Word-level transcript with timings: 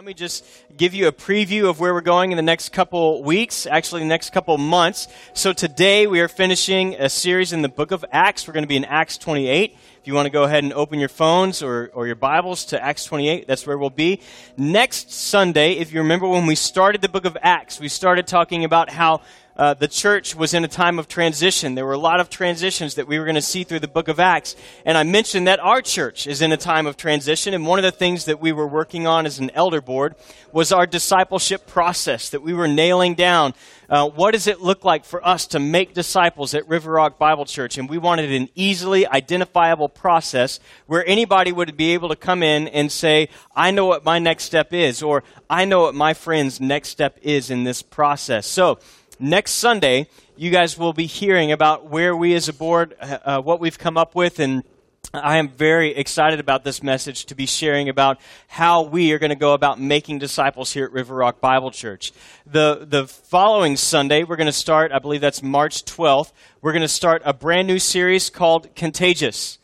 Let 0.00 0.06
me 0.06 0.14
just 0.14 0.46
give 0.78 0.94
you 0.94 1.08
a 1.08 1.12
preview 1.12 1.68
of 1.68 1.78
where 1.78 1.92
we're 1.92 2.00
going 2.00 2.32
in 2.32 2.36
the 2.36 2.42
next 2.42 2.70
couple 2.70 3.22
weeks, 3.22 3.66
actually, 3.66 4.00
the 4.00 4.06
next 4.06 4.30
couple 4.30 4.56
months. 4.56 5.08
So, 5.34 5.52
today 5.52 6.06
we 6.06 6.20
are 6.20 6.28
finishing 6.28 6.94
a 6.94 7.10
series 7.10 7.52
in 7.52 7.60
the 7.60 7.68
book 7.68 7.90
of 7.90 8.02
Acts. 8.10 8.48
We're 8.48 8.54
going 8.54 8.64
to 8.64 8.66
be 8.66 8.78
in 8.78 8.86
Acts 8.86 9.18
28. 9.18 9.76
If 10.00 10.06
you 10.06 10.14
want 10.14 10.24
to 10.24 10.30
go 10.30 10.44
ahead 10.44 10.64
and 10.64 10.72
open 10.72 11.00
your 11.00 11.10
phones 11.10 11.62
or, 11.62 11.90
or 11.92 12.06
your 12.06 12.16
Bibles 12.16 12.64
to 12.66 12.82
Acts 12.82 13.04
28, 13.04 13.46
that's 13.46 13.66
where 13.66 13.76
we'll 13.76 13.90
be. 13.90 14.22
Next 14.56 15.12
Sunday, 15.12 15.72
if 15.72 15.92
you 15.92 16.00
remember 16.00 16.26
when 16.26 16.46
we 16.46 16.54
started 16.54 17.02
the 17.02 17.10
book 17.10 17.26
of 17.26 17.36
Acts, 17.42 17.78
we 17.78 17.88
started 17.88 18.26
talking 18.26 18.64
about 18.64 18.88
how 18.88 19.20
uh, 19.56 19.74
the 19.74 19.88
church 19.88 20.34
was 20.34 20.54
in 20.54 20.64
a 20.64 20.68
time 20.68 20.98
of 20.98 21.08
transition. 21.08 21.74
There 21.74 21.84
were 21.84 21.92
a 21.92 21.98
lot 21.98 22.20
of 22.20 22.30
transitions 22.30 22.94
that 22.94 23.06
we 23.06 23.18
were 23.18 23.24
going 23.24 23.34
to 23.34 23.42
see 23.42 23.64
through 23.64 23.80
the 23.80 23.88
book 23.88 24.08
of 24.08 24.18
Acts. 24.18 24.56
And 24.84 24.96
I 24.96 25.02
mentioned 25.02 25.46
that 25.46 25.60
our 25.60 25.82
church 25.82 26.26
is 26.26 26.40
in 26.40 26.52
a 26.52 26.56
time 26.56 26.86
of 26.86 26.96
transition. 26.96 27.52
And 27.52 27.66
one 27.66 27.78
of 27.78 27.82
the 27.82 27.90
things 27.90 28.24
that 28.24 28.40
we 28.40 28.52
were 28.52 28.66
working 28.66 29.06
on 29.06 29.26
as 29.26 29.38
an 29.38 29.50
elder 29.50 29.80
board 29.80 30.14
was 30.52 30.72
our 30.72 30.86
discipleship 30.86 31.66
process, 31.66 32.30
that 32.30 32.42
we 32.42 32.54
were 32.54 32.68
nailing 32.68 33.14
down. 33.14 33.54
Uh, 33.88 34.08
what 34.08 34.30
does 34.30 34.46
it 34.46 34.60
look 34.60 34.84
like 34.84 35.04
for 35.04 35.26
us 35.26 35.48
to 35.48 35.58
make 35.58 35.94
disciples 35.94 36.54
at 36.54 36.68
River 36.68 36.92
Rock 36.92 37.18
Bible 37.18 37.44
Church? 37.44 37.76
And 37.76 37.90
we 37.90 37.98
wanted 37.98 38.30
an 38.30 38.48
easily 38.54 39.06
identifiable 39.06 39.88
process 39.88 40.60
where 40.86 41.04
anybody 41.06 41.50
would 41.50 41.76
be 41.76 41.92
able 41.92 42.08
to 42.08 42.16
come 42.16 42.42
in 42.42 42.68
and 42.68 42.90
say, 42.90 43.28
I 43.54 43.72
know 43.72 43.86
what 43.86 44.04
my 44.04 44.20
next 44.20 44.44
step 44.44 44.72
is, 44.72 45.02
or 45.02 45.24
I 45.50 45.64
know 45.64 45.80
what 45.80 45.94
my 45.94 46.14
friend's 46.14 46.60
next 46.60 46.90
step 46.90 47.18
is 47.20 47.50
in 47.50 47.64
this 47.64 47.82
process. 47.82 48.46
So, 48.46 48.78
next 49.20 49.52
Sunday, 49.52 50.08
you 50.36 50.50
guys 50.50 50.78
will 50.78 50.92
be 50.92 51.06
hearing 51.06 51.52
about 51.52 51.88
where 51.88 52.16
we 52.16 52.34
as 52.34 52.48
a 52.48 52.52
board, 52.52 52.96
uh, 53.00 53.18
uh, 53.24 53.40
what 53.40 53.60
we've 53.60 53.78
come 53.78 53.96
up 53.96 54.14
with, 54.14 54.40
and 54.40 54.64
I 55.12 55.38
am 55.38 55.48
very 55.48 55.94
excited 55.94 56.40
about 56.40 56.62
this 56.62 56.82
message 56.82 57.26
to 57.26 57.34
be 57.34 57.46
sharing 57.46 57.88
about 57.88 58.20
how 58.48 58.82
we 58.82 59.12
are 59.12 59.18
going 59.18 59.30
to 59.30 59.36
go 59.36 59.54
about 59.54 59.80
making 59.80 60.18
disciples 60.18 60.72
here 60.72 60.84
at 60.84 60.92
River 60.92 61.16
Rock 61.16 61.40
Bible 61.40 61.70
Church. 61.70 62.12
The, 62.46 62.86
the 62.88 63.06
following 63.06 63.76
Sunday, 63.76 64.24
we're 64.24 64.36
going 64.36 64.46
to 64.46 64.52
start, 64.52 64.92
I 64.92 64.98
believe 64.98 65.20
that's 65.20 65.42
March 65.42 65.84
12th, 65.84 66.32
we're 66.62 66.72
going 66.72 66.82
to 66.82 66.88
start 66.88 67.22
a 67.24 67.32
brand 67.32 67.66
new 67.66 67.78
series 67.78 68.30
called 68.30 68.74
Contagious. 68.74 69.58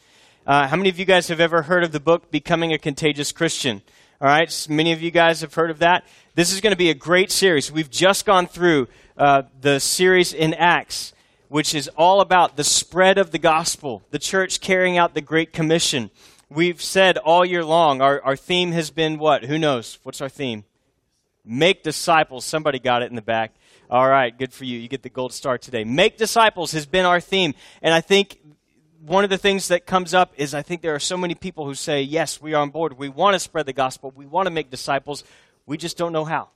Uh, 0.47 0.67
how 0.67 0.77
many 0.77 0.89
of 0.89 0.99
you 0.99 1.05
guys 1.05 1.29
have 1.29 1.41
ever 1.41 1.63
heard 1.63 1.85
of 1.85 1.93
the 1.93 2.01
book 2.01 2.31
Becoming 2.31 2.73
a 2.73 2.79
Contagious 2.79 3.33
Christian? 3.33 3.83
All 4.21 4.29
right, 4.29 4.67
many 4.71 4.93
of 4.93 5.03
you 5.03 5.11
guys 5.11 5.43
have 5.43 5.53
heard 5.55 5.71
of 5.71 5.81
that. 5.81 6.05
This 6.37 6.53
is 6.53 6.61
going 6.61 6.73
to 6.73 6.77
be 6.77 6.91
a 6.91 6.95
great 6.95 7.33
series. 7.33 7.73
We've 7.73 7.89
just 7.89 8.27
gone 8.27 8.47
through 8.47 8.89
uh, 9.17 9.45
the 9.59 9.81
series 9.81 10.35
in 10.35 10.53
Acts, 10.53 11.15
which 11.49 11.75
is 11.75 11.89
all 11.97 12.21
about 12.21 12.59
the 12.59 12.63
spread 12.63 13.17
of 13.17 13.31
the 13.31 13.39
gospel, 13.39 14.03
the 14.11 14.19
church 14.19 14.61
carrying 14.61 14.99
out 14.99 15.15
the 15.15 15.23
Great 15.23 15.55
Commission. 15.55 16.11
We've 16.51 16.83
said 16.83 17.17
all 17.17 17.43
year 17.43 17.65
long, 17.65 18.03
our, 18.03 18.21
our 18.23 18.37
theme 18.37 18.73
has 18.73 18.91
been 18.91 19.19
what? 19.19 19.45
Who 19.45 19.57
knows? 19.57 19.99
What's 20.03 20.21
our 20.21 20.29
theme? 20.29 20.65
Make 21.43 21.83
disciples. 21.83 22.45
Somebody 22.45 22.81
got 22.81 23.01
it 23.01 23.09
in 23.09 23.17
the 23.17 23.23
back. 23.23 23.55
All 23.89 24.07
right, 24.07 24.37
good 24.37 24.53
for 24.53 24.65
you. 24.65 24.79
You 24.79 24.89
get 24.89 25.03
the 25.03 25.09
gold 25.09 25.33
star 25.33 25.57
today. 25.57 25.85
Make 25.85 26.19
disciples 26.19 26.73
has 26.73 26.85
been 26.85 27.07
our 27.07 27.19
theme. 27.19 27.55
And 27.81 27.95
I 27.95 28.03
think 28.03 28.39
one 29.01 29.25
of 29.25 29.31
the 29.31 29.39
things 29.39 29.69
that 29.69 29.87
comes 29.87 30.13
up 30.13 30.35
is 30.37 30.53
I 30.53 30.61
think 30.61 30.83
there 30.83 30.95
are 30.95 31.01
so 31.01 31.17
many 31.17 31.35
people 31.35 31.65
who 31.65 31.75
say, 31.75 32.03
yes, 32.03 32.43
we 32.43 32.53
are 32.53 32.61
on 32.61 32.69
board. 32.69 32.99
We 32.99 33.09
want 33.09 33.35
to 33.37 33.41
spread 33.41 33.65
the 33.65 33.73
gospel. 33.73 34.13
We 34.15 34.27
want 34.27 34.49
to 34.49 34.51
make 34.51 34.69
disciples. 34.71 35.25
We 35.67 35.77
just 35.77 35.97
don't 35.97 36.13
know 36.13 36.25
how. 36.25 36.51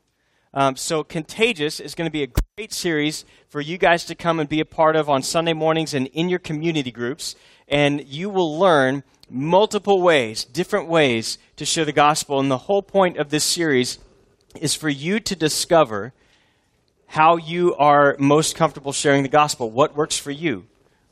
Um, 0.55 0.77
so, 0.77 1.03
Contagious 1.03 1.81
is 1.81 1.97
going 1.97 2.07
to 2.07 2.13
be 2.13 2.23
a 2.23 2.29
great 2.57 2.73
series 2.73 3.25
for 3.49 3.61
you 3.61 3.77
guys 3.77 4.05
to 4.05 4.15
come 4.15 4.39
and 4.39 4.49
be 4.49 4.61
a 4.61 4.65
part 4.65 4.95
of 4.95 5.09
on 5.09 5.23
Sunday 5.23 5.53
mornings 5.53 5.95
and 5.95 6.07
in 6.09 6.29
your 6.29 6.39
community 6.39 6.93
groups. 6.93 7.35
And 7.67 8.07
you 8.07 8.31
will 8.31 8.57
learn 8.57 9.03
multiple 9.29 10.01
ways, 10.01 10.45
different 10.45 10.89
ways 10.89 11.39
to 11.57 11.65
share 11.65 11.85
the 11.85 11.93
gospel. 11.93 12.39
And 12.39 12.51
the 12.51 12.59
whole 12.59 12.83
point 12.83 13.17
of 13.17 13.31
this 13.31 13.43
series 13.43 13.99
is 14.61 14.77
for 14.77 14.89
you 14.89 15.19
to 15.21 15.35
discover 15.35 16.13
how 17.07 17.37
you 17.37 17.75
are 17.77 18.15
most 18.21 18.55
comfortable 18.55 18.93
sharing 18.93 19.25
the 19.25 19.29
gospel. 19.29 19.71
What 19.71 19.97
works 19.97 20.17
for 20.17 20.31
you? 20.31 20.67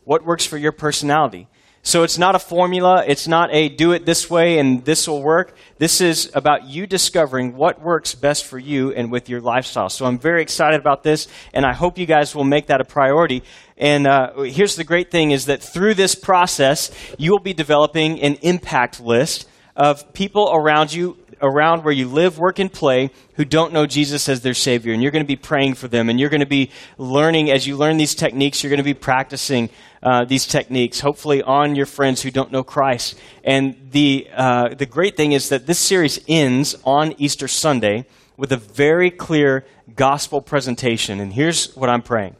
What 0.04 0.24
works 0.24 0.46
for 0.46 0.56
your 0.56 0.72
personality? 0.72 1.48
So 1.82 2.02
it's 2.02 2.18
not 2.18 2.34
a 2.34 2.38
formula. 2.38 3.04
It's 3.06 3.26
not 3.26 3.48
a 3.52 3.68
do 3.68 3.92
it 3.92 4.04
this 4.04 4.28
way 4.28 4.58
and 4.58 4.84
this 4.84 5.08
will 5.08 5.22
work. 5.22 5.56
This 5.78 6.00
is 6.00 6.30
about 6.34 6.64
you 6.64 6.86
discovering 6.86 7.56
what 7.56 7.80
works 7.80 8.14
best 8.14 8.44
for 8.44 8.58
you 8.58 8.92
and 8.92 9.10
with 9.10 9.28
your 9.28 9.40
lifestyle. 9.40 9.88
So 9.88 10.04
I'm 10.04 10.18
very 10.18 10.42
excited 10.42 10.80
about 10.80 11.02
this, 11.02 11.28
and 11.54 11.64
I 11.64 11.72
hope 11.72 11.96
you 11.96 12.06
guys 12.06 12.34
will 12.34 12.44
make 12.44 12.66
that 12.66 12.80
a 12.80 12.84
priority. 12.84 13.42
And 13.76 14.06
uh, 14.06 14.42
here's 14.42 14.76
the 14.76 14.84
great 14.84 15.10
thing 15.10 15.30
is 15.30 15.46
that 15.46 15.62
through 15.62 15.94
this 15.94 16.14
process, 16.14 16.90
you 17.16 17.30
will 17.30 17.38
be 17.38 17.54
developing 17.54 18.20
an 18.20 18.34
impact 18.42 19.00
list 19.00 19.48
of 19.76 20.12
people 20.12 20.50
around 20.52 20.92
you 20.92 21.16
around 21.40 21.84
where 21.84 21.94
you 21.94 22.08
live, 22.08 22.38
work, 22.38 22.58
and 22.58 22.72
play 22.72 23.10
who 23.34 23.44
don't 23.44 23.72
know 23.72 23.86
Jesus 23.86 24.28
as 24.28 24.40
their 24.40 24.54
Savior. 24.54 24.92
And 24.92 25.02
you're 25.02 25.12
going 25.12 25.24
to 25.24 25.28
be 25.28 25.36
praying 25.36 25.74
for 25.74 25.88
them. 25.88 26.08
And 26.08 26.18
you're 26.18 26.30
going 26.30 26.40
to 26.40 26.46
be 26.46 26.70
learning, 26.96 27.50
as 27.50 27.66
you 27.66 27.76
learn 27.76 27.96
these 27.96 28.14
techniques, 28.14 28.62
you're 28.62 28.70
going 28.70 28.78
to 28.78 28.84
be 28.84 28.94
practicing 28.94 29.70
uh, 30.02 30.24
these 30.24 30.46
techniques, 30.46 31.00
hopefully 31.00 31.42
on 31.42 31.74
your 31.74 31.86
friends 31.86 32.22
who 32.22 32.30
don't 32.30 32.52
know 32.52 32.62
Christ. 32.62 33.18
And 33.44 33.90
the, 33.90 34.28
uh, 34.34 34.74
the 34.74 34.86
great 34.86 35.16
thing 35.16 35.32
is 35.32 35.48
that 35.48 35.66
this 35.66 35.78
series 35.78 36.20
ends 36.28 36.76
on 36.84 37.14
Easter 37.18 37.48
Sunday 37.48 38.06
with 38.36 38.52
a 38.52 38.56
very 38.56 39.10
clear 39.10 39.64
gospel 39.96 40.40
presentation. 40.40 41.20
And 41.20 41.32
here's 41.32 41.74
what 41.76 41.90
I'm 41.90 42.02
praying 42.02 42.36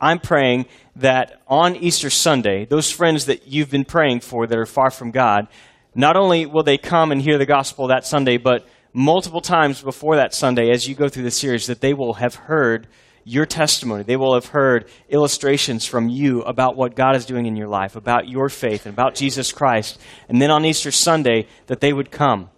I'm 0.00 0.20
praying 0.20 0.66
that 0.96 1.40
on 1.48 1.76
Easter 1.76 2.10
Sunday, 2.10 2.64
those 2.64 2.90
friends 2.90 3.26
that 3.26 3.48
you've 3.48 3.70
been 3.70 3.84
praying 3.84 4.20
for 4.20 4.46
that 4.46 4.58
are 4.58 4.66
far 4.66 4.90
from 4.90 5.10
God, 5.10 5.48
not 5.94 6.16
only 6.16 6.46
will 6.46 6.62
they 6.62 6.78
come 6.78 7.10
and 7.10 7.20
hear 7.20 7.38
the 7.38 7.46
gospel 7.46 7.88
that 7.88 8.04
Sunday, 8.04 8.36
but 8.36 8.66
multiple 8.92 9.40
times 9.40 9.82
before 9.82 10.16
that 10.16 10.34
Sunday, 10.34 10.70
as 10.70 10.88
you 10.88 10.94
go 10.94 11.08
through 11.08 11.22
the 11.24 11.30
series, 11.30 11.66
that 11.66 11.80
they 11.80 11.94
will 11.94 12.14
have 12.14 12.34
heard 12.34 12.86
your 13.28 13.44
testimony. 13.46 14.02
They 14.02 14.16
will 14.16 14.34
have 14.34 14.46
heard 14.46 14.88
illustrations 15.10 15.84
from 15.84 16.08
you 16.08 16.42
about 16.42 16.76
what 16.76 16.96
God 16.96 17.14
is 17.14 17.26
doing 17.26 17.46
in 17.46 17.56
your 17.56 17.68
life, 17.68 17.94
about 17.94 18.26
your 18.26 18.48
faith, 18.48 18.86
and 18.86 18.94
about 18.94 19.14
Jesus 19.14 19.52
Christ. 19.52 20.00
And 20.28 20.40
then 20.40 20.50
on 20.50 20.64
Easter 20.64 20.90
Sunday, 20.90 21.46
that 21.66 21.80
they 21.80 21.92
would 21.92 22.10
come 22.10 22.48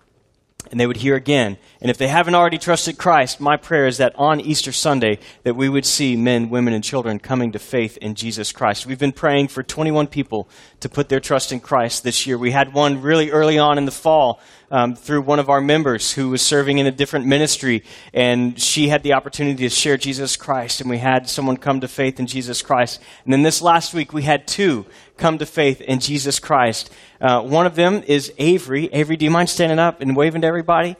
and 0.70 0.78
they 0.78 0.86
would 0.86 0.98
hear 0.98 1.16
again. 1.16 1.56
And 1.80 1.90
if 1.90 1.98
they 1.98 2.06
haven't 2.06 2.34
already 2.34 2.58
trusted 2.58 2.98
Christ, 2.98 3.40
my 3.40 3.56
prayer 3.56 3.86
is 3.86 3.96
that 3.96 4.14
on 4.16 4.40
Easter 4.40 4.70
Sunday 4.70 5.18
that 5.42 5.56
we 5.56 5.68
would 5.68 5.86
see 5.86 6.16
men, 6.16 6.50
women, 6.50 6.74
and 6.74 6.84
children 6.84 7.18
coming 7.18 7.50
to 7.52 7.58
faith 7.58 7.96
in 7.96 8.14
Jesus 8.14 8.52
Christ. 8.52 8.86
We've 8.86 8.98
been 8.98 9.10
praying 9.10 9.48
for 9.48 9.62
21 9.62 10.06
people 10.06 10.48
to 10.80 10.88
put 10.88 11.08
their 11.08 11.20
trust 11.20 11.50
in 11.50 11.60
Christ 11.60 12.04
this 12.04 12.26
year. 12.26 12.38
We 12.38 12.52
had 12.52 12.74
one 12.74 13.02
really 13.02 13.30
early 13.30 13.58
on 13.58 13.78
in 13.78 13.86
the 13.86 13.90
fall 13.90 14.40
um, 14.70 14.94
through 14.94 15.22
one 15.22 15.38
of 15.38 15.50
our 15.50 15.60
members 15.60 16.12
who 16.12 16.30
was 16.30 16.42
serving 16.42 16.78
in 16.78 16.86
a 16.86 16.90
different 16.90 17.26
ministry, 17.26 17.82
and 18.14 18.60
she 18.60 18.88
had 18.88 19.02
the 19.02 19.14
opportunity 19.14 19.64
to 19.64 19.70
share 19.70 19.96
Jesus 19.96 20.36
Christ, 20.36 20.80
and 20.80 20.88
we 20.88 20.98
had 20.98 21.28
someone 21.28 21.56
come 21.56 21.80
to 21.80 21.88
faith 21.88 22.20
in 22.20 22.26
Jesus 22.26 22.62
Christ. 22.62 23.00
And 23.24 23.32
then 23.32 23.42
this 23.42 23.60
last 23.60 23.94
week, 23.94 24.12
we 24.12 24.22
had 24.22 24.46
two 24.46 24.86
come 25.16 25.38
to 25.38 25.46
faith 25.46 25.80
in 25.80 26.00
Jesus 26.00 26.38
Christ. 26.38 26.90
Uh, 27.20 27.42
one 27.42 27.66
of 27.66 27.74
them 27.74 28.02
is 28.06 28.32
Avery. 28.38 28.88
Avery, 28.92 29.16
do 29.16 29.24
you 29.24 29.30
mind 29.30 29.48
standing 29.50 29.78
up 29.78 30.00
and 30.00 30.16
waving 30.16 30.42
to 30.42 30.46
everybody? 30.46 30.96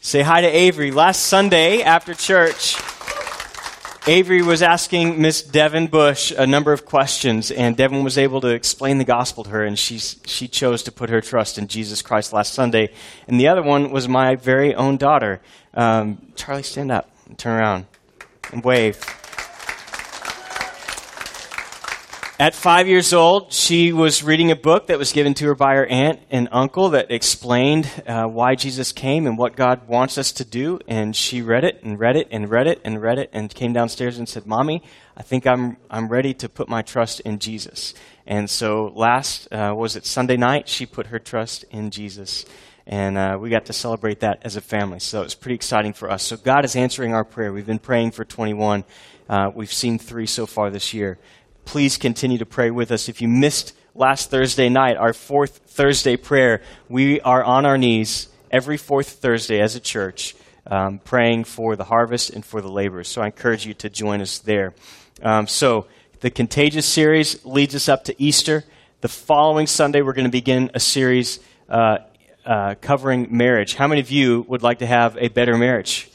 Say 0.00 0.22
hi 0.22 0.42
to 0.42 0.46
Avery. 0.46 0.92
Last 0.92 1.24
Sunday 1.24 1.82
after 1.82 2.14
church, 2.14 2.76
Avery 4.06 4.42
was 4.42 4.62
asking 4.62 5.20
Miss 5.20 5.42
Devin 5.42 5.88
Bush 5.88 6.32
a 6.36 6.46
number 6.46 6.72
of 6.72 6.86
questions, 6.86 7.50
and 7.50 7.76
Devin 7.76 8.04
was 8.04 8.16
able 8.16 8.40
to 8.40 8.48
explain 8.48 8.98
the 8.98 9.04
gospel 9.04 9.44
to 9.44 9.50
her, 9.50 9.64
and 9.64 9.78
she, 9.78 9.98
she 9.98 10.48
chose 10.48 10.82
to 10.84 10.92
put 10.92 11.10
her 11.10 11.20
trust 11.20 11.58
in 11.58 11.68
Jesus 11.68 12.00
Christ 12.00 12.32
last 12.32 12.54
Sunday. 12.54 12.90
And 13.26 13.38
the 13.38 13.48
other 13.48 13.62
one 13.62 13.90
was 13.90 14.08
my 14.08 14.36
very 14.36 14.74
own 14.74 14.96
daughter. 14.96 15.40
Um, 15.74 16.32
Charlie, 16.36 16.62
stand 16.62 16.90
up 16.90 17.10
turn 17.36 17.58
around 17.58 17.86
and 18.52 18.64
wave. 18.64 19.17
At 22.40 22.54
five 22.54 22.86
years 22.86 23.12
old, 23.12 23.52
she 23.52 23.92
was 23.92 24.22
reading 24.22 24.52
a 24.52 24.54
book 24.54 24.86
that 24.86 24.96
was 24.96 25.12
given 25.12 25.34
to 25.34 25.46
her 25.46 25.56
by 25.56 25.74
her 25.74 25.86
aunt 25.86 26.20
and 26.30 26.48
uncle 26.52 26.90
that 26.90 27.10
explained 27.10 27.90
uh, 28.06 28.26
why 28.26 28.54
Jesus 28.54 28.92
came 28.92 29.26
and 29.26 29.36
what 29.36 29.56
God 29.56 29.88
wants 29.88 30.16
us 30.16 30.30
to 30.34 30.44
do. 30.44 30.78
And 30.86 31.16
she 31.16 31.42
read 31.42 31.64
it 31.64 31.82
and 31.82 31.98
read 31.98 32.14
it 32.14 32.28
and 32.30 32.48
read 32.48 32.68
it 32.68 32.80
and 32.84 33.02
read 33.02 33.18
it 33.18 33.30
and 33.32 33.52
came 33.52 33.72
downstairs 33.72 34.18
and 34.18 34.28
said, 34.28 34.46
Mommy, 34.46 34.84
I 35.16 35.24
think 35.24 35.48
I'm, 35.48 35.78
I'm 35.90 36.06
ready 36.06 36.32
to 36.34 36.48
put 36.48 36.68
my 36.68 36.80
trust 36.80 37.18
in 37.22 37.40
Jesus. 37.40 37.92
And 38.24 38.48
so 38.48 38.92
last, 38.94 39.52
uh, 39.52 39.74
was 39.76 39.96
it 39.96 40.06
Sunday 40.06 40.36
night, 40.36 40.68
she 40.68 40.86
put 40.86 41.08
her 41.08 41.18
trust 41.18 41.64
in 41.72 41.90
Jesus. 41.90 42.44
And 42.86 43.18
uh, 43.18 43.36
we 43.40 43.50
got 43.50 43.66
to 43.66 43.72
celebrate 43.72 44.20
that 44.20 44.42
as 44.42 44.54
a 44.54 44.60
family. 44.60 45.00
So 45.00 45.22
it 45.22 45.24
was 45.24 45.34
pretty 45.34 45.56
exciting 45.56 45.92
for 45.92 46.08
us. 46.08 46.22
So 46.22 46.36
God 46.36 46.64
is 46.64 46.76
answering 46.76 47.14
our 47.14 47.24
prayer. 47.24 47.52
We've 47.52 47.66
been 47.66 47.80
praying 47.80 48.12
for 48.12 48.24
21. 48.24 48.84
Uh, 49.28 49.50
we've 49.52 49.72
seen 49.72 49.98
three 49.98 50.26
so 50.26 50.46
far 50.46 50.70
this 50.70 50.94
year 50.94 51.18
please 51.68 51.98
continue 51.98 52.38
to 52.38 52.46
pray 52.46 52.70
with 52.70 52.90
us. 52.90 53.10
If 53.10 53.20
you 53.20 53.28
missed 53.28 53.74
last 53.94 54.30
Thursday 54.30 54.70
night, 54.70 54.96
our 54.96 55.12
fourth 55.12 55.60
Thursday 55.66 56.16
prayer, 56.16 56.62
we 56.88 57.20
are 57.20 57.44
on 57.44 57.66
our 57.66 57.76
knees 57.76 58.28
every 58.50 58.78
fourth 58.78 59.10
Thursday 59.10 59.60
as 59.60 59.76
a 59.76 59.80
church 59.80 60.34
um, 60.66 60.98
praying 60.98 61.44
for 61.44 61.76
the 61.76 61.84
harvest 61.84 62.30
and 62.30 62.42
for 62.42 62.62
the 62.62 62.70
laborers. 62.70 63.06
So 63.06 63.20
I 63.20 63.26
encourage 63.26 63.66
you 63.66 63.74
to 63.74 63.90
join 63.90 64.22
us 64.22 64.38
there. 64.38 64.72
Um, 65.22 65.46
so 65.46 65.86
the 66.20 66.30
Contagious 66.30 66.86
series 66.86 67.44
leads 67.44 67.74
us 67.74 67.86
up 67.86 68.04
to 68.04 68.14
Easter. 68.16 68.64
The 69.02 69.08
following 69.08 69.66
Sunday, 69.66 70.00
we're 70.00 70.14
going 70.14 70.24
to 70.24 70.30
begin 70.30 70.70
a 70.72 70.80
series 70.80 71.38
uh, 71.68 71.98
uh, 72.46 72.76
covering 72.80 73.36
marriage. 73.36 73.74
How 73.74 73.88
many 73.88 74.00
of 74.00 74.10
you 74.10 74.46
would 74.48 74.62
like 74.62 74.78
to 74.78 74.86
have 74.86 75.18
a 75.18 75.28
better 75.28 75.58
marriage? 75.58 76.10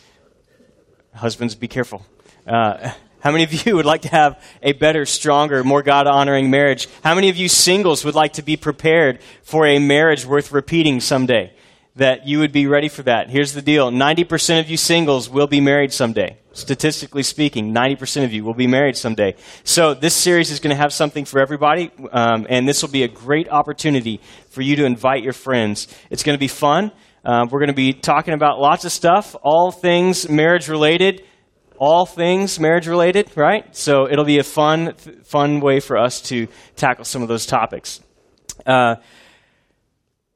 Husbands, 1.14 1.54
be 1.54 1.68
careful. 1.68 2.04
Uh, 2.48 2.92
how 3.24 3.32
many 3.32 3.46
of 3.46 3.66
you 3.66 3.78
would 3.78 3.86
like 3.86 4.02
to 4.02 4.10
have 4.10 4.44
a 4.62 4.74
better, 4.74 5.06
stronger, 5.06 5.64
more 5.64 5.82
God 5.82 6.08
honoring 6.08 6.52
marriage? 6.52 6.90
How 7.06 7.16
many 7.16 7.30
of 7.30 7.38
you 7.38 7.48
singles 7.48 8.04
would 8.04 8.16
like 8.16 8.34
to 8.34 8.42
be 8.42 8.58
prepared 8.58 9.22
for 9.44 9.66
a 9.66 9.80
marriage 9.80 10.26
worth 10.26 10.52
repeating 10.52 11.00
someday? 11.00 11.54
That 11.96 12.28
you 12.28 12.40
would 12.40 12.52
be 12.52 12.68
ready 12.68 12.90
for 12.90 13.04
that. 13.04 13.30
Here's 13.30 13.54
the 13.54 13.62
deal 13.62 13.92
90% 13.92 14.60
of 14.60 14.70
you 14.70 14.76
singles 14.76 15.30
will 15.30 15.48
be 15.48 15.62
married 15.62 15.94
someday. 15.94 16.38
Statistically 16.52 17.24
speaking, 17.24 17.74
90% 17.74 18.26
of 18.26 18.34
you 18.34 18.44
will 18.44 18.56
be 18.56 18.68
married 18.68 18.98
someday. 18.98 19.36
So 19.64 19.94
this 19.94 20.14
series 20.14 20.52
is 20.52 20.60
going 20.60 20.76
to 20.76 20.82
have 20.82 20.92
something 20.92 21.24
for 21.24 21.40
everybody, 21.40 21.92
um, 22.12 22.46
and 22.50 22.68
this 22.68 22.82
will 22.82 22.90
be 22.90 23.04
a 23.04 23.08
great 23.08 23.48
opportunity 23.48 24.20
for 24.50 24.62
you 24.62 24.76
to 24.76 24.86
invite 24.86 25.24
your 25.24 25.32
friends. 25.32 25.88
It's 26.10 26.24
going 26.24 26.36
to 26.36 26.42
be 26.42 26.50
fun. 26.50 26.92
Uh, 27.24 27.46
we're 27.50 27.60
going 27.60 27.68
to 27.70 27.74
be 27.74 27.94
talking 27.94 28.34
about 28.34 28.60
lots 28.60 28.84
of 28.84 28.92
stuff, 28.92 29.34
all 29.44 29.72
things 29.72 30.28
marriage 30.28 30.68
related 30.68 31.24
all 31.78 32.06
things 32.06 32.60
marriage 32.60 32.88
related, 32.88 33.30
right? 33.36 33.76
So 33.76 34.10
it'll 34.10 34.26
be 34.26 34.40
a 34.40 34.44
fun, 34.44 34.94
fun 35.24 35.60
way 35.60 35.80
for 35.80 35.98
us 35.98 36.22
to 36.24 36.48
tackle 36.76 37.06
some 37.06 37.22
of 37.22 37.28
those 37.28 37.46
topics. 37.46 38.00
Uh, 38.66 38.96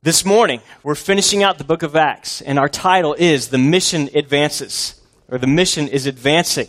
this 0.03 0.23
morning, 0.23 0.61
we're 0.83 0.95
finishing 0.95 1.43
out 1.43 1.57
the 1.57 1.63
book 1.63 1.83
of 1.83 1.95
Acts, 1.95 2.41
and 2.41 2.57
our 2.59 2.69
title 2.69 3.13
is 3.13 3.49
The 3.49 3.57
Mission 3.57 4.09
Advances, 4.15 5.01
or 5.29 5.37
The 5.37 5.47
Mission 5.47 5.87
is 5.87 6.05
Advancing. 6.05 6.67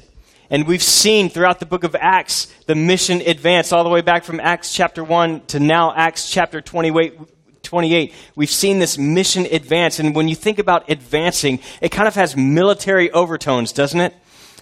And 0.50 0.66
we've 0.66 0.82
seen 0.82 1.28
throughout 1.28 1.60
the 1.60 1.66
book 1.66 1.84
of 1.84 1.94
Acts 1.94 2.46
the 2.66 2.74
mission 2.74 3.20
advance, 3.20 3.70
all 3.70 3.84
the 3.84 3.90
way 3.90 4.00
back 4.00 4.24
from 4.24 4.40
Acts 4.40 4.72
chapter 4.72 5.04
1 5.04 5.46
to 5.48 5.60
now 5.60 5.92
Acts 5.94 6.30
chapter 6.30 6.60
28. 6.60 7.18
28, 7.62 8.14
we've 8.34 8.50
seen 8.50 8.78
this 8.78 8.96
mission 8.96 9.44
advance. 9.44 9.98
And 9.98 10.14
when 10.14 10.26
you 10.26 10.34
think 10.34 10.58
about 10.58 10.88
advancing, 10.88 11.60
it 11.82 11.90
kind 11.90 12.08
of 12.08 12.14
has 12.14 12.34
military 12.34 13.10
overtones, 13.10 13.72
doesn't 13.72 14.00
it? 14.00 14.14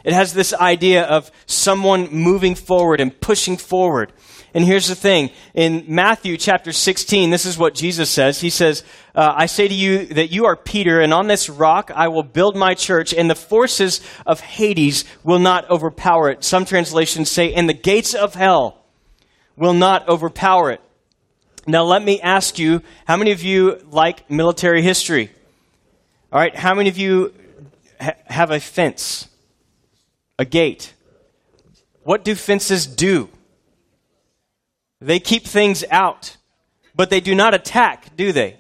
It 0.07 0.13
has 0.13 0.33
this 0.33 0.55
idea 0.55 1.03
of 1.03 1.33
someone 1.47 2.13
moving 2.13 2.55
forward 2.55 3.01
and 3.01 3.21
pushing 3.21 3.57
forward. 3.57 4.13
And 4.55 4.65
here's 4.65 4.87
the 4.87 4.95
thing. 4.95 5.31
In 5.53 5.85
Matthew 5.89 6.37
chapter 6.37 6.71
16, 6.71 7.31
this 7.31 7.45
is 7.45 7.59
what 7.59 7.75
Jesus 7.75 8.09
says. 8.09 8.41
He 8.41 8.49
says, 8.49 8.85
uh, 9.17 9.35
I 9.35 9.47
say 9.47 9.67
to 9.67 9.75
you 9.75 10.07
that 10.07 10.31
you 10.31 10.45
are 10.47 10.55
Peter, 10.55 11.01
and 11.01 11.13
on 11.13 11.27
this 11.27 11.51
rock 11.51 11.91
I 11.93 12.07
will 12.07 12.23
build 12.23 12.55
my 12.55 12.75
church, 12.75 13.13
and 13.13 13.29
the 13.29 13.35
forces 13.35 14.01
of 14.25 14.39
Hades 14.39 15.05
will 15.25 15.41
not 15.41 15.69
overpower 15.69 16.31
it. 16.31 16.45
Some 16.45 16.65
translations 16.65 17.29
say, 17.29 17.53
and 17.53 17.69
the 17.69 17.75
gates 17.75 18.15
of 18.15 18.37
hell 18.37 18.85
will 19.57 19.75
not 19.75 20.09
overpower 20.09 20.71
it. 20.71 20.81
Now 21.67 21.83
let 21.83 22.05
me 22.05 22.21
ask 22.21 22.61
you, 22.61 22.81
how 23.09 23.17
many 23.17 23.33
of 23.33 23.43
you 23.43 23.85
like 23.91 24.31
military 24.31 24.83
history? 24.83 25.33
All 26.33 26.39
right, 26.39 26.55
how 26.55 26.75
many 26.75 26.91
of 26.91 26.97
you 26.97 27.35
ha- 28.01 28.15
have 28.27 28.53
a 28.53 28.61
fence? 28.61 29.27
A 30.39 30.45
gate. 30.45 30.95
What 32.03 32.25
do 32.25 32.35
fences 32.35 32.87
do? 32.87 33.29
They 35.01 35.19
keep 35.19 35.45
things 35.45 35.85
out, 35.91 36.37
but 36.95 37.11
they 37.11 37.21
do 37.21 37.35
not 37.35 37.55
attack, 37.55 38.17
do 38.17 38.33
they? 38.33 38.57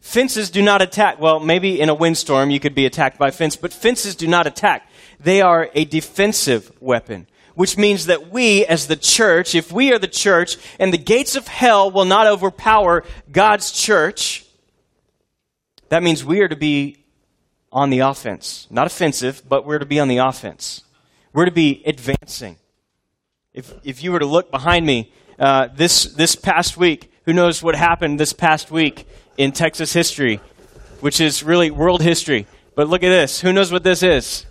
Fences 0.00 0.50
do 0.50 0.62
not 0.62 0.82
attack. 0.82 1.20
Well, 1.20 1.40
maybe 1.40 1.80
in 1.80 1.88
a 1.88 1.94
windstorm 1.94 2.50
you 2.50 2.60
could 2.60 2.74
be 2.74 2.86
attacked 2.86 3.18
by 3.18 3.28
a 3.28 3.32
fence, 3.32 3.56
but 3.56 3.72
fences 3.72 4.14
do 4.14 4.26
not 4.26 4.46
attack. 4.46 4.88
They 5.18 5.40
are 5.40 5.68
a 5.74 5.84
defensive 5.84 6.70
weapon, 6.80 7.26
which 7.54 7.76
means 7.76 8.06
that 8.06 8.30
we, 8.30 8.64
as 8.66 8.86
the 8.86 8.96
church, 8.96 9.54
if 9.54 9.72
we 9.72 9.92
are 9.92 9.98
the 9.98 10.08
church, 10.08 10.56
and 10.78 10.92
the 10.92 10.98
gates 10.98 11.36
of 11.36 11.48
hell 11.48 11.90
will 11.90 12.04
not 12.04 12.26
overpower 12.26 13.04
God's 13.30 13.72
church, 13.72 14.46
that 15.88 16.02
means 16.02 16.24
we 16.24 16.40
are 16.40 16.48
to 16.48 16.56
be 16.56 16.98
on 17.76 17.90
the 17.90 17.98
offense. 17.98 18.66
Not 18.70 18.86
offensive, 18.86 19.42
but 19.46 19.66
we're 19.66 19.78
to 19.78 19.84
be 19.84 20.00
on 20.00 20.08
the 20.08 20.16
offense. 20.16 20.82
We're 21.34 21.44
to 21.44 21.50
be 21.50 21.82
advancing. 21.84 22.56
If, 23.52 23.70
if 23.84 24.02
you 24.02 24.12
were 24.12 24.18
to 24.18 24.26
look 24.26 24.50
behind 24.50 24.86
me, 24.86 25.12
uh, 25.38 25.68
this, 25.74 26.04
this 26.04 26.34
past 26.34 26.78
week, 26.78 27.12
who 27.26 27.34
knows 27.34 27.62
what 27.62 27.76
happened 27.76 28.18
this 28.18 28.32
past 28.32 28.70
week 28.70 29.06
in 29.36 29.52
Texas 29.52 29.92
history, 29.92 30.40
which 31.00 31.20
is 31.20 31.42
really 31.42 31.70
world 31.70 32.00
history. 32.00 32.46
But 32.74 32.88
look 32.88 33.02
at 33.02 33.10
this. 33.10 33.42
Who 33.42 33.52
knows 33.52 33.70
what 33.70 33.84
this 33.84 34.02
is? 34.02 34.46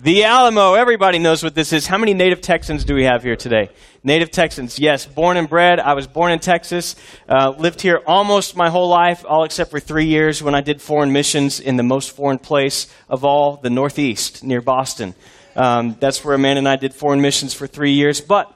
The 0.00 0.22
Alamo. 0.22 0.74
Everybody 0.74 1.18
knows 1.18 1.42
what 1.42 1.56
this 1.56 1.72
is. 1.72 1.88
How 1.88 1.98
many 1.98 2.14
native 2.14 2.40
Texans 2.40 2.84
do 2.84 2.94
we 2.94 3.02
have 3.02 3.24
here 3.24 3.34
today? 3.34 3.68
Native 4.04 4.30
Texans, 4.30 4.78
yes. 4.78 5.04
Born 5.04 5.36
and 5.36 5.48
bred. 5.48 5.80
I 5.80 5.94
was 5.94 6.06
born 6.06 6.30
in 6.30 6.38
Texas. 6.38 6.94
Uh, 7.28 7.52
lived 7.58 7.80
here 7.80 8.00
almost 8.06 8.54
my 8.54 8.70
whole 8.70 8.88
life, 8.88 9.24
all 9.28 9.42
except 9.42 9.72
for 9.72 9.80
three 9.80 10.04
years 10.04 10.40
when 10.40 10.54
I 10.54 10.60
did 10.60 10.80
foreign 10.80 11.10
missions 11.10 11.58
in 11.58 11.76
the 11.76 11.82
most 11.82 12.12
foreign 12.12 12.38
place 12.38 12.86
of 13.08 13.24
all, 13.24 13.56
the 13.56 13.70
Northeast, 13.70 14.44
near 14.44 14.60
Boston. 14.60 15.16
Um, 15.56 15.96
that's 15.98 16.24
where 16.24 16.36
Amanda 16.36 16.58
and 16.58 16.68
I 16.68 16.76
did 16.76 16.94
foreign 16.94 17.20
missions 17.20 17.52
for 17.52 17.66
three 17.66 17.94
years. 17.94 18.20
But 18.20 18.54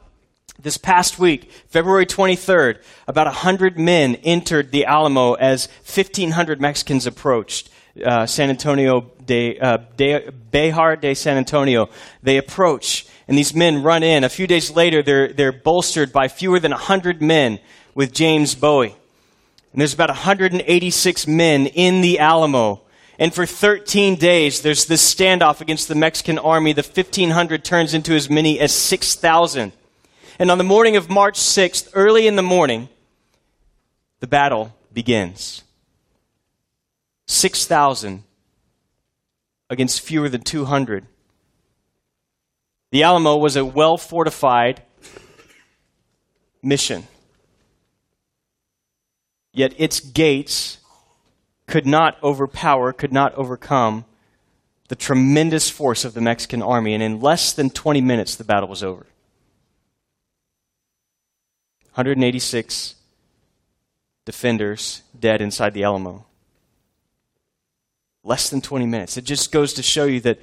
this 0.60 0.78
past 0.78 1.18
week, 1.18 1.50
February 1.66 2.06
23rd, 2.06 2.80
about 3.08 3.26
100 3.26 3.80
men 3.80 4.14
entered 4.22 4.70
the 4.70 4.84
Alamo 4.84 5.34
as 5.34 5.66
1,500 5.92 6.60
Mexicans 6.60 7.04
approached. 7.04 7.68
Uh, 8.02 8.24
San 8.24 8.48
Antonio 8.48 9.10
de, 9.26 9.58
uh, 9.58 9.78
de 9.96 10.30
Bejar 10.50 10.98
de 11.00 11.14
San 11.14 11.36
Antonio. 11.36 11.90
They 12.22 12.38
approach, 12.38 13.06
and 13.28 13.36
these 13.36 13.54
men 13.54 13.82
run 13.82 14.02
in. 14.02 14.24
A 14.24 14.30
few 14.30 14.46
days 14.46 14.70
later, 14.70 15.02
they're, 15.02 15.32
they're 15.32 15.52
bolstered 15.52 16.12
by 16.12 16.28
fewer 16.28 16.58
than 16.58 16.70
100 16.70 17.20
men 17.20 17.58
with 17.94 18.12
James 18.12 18.54
Bowie. 18.54 18.96
And 19.72 19.80
there's 19.80 19.94
about 19.94 20.10
186 20.10 21.26
men 21.26 21.66
in 21.66 22.00
the 22.00 22.18
Alamo. 22.18 22.82
And 23.18 23.32
for 23.32 23.46
13 23.46 24.16
days, 24.16 24.62
there's 24.62 24.86
this 24.86 25.14
standoff 25.14 25.60
against 25.60 25.88
the 25.88 25.94
Mexican 25.94 26.38
army. 26.38 26.72
The 26.72 26.82
1,500 26.82 27.64
turns 27.64 27.94
into 27.94 28.14
as 28.14 28.28
many 28.28 28.58
as 28.58 28.72
6,000. 28.72 29.72
And 30.38 30.50
on 30.50 30.58
the 30.58 30.64
morning 30.64 30.96
of 30.96 31.08
March 31.08 31.38
6th, 31.38 31.90
early 31.94 32.26
in 32.26 32.36
the 32.36 32.42
morning, 32.42 32.88
the 34.20 34.26
battle 34.26 34.74
begins. 34.92 35.62
6,000 37.32 38.24
against 39.70 40.00
fewer 40.02 40.28
than 40.28 40.42
200. 40.42 41.06
The 42.90 43.02
Alamo 43.02 43.36
was 43.36 43.56
a 43.56 43.64
well 43.64 43.96
fortified 43.96 44.82
mission. 46.62 47.06
Yet 49.52 49.74
its 49.78 50.00
gates 50.00 50.78
could 51.66 51.86
not 51.86 52.22
overpower, 52.22 52.92
could 52.92 53.12
not 53.12 53.34
overcome 53.34 54.04
the 54.88 54.96
tremendous 54.96 55.70
force 55.70 56.04
of 56.04 56.12
the 56.12 56.20
Mexican 56.20 56.62
army. 56.62 56.92
And 56.92 57.02
in 57.02 57.20
less 57.20 57.52
than 57.52 57.70
20 57.70 58.02
minutes, 58.02 58.36
the 58.36 58.44
battle 58.44 58.68
was 58.68 58.82
over. 58.82 59.06
186 61.94 62.94
defenders 64.24 65.02
dead 65.18 65.40
inside 65.40 65.74
the 65.74 65.84
Alamo. 65.84 66.26
Less 68.24 68.50
than 68.50 68.60
20 68.60 68.86
minutes. 68.86 69.16
It 69.16 69.24
just 69.24 69.50
goes 69.50 69.72
to 69.74 69.82
show 69.82 70.04
you 70.04 70.20
that 70.20 70.38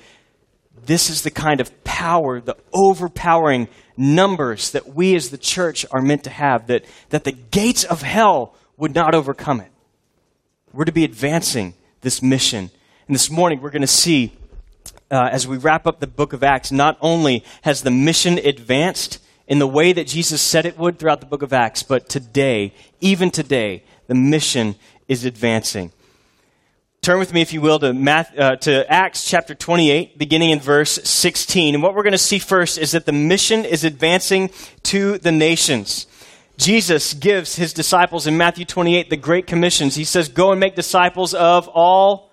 this 0.85 1.09
is 1.09 1.21
the 1.21 1.31
kind 1.31 1.61
of 1.61 1.83
power, 1.83 2.41
the 2.41 2.57
overpowering 2.73 3.67
numbers 3.95 4.71
that 4.71 4.93
we 4.95 5.15
as 5.15 5.29
the 5.29 5.37
church 5.37 5.85
are 5.91 6.01
meant 6.01 6.23
to 6.23 6.29
have, 6.29 6.67
that, 6.67 6.85
that 7.09 7.23
the 7.23 7.31
gates 7.31 7.83
of 7.83 8.01
hell 8.01 8.55
would 8.77 8.95
not 8.95 9.13
overcome 9.13 9.61
it. 9.61 9.71
We're 10.71 10.85
to 10.85 10.91
be 10.91 11.03
advancing 11.03 11.73
this 12.01 12.21
mission. 12.21 12.69
And 13.07 13.15
this 13.15 13.29
morning, 13.29 13.61
we're 13.61 13.71
going 13.71 13.81
to 13.81 13.87
see, 13.87 14.33
uh, 15.11 15.29
as 15.31 15.47
we 15.47 15.57
wrap 15.57 15.87
up 15.87 15.99
the 15.99 16.07
book 16.07 16.33
of 16.33 16.43
Acts, 16.43 16.71
not 16.71 16.97
only 17.01 17.43
has 17.63 17.81
the 17.81 17.91
mission 17.91 18.37
advanced 18.37 19.19
in 19.47 19.59
the 19.59 19.67
way 19.67 19.91
that 19.93 20.07
Jesus 20.07 20.41
said 20.41 20.65
it 20.65 20.77
would 20.77 20.99
throughout 20.99 21.19
the 21.19 21.25
book 21.25 21.41
of 21.41 21.51
Acts, 21.51 21.81
but 21.81 22.07
today, 22.07 22.73
even 23.01 23.31
today, 23.31 23.83
the 24.07 24.15
mission 24.15 24.75
is 25.07 25.25
advancing. 25.25 25.91
Turn 27.09 27.17
with 27.17 27.33
me, 27.33 27.41
if 27.41 27.53
you 27.53 27.59
will, 27.59 27.79
to, 27.79 27.91
Math, 27.91 28.37
uh, 28.37 28.55
to 28.57 28.87
Acts 28.87 29.25
chapter 29.25 29.55
28, 29.55 30.19
beginning 30.19 30.51
in 30.51 30.59
verse 30.59 30.91
16. 30.91 31.73
And 31.73 31.81
what 31.81 31.95
we're 31.95 32.03
going 32.03 32.11
to 32.11 32.19
see 32.19 32.37
first 32.37 32.77
is 32.77 32.91
that 32.91 33.07
the 33.07 33.11
mission 33.11 33.65
is 33.65 33.83
advancing 33.83 34.51
to 34.83 35.17
the 35.17 35.31
nations. 35.31 36.05
Jesus 36.57 37.15
gives 37.15 37.55
his 37.55 37.73
disciples 37.73 38.27
in 38.27 38.37
Matthew 38.37 38.63
28 38.63 39.09
the 39.09 39.17
Great 39.17 39.47
Commissions. 39.47 39.95
He 39.95 40.03
says, 40.03 40.29
Go 40.29 40.51
and 40.51 40.59
make 40.59 40.75
disciples 40.75 41.33
of 41.33 41.67
all. 41.67 42.31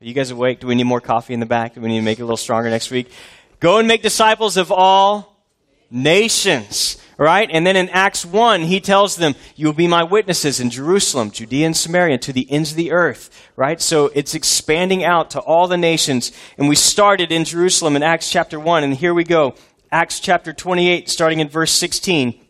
Are 0.00 0.04
you 0.04 0.12
guys 0.12 0.32
awake? 0.32 0.58
Do 0.58 0.66
we 0.66 0.74
need 0.74 0.82
more 0.82 1.00
coffee 1.00 1.32
in 1.32 1.38
the 1.38 1.46
back? 1.46 1.76
Do 1.76 1.82
we 1.82 1.88
need 1.90 2.00
to 2.00 2.04
make 2.04 2.18
it 2.18 2.22
a 2.22 2.24
little 2.24 2.36
stronger 2.36 2.68
next 2.70 2.90
week? 2.90 3.12
Go 3.60 3.78
and 3.78 3.86
make 3.86 4.02
disciples 4.02 4.56
of 4.56 4.72
all 4.72 5.44
nations. 5.92 7.00
Right? 7.18 7.48
And 7.50 7.66
then 7.66 7.76
in 7.76 7.88
Acts 7.88 8.26
1, 8.26 8.62
he 8.62 8.78
tells 8.78 9.16
them, 9.16 9.34
You 9.54 9.66
will 9.66 9.72
be 9.72 9.88
my 9.88 10.02
witnesses 10.02 10.60
in 10.60 10.68
Jerusalem, 10.68 11.30
Judea 11.30 11.66
and 11.66 11.76
Samaria, 11.76 12.18
to 12.18 12.32
the 12.32 12.50
ends 12.50 12.72
of 12.72 12.76
the 12.76 12.92
earth. 12.92 13.30
Right? 13.56 13.80
So 13.80 14.10
it's 14.14 14.34
expanding 14.34 15.02
out 15.02 15.30
to 15.30 15.40
all 15.40 15.66
the 15.66 15.78
nations. 15.78 16.30
And 16.58 16.68
we 16.68 16.76
started 16.76 17.32
in 17.32 17.44
Jerusalem 17.44 17.96
in 17.96 18.02
Acts 18.02 18.30
chapter 18.30 18.60
1, 18.60 18.84
and 18.84 18.94
here 18.94 19.14
we 19.14 19.24
go. 19.24 19.54
Acts 19.90 20.20
chapter 20.20 20.52
28, 20.52 21.08
starting 21.08 21.40
in 21.40 21.48
verse 21.48 21.72
16 21.72 22.42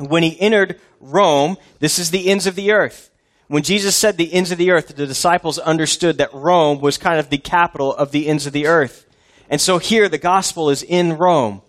when 0.00 0.22
he 0.22 0.40
entered 0.40 0.80
Rome, 1.00 1.56
this 1.78 1.98
is 1.98 2.10
the 2.10 2.28
ends 2.28 2.46
of 2.46 2.54
the 2.54 2.72
earth. 2.72 3.08
when 3.48 3.64
Jesus 3.64 3.96
said 3.96 4.16
the 4.16 4.32
ends 4.32 4.52
of 4.52 4.58
the 4.58 4.70
earth, 4.70 4.94
the 4.94 5.06
disciples 5.06 5.58
understood 5.58 6.18
that 6.18 6.32
Rome 6.32 6.80
was 6.80 6.96
kind 6.96 7.18
of 7.18 7.30
the 7.30 7.38
capital 7.38 7.92
of 7.92 8.12
the 8.12 8.28
ends 8.28 8.46
of 8.46 8.52
the 8.52 8.68
earth. 8.68 9.06
And 9.48 9.60
so 9.60 9.78
here 9.78 10.08
the 10.08 10.18
gospel 10.18 10.70
is 10.70 10.84
in 10.84 11.18
Rome. 11.18 11.62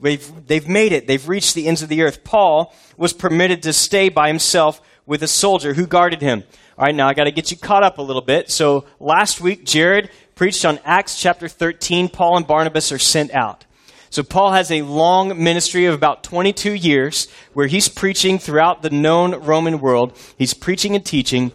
They've, 0.00 0.46
they've 0.46 0.68
made 0.68 0.92
it. 0.92 1.06
They've 1.06 1.28
reached 1.28 1.54
the 1.54 1.66
ends 1.66 1.82
of 1.82 1.88
the 1.88 2.02
earth. 2.02 2.24
Paul 2.24 2.74
was 2.96 3.12
permitted 3.12 3.62
to 3.62 3.72
stay 3.72 4.08
by 4.08 4.28
himself 4.28 4.80
with 5.06 5.22
a 5.22 5.28
soldier 5.28 5.74
who 5.74 5.86
guarded 5.86 6.20
him. 6.20 6.44
All 6.78 6.84
right, 6.84 6.94
now 6.94 7.08
I 7.08 7.14
got 7.14 7.24
to 7.24 7.32
get 7.32 7.50
you 7.50 7.56
caught 7.56 7.82
up 7.82 7.98
a 7.98 8.02
little 8.02 8.22
bit. 8.22 8.50
So 8.50 8.84
last 9.00 9.40
week, 9.40 9.64
Jared 9.64 10.10
preached 10.34 10.64
on 10.64 10.78
Acts 10.84 11.18
chapter 11.18 11.48
13. 11.48 12.08
Paul 12.10 12.36
and 12.36 12.46
Barnabas 12.46 12.92
are 12.92 12.98
sent 12.98 13.32
out. 13.32 13.64
So 14.10 14.22
Paul 14.22 14.52
has 14.52 14.70
a 14.70 14.82
long 14.82 15.42
ministry 15.42 15.86
of 15.86 15.94
about 15.94 16.22
22 16.22 16.72
years 16.72 17.28
where 17.54 17.66
he's 17.66 17.88
preaching 17.88 18.38
throughout 18.38 18.82
the 18.82 18.90
known 18.90 19.34
Roman 19.34 19.80
world. 19.80 20.16
He's 20.38 20.54
preaching 20.54 20.94
and 20.94 21.04
teaching. 21.04 21.52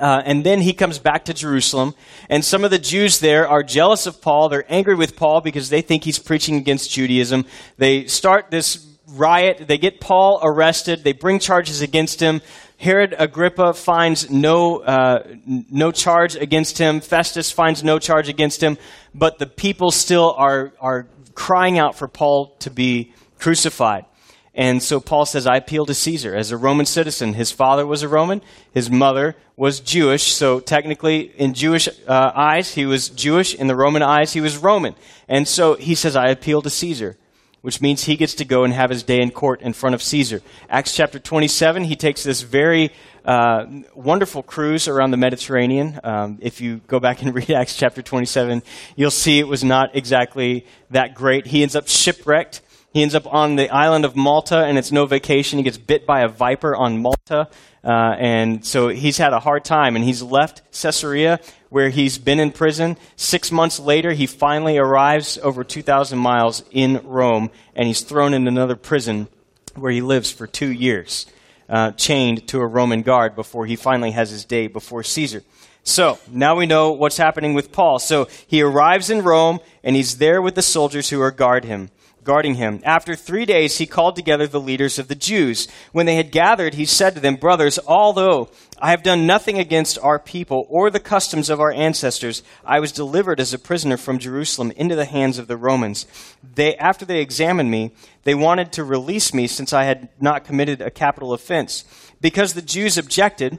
Uh, 0.00 0.22
and 0.24 0.44
then 0.44 0.62
he 0.62 0.72
comes 0.72 0.98
back 0.98 1.26
to 1.26 1.34
Jerusalem, 1.34 1.94
and 2.30 2.42
some 2.42 2.64
of 2.64 2.70
the 2.70 2.78
Jews 2.78 3.20
there 3.20 3.46
are 3.46 3.62
jealous 3.62 4.06
of 4.06 4.22
Paul. 4.22 4.48
They're 4.48 4.64
angry 4.68 4.94
with 4.94 5.16
Paul 5.16 5.42
because 5.42 5.68
they 5.68 5.82
think 5.82 6.04
he's 6.04 6.18
preaching 6.18 6.56
against 6.56 6.90
Judaism. 6.90 7.44
They 7.76 8.06
start 8.06 8.50
this 8.50 8.86
riot. 9.06 9.68
They 9.68 9.78
get 9.78 10.00
Paul 10.00 10.40
arrested. 10.42 11.04
They 11.04 11.12
bring 11.12 11.38
charges 11.38 11.82
against 11.82 12.20
him. 12.20 12.40
Herod 12.78 13.14
Agrippa 13.18 13.74
finds 13.74 14.30
no, 14.30 14.80
uh, 14.80 15.24
no 15.46 15.92
charge 15.92 16.36
against 16.36 16.78
him. 16.78 17.00
Festus 17.00 17.52
finds 17.52 17.84
no 17.84 17.98
charge 17.98 18.28
against 18.28 18.62
him. 18.62 18.78
But 19.14 19.38
the 19.38 19.46
people 19.46 19.90
still 19.90 20.34
are, 20.36 20.72
are 20.80 21.06
crying 21.34 21.78
out 21.78 21.96
for 21.96 22.08
Paul 22.08 22.56
to 22.60 22.70
be 22.70 23.12
crucified. 23.38 24.06
And 24.54 24.82
so 24.82 25.00
Paul 25.00 25.24
says, 25.24 25.46
I 25.46 25.56
appeal 25.56 25.86
to 25.86 25.94
Caesar 25.94 26.34
as 26.34 26.50
a 26.50 26.58
Roman 26.58 26.84
citizen. 26.84 27.32
His 27.32 27.50
father 27.50 27.86
was 27.86 28.02
a 28.02 28.08
Roman, 28.08 28.42
his 28.72 28.90
mother 28.90 29.34
was 29.56 29.80
Jewish. 29.80 30.34
So 30.34 30.60
technically, 30.60 31.32
in 31.36 31.54
Jewish 31.54 31.88
uh, 32.06 32.32
eyes, 32.34 32.74
he 32.74 32.84
was 32.84 33.08
Jewish. 33.08 33.54
In 33.54 33.66
the 33.66 33.76
Roman 33.76 34.02
eyes, 34.02 34.32
he 34.32 34.40
was 34.40 34.58
Roman. 34.58 34.94
And 35.28 35.48
so 35.48 35.74
he 35.74 35.94
says, 35.94 36.16
I 36.16 36.28
appeal 36.28 36.60
to 36.62 36.70
Caesar, 36.70 37.16
which 37.62 37.80
means 37.80 38.04
he 38.04 38.16
gets 38.16 38.34
to 38.34 38.44
go 38.44 38.64
and 38.64 38.74
have 38.74 38.90
his 38.90 39.02
day 39.02 39.22
in 39.22 39.30
court 39.30 39.62
in 39.62 39.72
front 39.72 39.94
of 39.94 40.02
Caesar. 40.02 40.42
Acts 40.68 40.94
chapter 40.94 41.18
27, 41.18 41.84
he 41.84 41.96
takes 41.96 42.22
this 42.22 42.42
very 42.42 42.92
uh, 43.24 43.64
wonderful 43.94 44.42
cruise 44.42 44.86
around 44.86 45.12
the 45.12 45.16
Mediterranean. 45.16 45.98
Um, 46.04 46.38
if 46.42 46.60
you 46.60 46.82
go 46.88 47.00
back 47.00 47.22
and 47.22 47.34
read 47.34 47.50
Acts 47.52 47.76
chapter 47.76 48.02
27, 48.02 48.62
you'll 48.96 49.10
see 49.10 49.38
it 49.38 49.48
was 49.48 49.64
not 49.64 49.96
exactly 49.96 50.66
that 50.90 51.14
great. 51.14 51.46
He 51.46 51.62
ends 51.62 51.74
up 51.74 51.88
shipwrecked 51.88 52.60
he 52.92 53.02
ends 53.02 53.14
up 53.14 53.32
on 53.32 53.56
the 53.56 53.70
island 53.70 54.04
of 54.04 54.14
Malta, 54.14 54.64
and 54.64 54.76
it's 54.76 54.92
no 54.92 55.06
vacation. 55.06 55.58
He 55.58 55.62
gets 55.62 55.78
bit 55.78 56.04
by 56.06 56.20
a 56.20 56.28
viper 56.28 56.76
on 56.76 56.98
Malta, 56.98 57.48
uh, 57.82 57.88
and 58.18 58.64
so 58.66 58.88
he's 58.88 59.16
had 59.16 59.32
a 59.32 59.40
hard 59.40 59.64
time. 59.64 59.96
And 59.96 60.04
he's 60.04 60.22
left 60.22 60.60
Caesarea, 60.72 61.40
where 61.70 61.88
he's 61.88 62.18
been 62.18 62.38
in 62.38 62.52
prison. 62.52 62.98
Six 63.16 63.50
months 63.50 63.80
later, 63.80 64.12
he 64.12 64.26
finally 64.26 64.76
arrives 64.76 65.38
over 65.42 65.64
2,000 65.64 66.18
miles 66.18 66.64
in 66.70 67.00
Rome, 67.04 67.50
and 67.74 67.86
he's 67.86 68.02
thrown 68.02 68.34
in 68.34 68.46
another 68.46 68.76
prison 68.76 69.28
where 69.74 69.90
he 69.90 70.02
lives 70.02 70.30
for 70.30 70.46
two 70.46 70.70
years, 70.70 71.24
uh, 71.70 71.92
chained 71.92 72.46
to 72.48 72.60
a 72.60 72.66
Roman 72.66 73.00
guard 73.00 73.34
before 73.34 73.64
he 73.64 73.74
finally 73.74 74.10
has 74.10 74.28
his 74.28 74.44
day 74.44 74.66
before 74.66 75.02
Caesar. 75.02 75.42
So 75.82 76.18
now 76.30 76.56
we 76.56 76.66
know 76.66 76.92
what's 76.92 77.16
happening 77.16 77.54
with 77.54 77.72
Paul. 77.72 77.98
So 77.98 78.28
he 78.46 78.60
arrives 78.60 79.08
in 79.08 79.22
Rome, 79.22 79.60
and 79.82 79.96
he's 79.96 80.18
there 80.18 80.42
with 80.42 80.56
the 80.56 80.62
soldiers 80.62 81.08
who 81.08 81.22
are 81.22 81.30
guard 81.30 81.64
him 81.64 81.88
guarding 82.24 82.54
him. 82.54 82.80
After 82.84 83.14
three 83.14 83.44
days, 83.44 83.78
he 83.78 83.86
called 83.86 84.16
together 84.16 84.46
the 84.46 84.60
leaders 84.60 84.98
of 84.98 85.08
the 85.08 85.14
Jews. 85.14 85.68
When 85.92 86.06
they 86.06 86.16
had 86.16 86.30
gathered, 86.30 86.74
he 86.74 86.84
said 86.84 87.14
to 87.14 87.20
them, 87.20 87.36
Brothers, 87.36 87.78
although 87.86 88.48
I 88.78 88.90
have 88.90 89.02
done 89.02 89.26
nothing 89.26 89.58
against 89.58 89.98
our 89.98 90.18
people 90.18 90.66
or 90.68 90.90
the 90.90 91.00
customs 91.00 91.50
of 91.50 91.60
our 91.60 91.72
ancestors, 91.72 92.42
I 92.64 92.80
was 92.80 92.92
delivered 92.92 93.40
as 93.40 93.52
a 93.52 93.58
prisoner 93.58 93.96
from 93.96 94.18
Jerusalem 94.18 94.72
into 94.76 94.94
the 94.94 95.04
hands 95.04 95.38
of 95.38 95.48
the 95.48 95.56
Romans. 95.56 96.06
They, 96.54 96.76
after 96.76 97.04
they 97.04 97.20
examined 97.20 97.70
me, 97.70 97.92
they 98.24 98.34
wanted 98.34 98.72
to 98.72 98.84
release 98.84 99.34
me 99.34 99.46
since 99.46 99.72
I 99.72 99.84
had 99.84 100.08
not 100.20 100.44
committed 100.44 100.80
a 100.80 100.90
capital 100.90 101.32
offense. 101.32 101.84
Because 102.20 102.54
the 102.54 102.62
Jews 102.62 102.96
objected, 102.96 103.58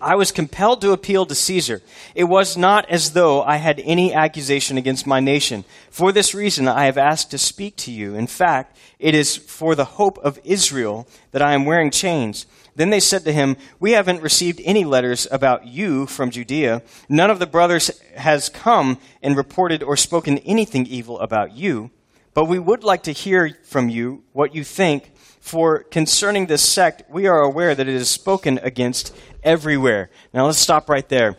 I 0.00 0.14
was 0.16 0.32
compelled 0.32 0.80
to 0.80 0.92
appeal 0.92 1.26
to 1.26 1.34
Caesar. 1.34 1.82
It 2.14 2.24
was 2.24 2.56
not 2.56 2.88
as 2.90 3.12
though 3.12 3.42
I 3.42 3.56
had 3.56 3.80
any 3.80 4.12
accusation 4.12 4.76
against 4.76 5.06
my 5.06 5.20
nation. 5.20 5.64
For 5.90 6.12
this 6.12 6.34
reason, 6.34 6.68
I 6.68 6.86
have 6.86 6.98
asked 6.98 7.30
to 7.30 7.38
speak 7.38 7.76
to 7.78 7.92
you. 7.92 8.14
In 8.14 8.26
fact, 8.26 8.76
it 8.98 9.14
is 9.14 9.36
for 9.36 9.74
the 9.74 9.84
hope 9.84 10.18
of 10.18 10.38
Israel 10.44 11.08
that 11.32 11.42
I 11.42 11.54
am 11.54 11.64
wearing 11.64 11.90
chains. 11.90 12.46
Then 12.76 12.90
they 12.90 13.00
said 13.00 13.24
to 13.24 13.32
him, 13.32 13.56
We 13.78 13.92
haven't 13.92 14.22
received 14.22 14.60
any 14.64 14.84
letters 14.84 15.26
about 15.30 15.66
you 15.66 16.06
from 16.06 16.30
Judea. 16.30 16.82
None 17.08 17.30
of 17.30 17.38
the 17.38 17.46
brothers 17.46 17.90
has 18.16 18.48
come 18.48 18.98
and 19.22 19.36
reported 19.36 19.82
or 19.82 19.96
spoken 19.96 20.38
anything 20.38 20.86
evil 20.86 21.18
about 21.20 21.52
you. 21.56 21.90
But 22.34 22.46
we 22.46 22.58
would 22.58 22.82
like 22.82 23.04
to 23.04 23.12
hear 23.12 23.56
from 23.62 23.88
you 23.88 24.24
what 24.32 24.54
you 24.54 24.64
think 24.64 25.12
for 25.44 25.80
concerning 25.80 26.46
this 26.46 26.66
sect, 26.66 27.02
we 27.10 27.26
are 27.26 27.42
aware 27.42 27.74
that 27.74 27.86
it 27.86 27.94
is 27.94 28.08
spoken 28.08 28.58
against 28.62 29.14
everywhere. 29.44 30.10
Now 30.32 30.46
let's 30.46 30.58
stop 30.58 30.88
right 30.88 31.08
there. 31.08 31.36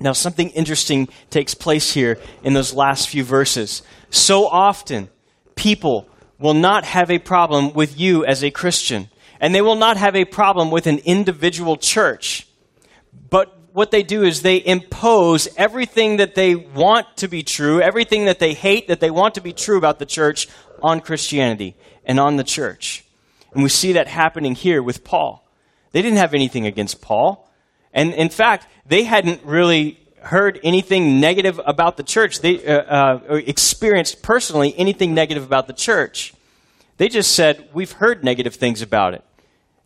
Now, 0.00 0.12
something 0.12 0.50
interesting 0.50 1.08
takes 1.30 1.54
place 1.54 1.92
here 1.94 2.18
in 2.42 2.54
those 2.54 2.74
last 2.74 3.08
few 3.08 3.22
verses. 3.22 3.82
So 4.10 4.46
often, 4.48 5.08
people 5.54 6.08
will 6.40 6.54
not 6.54 6.84
have 6.84 7.10
a 7.10 7.20
problem 7.20 7.72
with 7.72 7.98
you 7.98 8.24
as 8.24 8.42
a 8.42 8.50
Christian, 8.50 9.08
and 9.40 9.54
they 9.54 9.62
will 9.62 9.76
not 9.76 9.96
have 9.96 10.16
a 10.16 10.24
problem 10.24 10.72
with 10.72 10.88
an 10.88 10.98
individual 11.04 11.76
church. 11.76 12.48
But 13.30 13.56
what 13.72 13.92
they 13.92 14.02
do 14.02 14.24
is 14.24 14.42
they 14.42 14.64
impose 14.64 15.48
everything 15.56 16.16
that 16.16 16.34
they 16.34 16.56
want 16.56 17.16
to 17.18 17.28
be 17.28 17.44
true, 17.44 17.80
everything 17.80 18.24
that 18.24 18.40
they 18.40 18.54
hate 18.54 18.88
that 18.88 18.98
they 18.98 19.10
want 19.10 19.36
to 19.36 19.40
be 19.40 19.52
true 19.52 19.78
about 19.78 20.00
the 20.00 20.06
church 20.06 20.48
on 20.82 21.00
Christianity 21.00 21.76
and 22.04 22.18
on 22.18 22.36
the 22.36 22.44
church. 22.44 23.04
And 23.54 23.62
we 23.62 23.68
see 23.68 23.92
that 23.92 24.08
happening 24.08 24.56
here 24.56 24.82
with 24.82 25.04
Paul. 25.04 25.41
They 25.92 26.02
didn't 26.02 26.18
have 26.18 26.34
anything 26.34 26.66
against 26.66 27.00
Paul. 27.00 27.48
And 27.92 28.12
in 28.14 28.28
fact, 28.28 28.66
they 28.86 29.04
hadn't 29.04 29.44
really 29.44 29.98
heard 30.20 30.58
anything 30.62 31.20
negative 31.20 31.60
about 31.64 31.96
the 31.96 32.02
church. 32.02 32.40
They 32.40 32.64
uh, 32.64 32.80
uh, 32.80 33.34
experienced 33.34 34.22
personally 34.22 34.74
anything 34.76 35.14
negative 35.14 35.44
about 35.44 35.66
the 35.66 35.72
church. 35.72 36.32
They 36.96 37.08
just 37.08 37.32
said, 37.32 37.68
We've 37.72 37.92
heard 37.92 38.24
negative 38.24 38.54
things 38.54 38.82
about 38.82 39.14
it. 39.14 39.24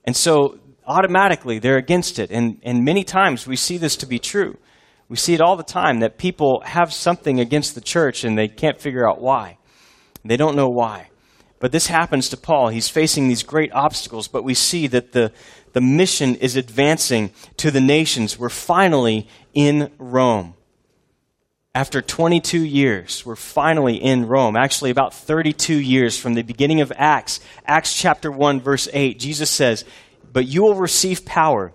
And 0.05 0.15
so 0.15 0.59
automatically 0.87 1.59
they're 1.59 1.79
against 1.79 2.19
it. 2.19 2.31
And, 2.31 2.61
and 2.63 2.85
many 2.85 3.03
times 3.03 3.47
we 3.47 3.57
see 3.57 3.79
this 3.79 3.97
to 3.97 4.07
be 4.07 4.19
true. 4.19 4.57
We 5.09 5.17
see 5.17 5.35
it 5.35 5.41
all 5.41 5.57
the 5.57 5.63
time 5.63 6.01
that 6.01 6.19
people 6.19 6.63
have 6.65 6.93
something 6.93 7.41
against 7.41 7.75
the 7.75 7.81
church 7.81 8.25
and 8.25 8.37
they 8.37 8.49
can't 8.49 8.81
figure 8.81 9.09
out 9.09 9.21
why. 9.21 9.59
They 10.25 10.37
don't 10.37 10.57
know 10.57 10.69
why. 10.69 11.11
But 11.59 11.73
this 11.73 11.87
happens 11.87 12.29
to 12.31 12.37
Paul. 12.37 12.69
He's 12.69 12.89
facing 12.89 13.29
these 13.29 13.43
great 13.43 13.73
obstacles, 13.73 14.29
but 14.29 14.45
we 14.45 14.55
see 14.55 14.87
that 14.89 15.13
the, 15.13 15.33
the 15.77 15.83
mission 15.83 16.37
is 16.37 16.57
advancing 16.57 17.31
to 17.59 17.71
the 17.71 17.83
nations. 17.83 18.39
We're 18.39 18.49
finally 18.49 19.29
in 19.53 19.93
Rome. 19.99 20.55
After 21.75 22.01
22 22.01 22.65
years, 22.65 23.27
we're 23.27 23.37
finally 23.37 23.97
in 23.97 24.27
Rome. 24.27 24.57
Actually, 24.57 24.91
about 24.91 25.13
32 25.13 25.75
years 25.75 26.19
from 26.19 26.33
the 26.33 26.41
beginning 26.41 26.81
of 26.81 26.95
Acts. 26.97 27.41
Acts 27.67 27.93
chapter 27.93 28.33
1, 28.33 28.63
verse 28.63 28.89
8, 28.91 29.19
Jesus 29.19 29.51
says, 29.51 29.85
But 30.33 30.47
you 30.47 30.63
will 30.63 30.77
receive 30.77 31.27
power 31.27 31.75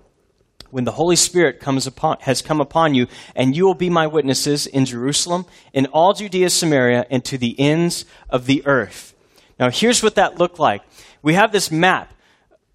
when 0.72 0.86
the 0.86 0.94
Holy 0.94 1.16
Spirit 1.16 1.60
comes 1.60 1.86
upon, 1.86 2.18
has 2.22 2.42
come 2.42 2.60
upon 2.60 2.96
you, 2.96 3.06
and 3.36 3.56
you 3.56 3.66
will 3.66 3.76
be 3.76 3.92
my 3.92 4.08
witnesses 4.08 4.66
in 4.66 4.86
Jerusalem, 4.86 5.46
in 5.74 5.86
all 5.86 6.14
Judea, 6.14 6.50
Samaria, 6.50 7.06
and 7.12 7.24
to 7.26 7.38
the 7.38 7.56
ends 7.60 8.06
of 8.32 8.48
the 8.48 8.66
earth. 8.66 9.14
Now, 9.60 9.70
here's 9.70 10.02
what 10.02 10.16
that 10.16 10.40
looked 10.40 10.58
like. 10.58 10.82
We 11.22 11.36
have 11.36 11.52
this 11.52 11.70
map 11.70 12.12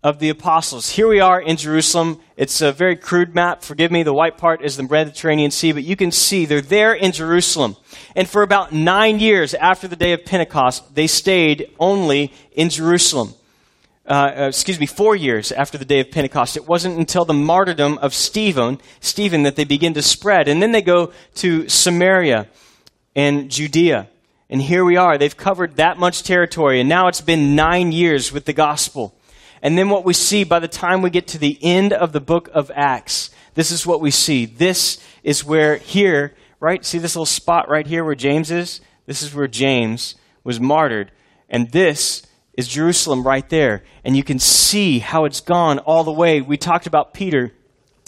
of 0.07 0.21
the 0.21 0.29
apostles. 0.29 0.91
Here 0.91 1.09
we 1.09 1.19
are 1.19 1.41
in 1.41 1.57
Jerusalem. 1.57 2.21
It's 2.37 2.61
a 2.61 2.71
very 2.71 2.95
crude 2.95 3.35
map. 3.35 3.65
Forgive 3.65 3.91
me, 3.91 4.05
the 4.05 4.15
white 4.15 4.39
part 4.39 4.63
is 4.63 4.77
the 4.77 4.85
Mediterranean 4.85 5.51
Sea, 5.51 5.73
but 5.73 5.83
you 5.83 5.97
can 5.97 6.13
see 6.13 6.45
they're 6.45 6.61
there 6.61 6.95
in 6.95 7.11
Jerusalem. 7.11 7.75
And 8.15 8.29
for 8.29 8.43
about 8.43 8.71
nine 8.71 9.19
years 9.19 9.53
after 9.53 9.89
the 9.89 9.97
day 9.97 10.13
of 10.13 10.25
Pentecost, 10.25 10.95
they 10.95 11.09
stayed 11.09 11.75
only 11.81 12.33
in 12.53 12.71
Jerusalem. 12.71 13.35
Uh, 14.07 14.13
uh, 14.13 14.43
excuse 14.47 14.79
me, 14.79 14.87
four 14.87 15.17
years 15.17 15.51
after 15.51 15.77
the 15.77 15.85
day 15.85 15.99
of 15.99 16.13
Pentecost. 16.13 16.57
It 16.57 16.69
wasn't 16.69 16.99
until 16.99 17.25
the 17.25 17.35
martyrdom 17.35 17.99
of 17.99 18.15
Stephen, 18.15 18.81
Stephen 19.01 19.43
that 19.43 19.57
they 19.57 19.65
begin 19.65 19.95
to 19.95 20.03
spread. 20.03 20.47
And 20.47 20.63
then 20.63 20.71
they 20.71 20.83
go 20.83 21.13
to 21.37 21.69
Samaria 21.69 22.47
and 23.17 23.51
Judea. 23.51 24.07
And 24.49 24.63
here 24.63 24.85
we 24.85 24.97
are. 24.97 25.19
They've 25.19 25.37
covered 25.37 25.79
that 25.79 25.99
much 25.99 26.23
territory, 26.23 26.79
and 26.79 26.89
now 26.89 27.09
it's 27.09 27.21
been 27.21 27.57
nine 27.57 27.91
years 27.91 28.31
with 28.31 28.45
the 28.45 28.53
gospel. 28.53 29.16
And 29.67 29.77
then 29.77 29.89
what 29.89 30.05
we 30.05 30.13
see 30.13 30.45
by 30.45 30.61
the 30.61 30.69
time 30.69 31.03
we 31.03 31.11
get 31.11 31.27
to 31.27 31.39
the 31.39 31.59
end 31.61 31.93
of 31.93 32.13
the 32.13 32.21
book 32.21 32.49
of 32.55 32.71
Acts, 32.73 33.31
this 33.55 33.73
is 33.73 33.85
what 33.85 34.01
we 34.01 34.13
see. 34.13 34.47
This 34.47 35.01
is 35.25 35.45
where 35.45 35.79
here, 35.79 36.37
right? 36.61 36.85
See 36.85 36.99
this 36.99 37.17
little 37.17 37.27
spot 37.27 37.69
right 37.69 37.85
here 37.85 38.05
where 38.05 38.15
James 38.15 38.53
is? 38.53 38.81
This 39.07 39.23
is 39.23 39.35
where 39.35 39.49
James 39.49 40.15
was 40.45 40.61
martyred. 40.61 41.11
And 41.51 41.73
this 41.73 42.25
is 42.57 42.69
Jerusalem 42.69 43.27
right 43.27 43.51
there. 43.51 43.83
And 44.05 44.17
you 44.17 44.23
can 44.23 44.39
see 44.39 45.01
how 45.01 45.25
it's 45.25 45.41
gone 45.41 45.81
all 45.81 46.05
the 46.05 46.13
way. 46.13 46.41
We 46.41 46.57
talked 46.57 46.87
about 46.87 47.13
Peter, 47.13 47.53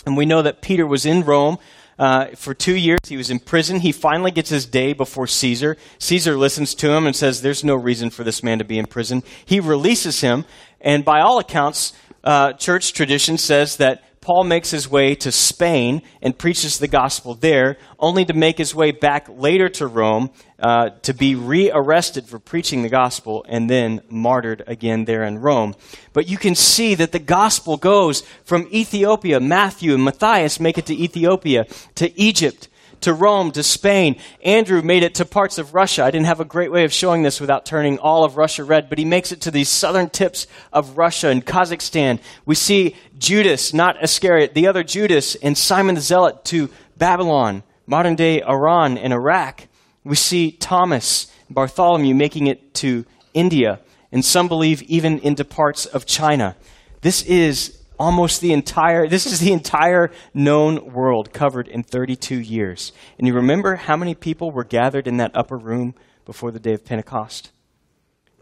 and 0.07 0.17
we 0.17 0.27
know 0.27 0.43
that 0.43 0.63
Peter 0.63 0.87
was 0.87 1.05
in 1.05 1.25
Rome. 1.25 1.59
Uh, 1.99 2.27
for 2.37 2.55
two 2.55 2.77
years, 2.77 3.01
he 3.09 3.17
was 3.17 3.29
in 3.29 3.41
prison. 3.41 3.81
He 3.81 3.91
finally 3.91 4.31
gets 4.31 4.51
his 4.51 4.65
day 4.67 4.93
before 4.93 5.27
Caesar. 5.27 5.77
Caesar 5.99 6.37
listens 6.37 6.77
to 6.77 6.93
him 6.93 7.09
and 7.09 7.17
says, 7.17 7.43
There's 7.43 7.65
no 7.65 7.75
reason 7.75 8.11
for 8.11 8.23
this 8.23 8.45
man 8.45 8.59
to 8.59 8.65
be 8.65 8.79
in 8.79 8.87
prison. 8.87 9.25
He 9.45 9.59
releases 9.59 10.21
him, 10.21 10.45
and 10.81 11.05
by 11.05 11.21
all 11.21 11.39
accounts, 11.39 11.93
uh, 12.25 12.53
church 12.53 12.93
tradition 12.93 13.39
says 13.39 13.77
that 13.77 14.03
Paul 14.21 14.45
makes 14.45 14.71
his 14.71 14.91
way 14.91 15.15
to 15.15 15.33
Spain 15.33 16.03
and 16.21 16.37
preaches 16.37 16.79
the 16.79 16.87
gospel 16.87 17.35
there, 17.35 17.79
only 17.99 18.27
to 18.27 18.35
make 18.35 18.59
his 18.59 18.75
way 18.75 18.91
back 18.91 19.27
later 19.31 19.71
to 19.71 19.87
Rome 19.87 20.29
uh, 20.59 20.91
to 21.03 21.15
be 21.15 21.35
rearrested 21.35 22.27
for 22.27 22.39
preaching 22.39 22.83
the 22.83 22.91
gospel 22.91 23.47
and 23.49 23.71
then 23.71 24.03
martyred 24.11 24.63
again 24.67 25.07
there 25.07 25.23
in 25.23 25.39
Rome. 25.39 25.75
But 26.13 26.29
you 26.29 26.37
can 26.37 26.55
see 26.55 26.95
that 26.97 27.13
the 27.13 27.19
gospel 27.19 27.79
goes 27.79 28.23
from 28.45 28.69
Ethiopia. 28.71 29.41
Matthew 29.41 29.95
and 29.95 30.05
Matthias 30.05 30.61
make 30.61 30.77
it 30.77 30.85
to 30.87 30.95
Ethiopia, 30.95 31.65
to 31.95 32.21
Egypt, 32.21 32.69
to 33.03 33.13
Rome, 33.13 33.51
to 33.53 33.63
Spain. 33.63 34.17
Andrew 34.45 34.83
made 34.83 35.03
it 35.03 35.17
to 35.17 35.25
parts 35.25 35.59
of 35.59 35.75
Russia. 35.75 36.05
I 36.05 36.11
didn't 36.11 36.27
have 36.27 36.41
a 36.41 36.45
great 36.45 36.73
way 36.73 36.85
of 36.85 36.93
showing 36.93 37.23
this 37.23 37.41
without 37.41 37.67
turning 37.67 37.99
all 37.99 38.25
of 38.25 38.37
Russia 38.37 38.65
red, 38.65 38.89
but 38.89 38.99
he 38.99 39.05
makes 39.05 39.33
it 39.33 39.41
to 39.43 39.51
these 39.51 39.69
southern 39.69 40.11
tips 40.11 40.47
of 40.73 40.99
Russia 40.99 41.29
and 41.29 41.45
Kazakhstan. 41.45 42.21
We 42.45 42.55
see 42.55 42.97
Judas, 43.19 43.73
not 43.73 44.03
Iscariot, 44.03 44.55
the 44.55 44.67
other 44.67 44.83
Judas, 44.83 45.35
and 45.37 45.57
Simon 45.57 45.95
the 45.95 46.01
Zealot 46.01 46.45
to 46.47 46.71
Babylon, 46.97 47.63
modern 47.87 48.17
day 48.17 48.43
Iran 48.43 48.99
and 48.99 49.13
Iraq. 49.13 49.69
We 50.05 50.17
see 50.17 50.53
Thomas, 50.53 51.33
Bartholomew 51.51 52.15
making 52.15 52.47
it 52.47 52.75
to 52.75 53.05
India, 53.35 53.81
and 54.11 54.25
some 54.25 54.49
believe 54.49 54.83
even 54.83 55.19
into 55.21 55.45
parts 55.45 55.87
of 55.87 56.07
China. 56.07 56.57
This 57.01 57.23
is 57.23 57.78
almost 57.99 58.41
the 58.41 58.53
entire 58.53 59.09
this 59.09 59.27
is 59.27 59.41
the 59.41 59.53
entire 59.53 60.11
known 60.33 60.93
world 60.93 61.33
covered 61.33 61.69
in 61.69 61.83
32 61.83 62.39
years. 62.39 62.93
And 63.19 63.27
you 63.27 63.35
remember 63.35 63.77
how 63.77 63.97
many 63.97 64.15
people 64.15 64.51
were 64.51 64.65
gathered 64.65 65.07
in 65.07 65.17
that 65.19 65.33
upper 65.35 65.57
room 65.57 65.95
before 66.25 66.51
the 66.51 66.61
day 66.61 66.73
of 66.73 66.85
pentecost? 66.85 67.53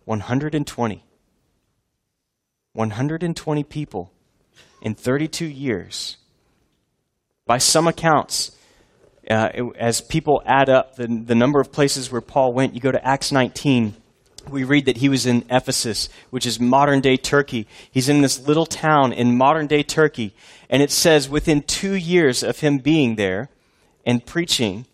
120 0.05 1.03
120 2.73 3.65
people 3.65 4.13
in 4.83 4.95
32 4.95 5.47
years. 5.47 6.19
By 7.47 7.59
some 7.59 7.89
accounts 7.89 8.57
uh, 9.31 9.49
as 9.79 10.01
people 10.01 10.43
add 10.47 10.69
up 10.69 10.97
the, 10.97 11.07
the 11.07 11.35
number 11.35 11.61
of 11.61 11.73
places 11.73 12.11
where 12.13 12.21
paul 12.21 12.53
went 12.53 12.75
you 12.75 12.81
go 12.81 12.93
to 12.93 13.07
acts 13.07 13.33
19 13.33 13.95
we 14.49 14.65
read 14.65 14.87
that 14.87 14.99
he 14.99 15.09
was 15.09 15.26
in 15.26 15.45
Ephesus, 15.50 16.09
which 16.31 16.47
is 16.47 16.61
modern 16.61 17.00
day 17.00 17.17
Turkey. 17.17 17.67
He's 17.91 18.09
in 18.09 18.23
this 18.23 18.47
little 18.47 18.67
town 18.67 19.12
in 19.12 19.37
modern 19.37 19.67
day 19.67 19.83
Turkey. 19.83 20.35
And 20.69 20.83
it 20.83 20.91
says 20.91 21.29
within 21.29 21.62
two 21.62 21.95
years 21.95 22.43
of 22.43 22.61
him 22.61 22.79
being 22.79 23.17
there 23.17 23.50
and 24.05 24.25
preaching, 24.25 24.87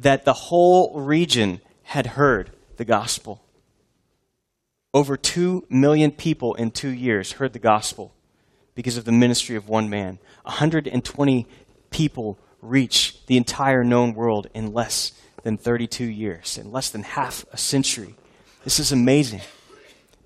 that 0.00 0.24
the 0.24 0.32
whole 0.32 0.98
region 1.00 1.60
had 1.82 2.06
heard 2.06 2.50
the 2.76 2.84
gospel. 2.84 3.42
Over 4.94 5.16
two 5.16 5.66
million 5.68 6.12
people 6.12 6.54
in 6.54 6.70
two 6.70 6.88
years 6.88 7.32
heard 7.32 7.52
the 7.52 7.58
gospel 7.58 8.14
because 8.74 8.96
of 8.96 9.04
the 9.04 9.12
ministry 9.12 9.56
of 9.56 9.68
one 9.68 9.90
man. 9.90 10.18
120 10.44 11.46
people 11.90 12.38
reach 12.62 13.24
the 13.26 13.36
entire 13.36 13.84
known 13.84 14.14
world 14.14 14.46
in 14.54 14.72
less 14.72 15.12
than 15.42 15.56
32 15.56 16.04
years, 16.04 16.58
in 16.58 16.72
less 16.72 16.90
than 16.90 17.02
half 17.02 17.44
a 17.52 17.56
century. 17.56 18.14
This 18.68 18.80
is 18.80 18.92
amazing. 18.92 19.40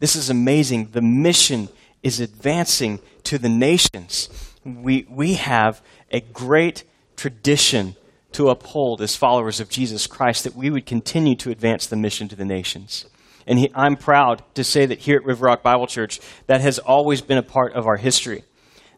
This 0.01 0.17
is 0.17 0.29
amazing. 0.29 0.89
The 0.91 1.01
mission 1.01 1.69
is 2.03 2.19
advancing 2.19 2.99
to 3.23 3.39
the 3.39 3.49
nations. 3.49 4.29
We, 4.65 5.07
we 5.09 5.35
have 5.35 5.81
a 6.11 6.23
great 6.23 6.83
tradition 7.15 7.95
to 8.33 8.49
uphold 8.49 9.01
as 9.01 9.15
followers 9.15 9.61
of 9.61 9.69
Jesus 9.69 10.09
Christ 10.09 10.43
that 10.43 10.57
we 10.57 10.71
would 10.71 10.87
continue 10.87 11.37
to 11.37 11.53
advance 11.53 11.87
the 11.87 11.95
mission 11.95 12.27
to 12.31 12.35
the 12.35 12.45
nations. 12.45 13.07
And 13.47 13.61
he, 13.61 13.71
I'm 13.77 13.95
proud 13.95 14.43
to 14.57 14.65
say 14.65 14.87
that 14.87 14.99
here 14.99 15.19
at 15.19 15.25
River 15.25 15.47
Rock 15.47 15.63
Bible 15.63 15.87
Church, 15.87 16.19
that 16.49 16.61
has 16.61 16.81
always 16.81 17.21
been 17.21 17.39
a 17.39 17.45
part 17.45 17.75
of 17.75 17.87
our 17.87 17.97
history. 17.97 18.43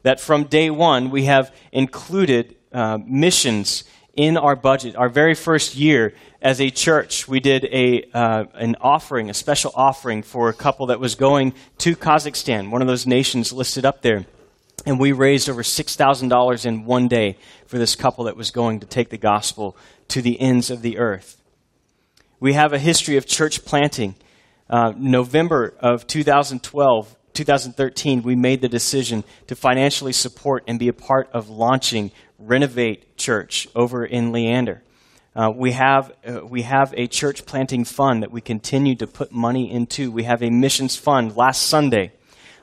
That 0.05 0.21
from 0.21 0.45
day 0.45 0.71
one, 0.71 1.11
we 1.11 1.25
have 1.25 1.55
included 1.71 2.57
uh, 2.73 2.97
missions 3.07 3.85
in 4.17 4.37
our 4.37 4.57
budget. 4.57 4.97
Our 4.97 5.09
very 5.09 5.35
first 5.35 5.75
year 5.75 6.15
as 6.41 6.61
a 6.61 6.71
church, 6.71 7.27
we 7.27 7.41
did 7.41 7.65
a, 7.65 8.05
uh, 8.13 8.45
an 8.55 8.77
offering, 8.81 9.31
a 9.31 9.35
special 9.35 9.73
offering 9.75 10.23
for 10.23 10.49
a 10.49 10.55
couple 10.55 10.87
that 10.87 11.01
was 11.01 11.15
going 11.15 11.55
to 11.79 11.97
Kazakhstan, 11.97 12.71
one 12.71 12.83
of 12.83 12.89
those 12.89 13.07
nations 13.07 13.53
listed 13.53 13.85
up 13.85 14.03
there. 14.03 14.27
And 14.87 15.01
we 15.01 15.13
raised 15.13 15.49
over 15.49 15.63
$6,000 15.63 16.67
in 16.67 16.85
one 16.85 17.09
day 17.09 17.39
for 17.67 17.79
this 17.79 17.97
couple 17.97 18.25
that 18.25 18.37
was 18.37 18.51
going 18.51 18.81
to 18.81 18.87
take 18.87 19.09
the 19.09 19.17
gospel 19.17 19.77
to 20.09 20.21
the 20.21 20.39
ends 20.41 20.71
of 20.71 20.83
the 20.83 20.99
earth. 20.99 21.41
We 22.41 22.53
have 22.53 22.73
a 22.73 22.79
history 22.79 23.17
of 23.17 23.27
church 23.27 23.65
planting. 23.65 24.15
Uh, 24.69 24.93
November 24.97 25.75
of 25.81 26.07
2012, 26.07 27.17
2013, 27.35 28.23
we 28.23 28.37
made 28.37 28.61
the 28.61 28.69
decision 28.69 29.25
to 29.49 29.57
financially 29.57 30.13
support 30.13 30.65
and 30.67 30.79
be 30.79 30.89
a 30.89 30.93
part 30.93 31.29
of 31.33 31.51
launching 31.51 32.13
Renovate 32.39 33.17
Church 33.17 33.69
over 33.75 34.05
in 34.05 34.33
Leander. 34.33 34.83
Uh, 35.37 35.51
we 35.55 35.73
have 35.73 36.13
uh, 36.25 36.47
we 36.47 36.63
have 36.63 36.95
a 36.97 37.09
church 37.09 37.45
planting 37.45 37.85
fund 37.85 38.23
that 38.23 38.31
we 38.31 38.41
continue 38.41 38.95
to 38.95 39.07
put 39.07 39.33
money 39.33 39.69
into. 39.71 40.13
We 40.13 40.23
have 40.25 40.43
a 40.43 40.51
missions 40.51 40.95
fund. 40.95 41.37
Last 41.37 41.63
Sunday, 41.63 42.13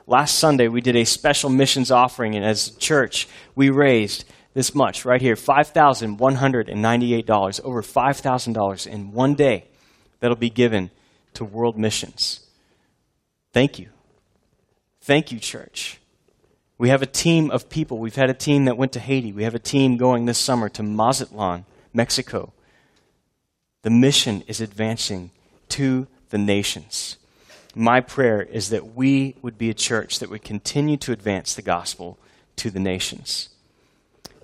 last 0.06 0.38
Sunday 0.38 0.68
we 0.68 0.80
did 0.80 0.96
a 0.96 1.04
special 1.04 1.50
missions 1.50 1.90
offering, 1.90 2.34
and 2.34 2.44
as 2.44 2.68
a 2.68 2.78
church 2.78 3.28
we 3.54 3.68
raised 3.68 4.24
this 4.54 4.74
much 4.74 5.04
right 5.04 5.20
here 5.20 5.36
five 5.36 5.68
thousand 5.68 6.18
one 6.18 6.36
hundred 6.36 6.70
and 6.70 6.80
ninety 6.80 7.12
eight 7.12 7.26
dollars, 7.26 7.60
over 7.62 7.82
five 7.82 8.16
thousand 8.16 8.54
dollars 8.54 8.86
in 8.86 9.12
one 9.12 9.34
day, 9.34 9.66
that'll 10.20 10.36
be 10.36 10.48
given 10.48 10.90
to 11.34 11.44
world 11.44 11.76
missions. 11.76 12.40
Thank 13.52 13.78
you, 13.78 13.90
thank 15.02 15.30
you, 15.30 15.38
church. 15.38 15.98
We 16.78 16.88
have 16.88 17.02
a 17.02 17.06
team 17.06 17.50
of 17.50 17.68
people. 17.68 17.98
We've 17.98 18.16
had 18.16 18.30
a 18.30 18.34
team 18.34 18.64
that 18.64 18.76
went 18.76 18.92
to 18.92 19.00
Haiti. 19.00 19.32
We 19.32 19.44
have 19.44 19.54
a 19.54 19.60
team 19.60 19.96
going 19.96 20.24
this 20.24 20.38
summer 20.38 20.68
to 20.70 20.82
Mazatlan, 20.82 21.64
Mexico. 21.92 22.52
The 23.82 23.90
mission 23.90 24.42
is 24.46 24.60
advancing 24.60 25.30
to 25.70 26.06
the 26.30 26.38
nations. 26.38 27.18
My 27.74 28.00
prayer 28.00 28.42
is 28.42 28.70
that 28.70 28.94
we 28.94 29.36
would 29.42 29.58
be 29.58 29.70
a 29.70 29.74
church 29.74 30.18
that 30.18 30.30
would 30.30 30.42
continue 30.42 30.96
to 30.98 31.12
advance 31.12 31.54
the 31.54 31.62
gospel 31.62 32.18
to 32.56 32.70
the 32.70 32.80
nations. 32.80 33.48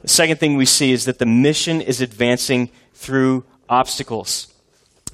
The 0.03 0.09
second 0.09 0.39
thing 0.39 0.57
we 0.57 0.65
see 0.65 0.93
is 0.93 1.05
that 1.07 1.19
the 1.19 1.27
mission 1.27 1.81
is 1.81 2.01
advancing 2.01 2.71
through 2.95 3.45
obstacles. 3.69 4.53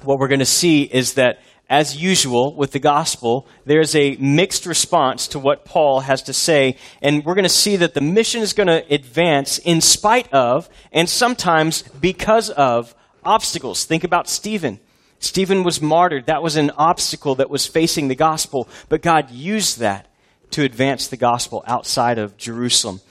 What 0.03 0.19
we're 0.19 0.27
going 0.27 0.39
to 0.39 0.45
see 0.45 0.83
is 0.83 1.15
that 1.15 1.39
as 1.69 1.97
usual 1.97 2.55
with 2.55 2.71
the 2.71 2.79
gospel, 2.79 3.47
there's 3.65 3.95
a 3.95 4.15
mixed 4.17 4.65
response 4.65 5.27
to 5.29 5.39
what 5.39 5.65
Paul 5.65 6.01
has 6.01 6.21
to 6.23 6.33
say. 6.33 6.77
And 7.01 7.25
we're 7.25 7.33
going 7.33 7.43
to 7.43 7.49
see 7.49 7.75
that 7.77 7.93
the 7.93 8.01
mission 8.01 8.41
is 8.41 8.53
going 8.53 8.67
to 8.67 8.85
advance 8.93 9.57
in 9.57 9.81
spite 9.81 10.31
of, 10.31 10.69
and 10.91 11.09
sometimes 11.09 11.81
because 11.81 12.49
of, 12.51 12.95
obstacles. 13.25 13.85
Think 13.85 14.03
about 14.03 14.29
Stephen. 14.29 14.79
Stephen 15.19 15.63
was 15.63 15.81
martyred. 15.81 16.27
That 16.27 16.43
was 16.43 16.55
an 16.55 16.71
obstacle 16.77 17.35
that 17.35 17.49
was 17.49 17.65
facing 17.65 18.07
the 18.07 18.15
gospel, 18.15 18.69
but 18.87 19.01
God 19.01 19.31
used 19.31 19.79
that 19.79 20.07
to 20.51 20.63
advance 20.63 21.07
the 21.07 21.17
gospel 21.17 21.63
outside 21.65 22.19
of 22.19 22.37
Jerusalem. 22.37 23.01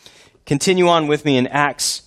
Continue 0.47 0.89
on 0.89 1.09
with 1.09 1.25
me 1.25 1.37
in 1.37 1.47
Acts, 1.49 2.03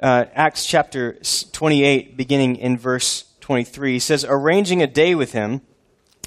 uh, 0.00 0.26
Acts 0.34 0.66
chapter 0.66 1.18
28, 1.52 2.16
beginning 2.16 2.56
in 2.56 2.76
verse 2.76 3.24
23. 3.40 3.94
He 3.94 3.98
says, 3.98 4.26
Arranging 4.28 4.82
a 4.82 4.86
day 4.86 5.14
with 5.14 5.32
him, 5.32 5.62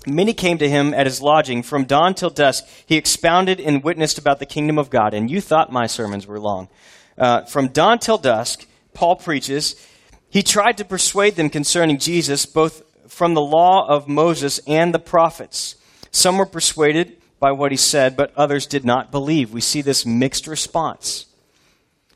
Many 0.06 0.34
came 0.34 0.58
to 0.58 0.70
him 0.70 0.94
at 0.94 1.06
his 1.06 1.22
lodging. 1.22 1.64
From 1.64 1.86
dawn 1.86 2.14
till 2.14 2.30
dusk, 2.30 2.66
he 2.86 2.98
expounded 2.98 3.60
and 3.60 3.84
witnessed 3.84 4.18
about 4.18 4.40
the 4.40 4.46
kingdom 4.46 4.78
of 4.78 4.90
God. 4.90 5.14
And 5.14 5.30
you 5.30 5.42
thought 5.42 5.72
my 5.72 5.88
sermons 5.88 6.28
were 6.28 6.40
long. 6.40 6.68
Uh, 7.18 7.44
from 7.44 7.70
dawn 7.70 8.00
till 8.00 8.18
dusk, 8.18 8.66
Paul 8.94 9.16
preaches. 9.16 9.76
He 10.30 10.44
tried 10.44 10.78
to 10.78 10.86
persuade 10.86 11.36
them 11.36 11.50
concerning 11.50 12.00
Jesus, 12.00 12.46
both 12.46 12.82
from 13.08 13.34
the 13.34 13.42
law 13.42 13.88
of 13.88 14.08
Moses 14.08 14.60
and 14.68 14.94
the 14.94 15.00
prophets. 15.00 15.76
Some 16.12 16.38
were 16.38 16.46
persuaded 16.46 17.18
by 17.40 17.52
what 17.52 17.72
he 17.72 17.78
said, 17.78 18.16
but 18.16 18.34
others 18.36 18.66
did 18.66 18.86
not 18.86 19.12
believe. 19.12 19.52
We 19.52 19.62
see 19.62 19.82
this 19.82 20.06
mixed 20.06 20.48
response. 20.48 21.28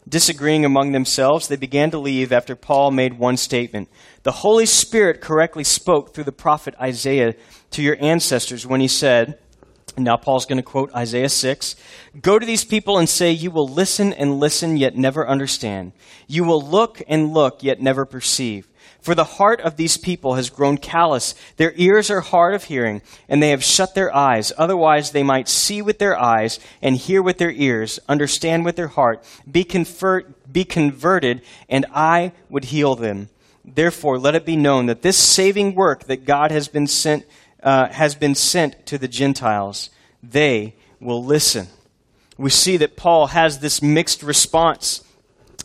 Disagreeing 0.08 0.64
among 0.64 0.94
themselves, 0.94 1.48
they 1.48 1.58
began 1.58 1.92
to 1.92 2.00
leave 2.00 2.32
after 2.32 2.56
Paul 2.56 2.92
made 2.92 3.20
one 3.20 3.36
statement. 3.36 3.90
The 4.28 4.34
Holy 4.34 4.66
Spirit 4.66 5.22
correctly 5.22 5.64
spoke 5.64 6.14
through 6.14 6.26
the 6.26 6.34
prophet 6.34 6.76
Isaiah 6.82 7.34
to 7.72 7.82
your 7.82 7.96
ancestors 8.02 8.68
when 8.68 8.82
he 8.82 8.90
said, 8.90 9.40
now 9.98 10.18
Paul's 10.18 10.46
going 10.46 10.58
to 10.58 10.64
quote 10.64 10.94
Isaiah 10.94 11.30
6 11.30 11.78
Go 12.22 12.38
to 12.38 12.46
these 12.46 12.66
people 12.66 12.98
and 12.98 13.08
say, 13.08 13.32
You 13.32 13.52
will 13.52 13.70
listen 13.70 14.12
and 14.12 14.38
listen, 14.38 14.76
yet 14.76 14.98
never 14.98 15.26
understand. 15.26 15.94
You 16.28 16.44
will 16.44 16.62
look 16.62 17.02
and 17.08 17.34
look, 17.34 17.64
yet 17.64 17.80
never 17.80 18.04
perceive. 18.04 18.68
For 19.00 19.16
the 19.16 19.24
heart 19.24 19.62
of 19.62 19.78
these 19.78 19.96
people 19.96 20.34
has 20.34 20.50
grown 20.50 20.78
callous. 20.78 21.34
Their 21.56 21.72
ears 21.78 22.12
are 22.12 22.20
hard 22.20 22.54
of 22.54 22.66
hearing, 22.66 23.02
and 23.30 23.42
they 23.42 23.52
have 23.52 23.64
shut 23.64 23.96
their 23.96 24.14
eyes. 24.14 24.52
Otherwise, 24.58 25.12
they 25.12 25.24
might 25.24 25.48
see 25.48 25.82
with 25.82 26.00
their 26.00 26.20
eyes, 26.20 26.60
and 26.82 26.98
hear 26.98 27.22
with 27.22 27.38
their 27.38 27.52
ears, 27.52 27.98
understand 28.10 28.66
with 28.66 28.76
their 28.76 28.90
heart, 28.90 29.24
be, 29.50 29.66
be 30.52 30.66
converted, 30.66 31.44
and 31.70 31.86
I 31.94 32.34
would 32.50 32.66
heal 32.66 32.96
them. 32.96 33.30
Therefore, 33.68 34.18
let 34.18 34.34
it 34.34 34.46
be 34.46 34.56
known 34.56 34.86
that 34.86 35.02
this 35.02 35.18
saving 35.18 35.76
work 35.76 36.06
that 36.06 36.24
God 36.24 36.52
has 36.52 36.70
been 36.70 36.88
sent, 36.88 37.26
uh, 37.62 37.90
has 37.90 38.16
been 38.16 38.34
sent 38.34 38.86
to 38.86 38.98
the 38.98 39.10
Gentiles. 39.10 39.90
They 40.24 40.76
will 41.02 41.24
listen. 41.24 41.68
We 42.38 42.50
see 42.50 42.78
that 42.78 42.96
Paul 42.96 43.28
has 43.28 43.60
this 43.60 43.82
mixed 43.82 44.24
response. 44.24 45.04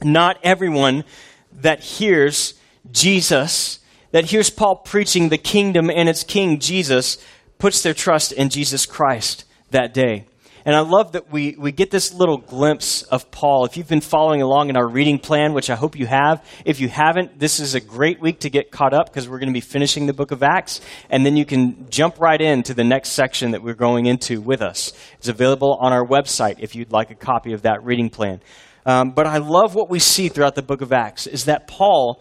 Not 0.02 0.38
everyone 0.42 1.04
that 1.52 1.80
hears 1.80 2.54
Jesus, 2.90 3.78
that 4.10 4.26
hears 4.26 4.50
Paul 4.50 4.76
preaching 4.76 5.28
the 5.28 5.38
kingdom 5.38 5.88
and 5.88 6.08
its 6.08 6.24
king, 6.24 6.58
Jesus, 6.58 7.18
puts 7.58 7.82
their 7.82 7.94
trust 7.94 8.32
in 8.32 8.48
Jesus 8.48 8.84
Christ 8.84 9.44
that 9.70 9.94
day. 9.94 10.26
And 10.64 10.76
I 10.76 10.80
love 10.80 11.12
that 11.12 11.32
we, 11.32 11.56
we 11.58 11.72
get 11.72 11.90
this 11.90 12.12
little 12.14 12.38
glimpse 12.38 13.02
of 13.02 13.30
Paul. 13.30 13.64
If 13.64 13.76
you've 13.76 13.88
been 13.88 14.00
following 14.00 14.42
along 14.42 14.70
in 14.70 14.76
our 14.76 14.86
reading 14.86 15.18
plan, 15.18 15.52
which 15.54 15.70
I 15.70 15.74
hope 15.74 15.98
you 15.98 16.06
have, 16.06 16.44
if 16.64 16.80
you 16.80 16.88
haven't, 16.88 17.38
this 17.38 17.58
is 17.58 17.74
a 17.74 17.80
great 17.80 18.20
week 18.20 18.40
to 18.40 18.50
get 18.50 18.70
caught 18.70 18.94
up 18.94 19.06
because 19.06 19.28
we're 19.28 19.38
going 19.38 19.48
to 19.48 19.52
be 19.52 19.60
finishing 19.60 20.06
the 20.06 20.12
book 20.12 20.30
of 20.30 20.42
Acts. 20.42 20.80
And 21.10 21.26
then 21.26 21.36
you 21.36 21.44
can 21.44 21.88
jump 21.90 22.20
right 22.20 22.40
into 22.40 22.74
the 22.74 22.84
next 22.84 23.10
section 23.10 23.52
that 23.52 23.62
we're 23.62 23.74
going 23.74 24.06
into 24.06 24.40
with 24.40 24.62
us. 24.62 24.92
It's 25.18 25.28
available 25.28 25.78
on 25.80 25.92
our 25.92 26.06
website 26.06 26.56
if 26.60 26.74
you'd 26.74 26.92
like 26.92 27.10
a 27.10 27.16
copy 27.16 27.52
of 27.52 27.62
that 27.62 27.84
reading 27.84 28.10
plan. 28.10 28.40
Um, 28.84 29.10
but 29.10 29.26
I 29.26 29.38
love 29.38 29.74
what 29.74 29.90
we 29.90 29.98
see 29.98 30.28
throughout 30.28 30.54
the 30.54 30.62
book 30.62 30.80
of 30.80 30.92
Acts 30.92 31.26
is 31.26 31.44
that 31.44 31.66
Paul 31.68 32.20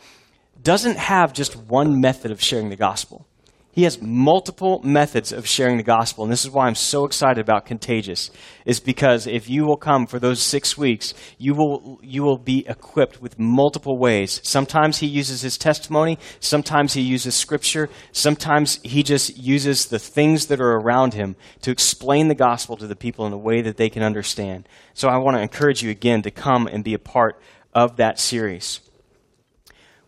doesn't 0.61 0.97
have 0.97 1.33
just 1.33 1.55
one 1.55 1.99
method 1.99 2.31
of 2.31 2.41
sharing 2.41 2.69
the 2.69 2.75
gospel. 2.75 3.25
He 3.73 3.83
has 3.83 4.01
multiple 4.01 4.81
methods 4.83 5.31
of 5.31 5.47
sharing 5.47 5.77
the 5.77 5.83
gospel. 5.83 6.23
And 6.23 6.31
this 6.31 6.43
is 6.43 6.51
why 6.51 6.67
I'm 6.67 6.75
so 6.75 7.05
excited 7.05 7.39
about 7.39 7.65
Contagious, 7.65 8.29
is 8.65 8.81
because 8.81 9.27
if 9.27 9.49
you 9.49 9.65
will 9.65 9.77
come 9.77 10.05
for 10.05 10.19
those 10.19 10.41
six 10.41 10.77
weeks, 10.77 11.13
you 11.37 11.53
will, 11.53 11.99
you 12.03 12.23
will 12.23 12.37
be 12.37 12.65
equipped 12.67 13.21
with 13.21 13.39
multiple 13.39 13.97
ways. 13.97 14.41
Sometimes 14.43 14.97
he 14.97 15.07
uses 15.07 15.41
his 15.41 15.57
testimony. 15.57 16.19
Sometimes 16.41 16.93
he 16.93 17.01
uses 17.01 17.33
scripture. 17.33 17.89
Sometimes 18.11 18.79
he 18.83 19.03
just 19.03 19.37
uses 19.37 19.85
the 19.85 19.99
things 19.99 20.47
that 20.47 20.59
are 20.59 20.73
around 20.73 21.13
him 21.13 21.37
to 21.61 21.71
explain 21.71 22.27
the 22.27 22.35
gospel 22.35 22.75
to 22.75 22.87
the 22.87 22.95
people 22.95 23.25
in 23.25 23.31
a 23.31 23.37
way 23.37 23.61
that 23.61 23.77
they 23.77 23.89
can 23.89 24.03
understand. 24.03 24.67
So 24.93 25.07
I 25.07 25.17
want 25.17 25.37
to 25.37 25.41
encourage 25.41 25.81
you 25.81 25.89
again 25.89 26.21
to 26.23 26.31
come 26.31 26.67
and 26.67 26.83
be 26.83 26.93
a 26.93 26.99
part 26.99 27.41
of 27.73 27.95
that 27.95 28.19
series. 28.19 28.81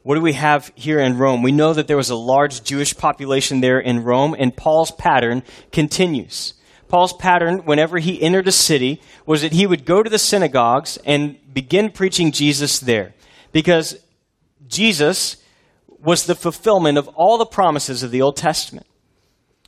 What 0.04 0.16
do 0.16 0.22
we 0.22 0.34
have 0.34 0.72
here 0.76 1.00
in 1.00 1.18
Rome? 1.18 1.44
We 1.44 1.54
know 1.54 1.74
that 1.74 1.88
there 1.88 1.98
was 1.98 2.10
a 2.10 2.16
large 2.16 2.64
Jewish 2.64 2.96
population 2.96 3.62
there 3.62 3.80
in 3.80 4.04
Rome, 4.04 4.36
and 4.38 4.56
Paul's 4.56 4.92
pattern 4.92 5.44
continues. 5.72 6.56
Paul's 6.90 7.14
pattern, 7.14 7.60
whenever 7.60 8.00
he 8.00 8.22
entered 8.22 8.48
a 8.48 8.52
city, 8.52 9.02
was 9.26 9.42
that 9.42 9.54
he 9.54 9.66
would 9.66 9.86
go 9.86 10.04
to 10.04 10.10
the 10.10 10.20
synagogues 10.20 10.98
and 11.06 11.38
begin 11.54 11.90
preaching 11.90 12.34
Jesus 12.34 12.80
there. 12.80 13.14
Because 13.54 13.98
Jesus 14.68 15.38
was 15.88 16.26
the 16.26 16.36
fulfillment 16.36 16.98
of 16.98 17.08
all 17.16 17.38
the 17.38 17.46
promises 17.46 18.04
of 18.04 18.12
the 18.12 18.22
Old 18.22 18.36
Testament. 18.36 18.86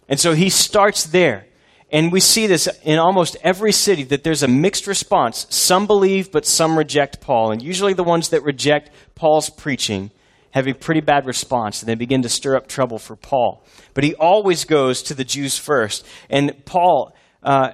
And 0.10 0.20
so 0.20 0.34
he 0.34 0.50
starts 0.50 1.06
there. 1.06 1.48
And 1.92 2.12
we 2.12 2.20
see 2.20 2.46
this 2.46 2.68
in 2.84 3.00
almost 3.00 3.38
every 3.42 3.72
city 3.72 4.04
that 4.04 4.26
there's 4.26 4.44
a 4.44 4.50
mixed 4.50 4.86
response. 4.86 5.48
Some 5.50 5.88
believe, 5.88 6.30
but 6.30 6.46
some 6.46 6.78
reject 6.78 7.22
Paul. 7.22 7.52
And 7.52 7.62
usually 7.62 7.94
the 7.94 8.04
ones 8.04 8.30
that 8.30 8.44
reject 8.44 8.92
Paul's 9.16 9.50
preaching 9.50 10.12
have 10.56 10.68
a 10.68 10.74
pretty 10.74 11.02
bad 11.02 11.26
response 11.26 11.82
and 11.82 11.90
they 11.90 11.96
begin 11.96 12.22
to 12.22 12.30
stir 12.30 12.56
up 12.56 12.66
trouble 12.66 12.98
for 12.98 13.18
Paul. 13.18 13.64
But 13.94 14.06
he 14.06 14.16
always 14.16 14.64
goes 14.64 15.04
to 15.04 15.14
the 15.14 15.26
Jews 15.26 15.58
first. 15.58 16.08
And 16.30 16.64
Paul 16.64 17.14
uh, 17.44 17.72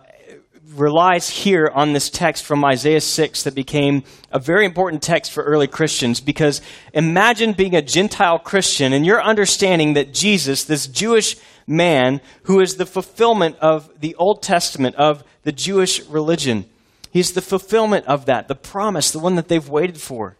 relies 0.73 1.29
here 1.29 1.69
on 1.71 1.93
this 1.93 2.09
text 2.09 2.43
from 2.43 2.65
Isaiah 2.65 2.99
6 2.99 3.43
that 3.43 3.53
became 3.53 4.03
a 4.31 4.39
very 4.39 4.65
important 4.65 5.03
text 5.03 5.31
for 5.31 5.43
early 5.43 5.67
Christians 5.67 6.19
because 6.21 6.59
imagine 6.91 7.53
being 7.53 7.75
a 7.75 7.83
Gentile 7.83 8.39
Christian 8.39 8.93
and 8.93 9.05
you're 9.05 9.21
understanding 9.21 9.93
that 9.93 10.11
Jesus, 10.11 10.63
this 10.63 10.87
Jewish 10.87 11.37
man 11.67 12.19
who 12.43 12.59
is 12.59 12.77
the 12.77 12.87
fulfillment 12.87 13.57
of 13.59 13.91
the 14.01 14.15
Old 14.15 14.41
Testament, 14.41 14.95
of 14.95 15.23
the 15.43 15.51
Jewish 15.51 16.03
religion, 16.07 16.65
he's 17.11 17.33
the 17.33 17.43
fulfillment 17.43 18.07
of 18.07 18.25
that, 18.25 18.47
the 18.47 18.55
promise, 18.55 19.11
the 19.11 19.19
one 19.19 19.35
that 19.35 19.49
they've 19.49 19.69
waited 19.69 20.01
for. 20.01 20.35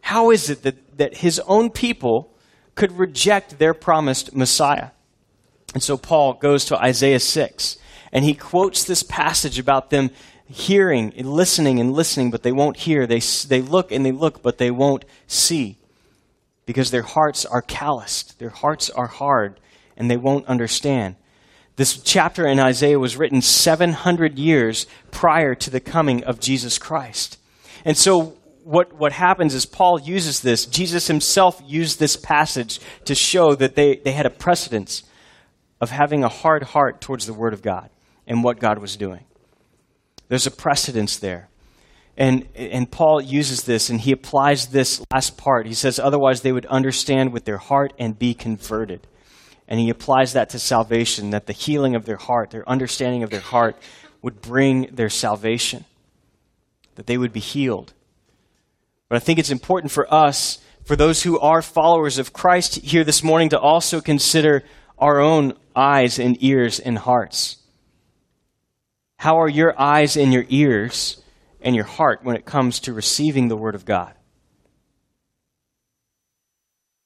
How 0.00 0.30
is 0.30 0.50
it 0.50 0.62
that, 0.62 0.76
that 0.96 1.18
his 1.18 1.40
own 1.46 1.70
people 1.70 2.34
could 2.74 2.92
reject 2.92 3.58
their 3.58 3.74
promised 3.74 4.34
Messiah? 4.34 4.90
And 5.74 5.82
so 5.82 5.96
Paul 5.96 6.34
goes 6.34 6.64
to 6.66 6.78
Isaiah 6.78 7.20
6 7.20 7.78
and 8.12 8.24
he 8.24 8.34
quotes 8.34 8.84
this 8.84 9.02
passage 9.02 9.58
about 9.58 9.90
them 9.90 10.10
hearing 10.48 11.12
and 11.16 11.30
listening 11.30 11.80
and 11.80 11.92
listening, 11.92 12.30
but 12.30 12.42
they 12.42 12.52
won't 12.52 12.76
hear. 12.78 13.06
They, 13.06 13.18
they 13.18 13.60
look 13.60 13.92
and 13.92 14.04
they 14.04 14.12
look, 14.12 14.42
but 14.42 14.58
they 14.58 14.70
won't 14.70 15.04
see 15.26 15.78
because 16.66 16.90
their 16.90 17.02
hearts 17.02 17.44
are 17.44 17.62
calloused. 17.62 18.38
Their 18.38 18.50
hearts 18.50 18.90
are 18.90 19.06
hard 19.06 19.60
and 19.96 20.10
they 20.10 20.16
won't 20.16 20.46
understand. 20.46 21.16
This 21.76 21.98
chapter 21.98 22.46
in 22.46 22.58
Isaiah 22.58 22.98
was 22.98 23.16
written 23.16 23.42
700 23.42 24.38
years 24.38 24.86
prior 25.10 25.54
to 25.56 25.70
the 25.70 25.80
coming 25.80 26.24
of 26.24 26.40
Jesus 26.40 26.78
Christ. 26.78 27.38
And 27.84 27.96
so 27.96 28.36
what, 28.66 28.92
what 28.94 29.12
happens 29.12 29.54
is 29.54 29.64
Paul 29.64 30.00
uses 30.00 30.40
this. 30.40 30.66
Jesus 30.66 31.06
himself 31.06 31.62
used 31.64 32.00
this 32.00 32.16
passage 32.16 32.80
to 33.04 33.14
show 33.14 33.54
that 33.54 33.76
they, 33.76 34.00
they 34.04 34.10
had 34.10 34.26
a 34.26 34.30
precedence 34.30 35.04
of 35.80 35.90
having 35.90 36.24
a 36.24 36.28
hard 36.28 36.64
heart 36.64 37.00
towards 37.00 37.26
the 37.26 37.32
Word 37.32 37.52
of 37.52 37.62
God 37.62 37.90
and 38.26 38.42
what 38.42 38.58
God 38.58 38.80
was 38.80 38.96
doing. 38.96 39.24
There's 40.28 40.48
a 40.48 40.50
precedence 40.50 41.16
there. 41.16 41.48
And, 42.16 42.48
and 42.56 42.90
Paul 42.90 43.22
uses 43.22 43.62
this 43.62 43.88
and 43.88 44.00
he 44.00 44.10
applies 44.10 44.66
this 44.66 45.00
last 45.12 45.36
part. 45.36 45.68
He 45.68 45.74
says, 45.74 46.00
otherwise 46.00 46.40
they 46.40 46.50
would 46.50 46.66
understand 46.66 47.32
with 47.32 47.44
their 47.44 47.58
heart 47.58 47.92
and 48.00 48.18
be 48.18 48.34
converted. 48.34 49.06
And 49.68 49.78
he 49.78 49.90
applies 49.90 50.32
that 50.32 50.48
to 50.50 50.58
salvation, 50.58 51.30
that 51.30 51.46
the 51.46 51.52
healing 51.52 51.94
of 51.94 52.04
their 52.04 52.16
heart, 52.16 52.50
their 52.50 52.68
understanding 52.68 53.22
of 53.22 53.30
their 53.30 53.38
heart, 53.38 53.76
would 54.22 54.40
bring 54.40 54.88
their 54.92 55.10
salvation, 55.10 55.84
that 56.96 57.06
they 57.06 57.16
would 57.16 57.32
be 57.32 57.38
healed. 57.38 57.92
But 59.08 59.16
I 59.16 59.18
think 59.20 59.38
it's 59.38 59.50
important 59.50 59.92
for 59.92 60.12
us, 60.12 60.58
for 60.84 60.96
those 60.96 61.22
who 61.22 61.38
are 61.38 61.62
followers 61.62 62.18
of 62.18 62.32
Christ 62.32 62.76
here 62.76 63.04
this 63.04 63.22
morning, 63.22 63.50
to 63.50 63.60
also 63.60 64.00
consider 64.00 64.64
our 64.98 65.20
own 65.20 65.54
eyes 65.74 66.18
and 66.18 66.36
ears 66.42 66.80
and 66.80 66.98
hearts. 66.98 67.58
How 69.18 69.40
are 69.40 69.48
your 69.48 69.78
eyes 69.80 70.16
and 70.16 70.32
your 70.32 70.44
ears 70.48 71.22
and 71.60 71.74
your 71.74 71.84
heart 71.84 72.20
when 72.22 72.36
it 72.36 72.44
comes 72.44 72.80
to 72.80 72.92
receiving 72.92 73.48
the 73.48 73.56
Word 73.56 73.74
of 73.74 73.84
God? 73.84 74.14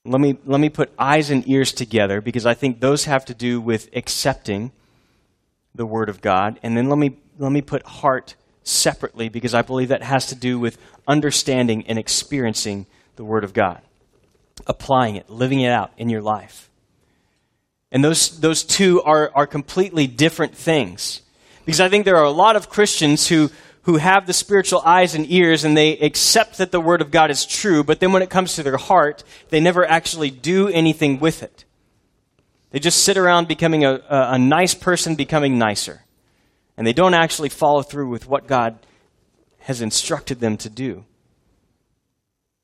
Let 0.05 0.21
me, 0.21 0.39
let 0.47 0.61
me 0.61 0.71
put 0.71 0.93
eyes 0.99 1.31
and 1.31 1.47
ears 1.49 1.73
together 1.73 2.21
because 2.21 2.47
I 2.47 2.55
think 2.55 2.81
those 2.81 3.05
have 3.05 3.27
to 3.27 3.35
do 3.35 3.61
with 3.61 3.91
accepting 3.95 4.73
the 5.75 5.85
Word 5.85 6.09
of 6.09 6.21
God. 6.23 6.59
And 6.63 6.77
then 6.77 6.89
let 6.89 6.99
me, 6.99 7.19
let 7.39 7.53
me 7.53 7.61
put 7.61 7.83
heart 7.85 8.35
separately 8.63 9.29
because 9.29 9.55
I 9.55 9.63
believe 9.63 9.89
that 9.89 10.03
has 10.03 10.27
to 10.27 10.35
do 10.35 10.59
with 10.59 10.79
understanding 11.07 11.87
and 11.87 11.99
experiencing 11.99 12.87
the 13.17 13.25
Word 13.25 13.45
of 13.45 13.53
God, 13.53 13.81
applying 14.67 15.17
it, 15.17 15.29
living 15.29 15.61
it 15.61 15.71
out 15.71 15.93
in 15.97 16.09
your 16.09 16.23
life. 16.23 16.71
And 17.93 18.05
those, 18.05 18.41
those 18.41 18.63
two 18.63 19.03
are, 19.03 19.33
are 19.35 19.47
completely 19.47 20.07
different 20.07 20.55
things. 20.55 21.23
Because 21.65 21.81
I 21.81 21.89
think 21.89 22.05
there 22.05 22.17
are 22.17 22.25
a 22.25 22.31
lot 22.31 22.57
of 22.57 22.69
Christians 22.69 23.27
who, 23.27 23.51
who 23.83 23.97
have 23.97 24.27
the 24.27 24.33
spiritual 24.33 24.81
eyes 24.85 25.15
and 25.15 25.31
ears 25.31 25.65
and 25.65 25.77
they 25.77 25.99
accept 25.99 26.59
that 26.59 26.71
the 26.71 26.81
Word 26.81 27.01
of 27.01 27.11
God 27.11 27.31
is 27.31 27.45
true, 27.45 27.83
but 27.83 28.01
then 28.01 28.13
when 28.13 28.23
it 28.23 28.31
comes 28.31 28.55
to 28.55 28.63
their 28.63 28.77
heart, 28.77 29.25
they 29.49 29.61
never 29.61 29.85
actually 29.85 30.31
do 30.31 30.69
anything 30.69 31.19
with 31.19 31.43
it. 31.43 31.65
They 32.71 32.79
just 32.79 33.05
sit 33.05 33.17
around 33.17 33.49
becoming 33.49 33.85
a, 33.85 33.95
a, 33.95 34.35
a 34.35 34.39
nice 34.39 34.75
person, 34.75 35.17
becoming 35.17 35.59
nicer 35.59 36.05
and 36.81 36.87
they 36.87 36.95
don't 36.95 37.13
actually 37.13 37.51
follow 37.51 37.83
through 37.83 38.09
with 38.09 38.27
what 38.27 38.47
God 38.47 38.79
has 39.59 39.83
instructed 39.83 40.41
them 40.41 40.57
to 40.57 40.71
do. 40.71 41.05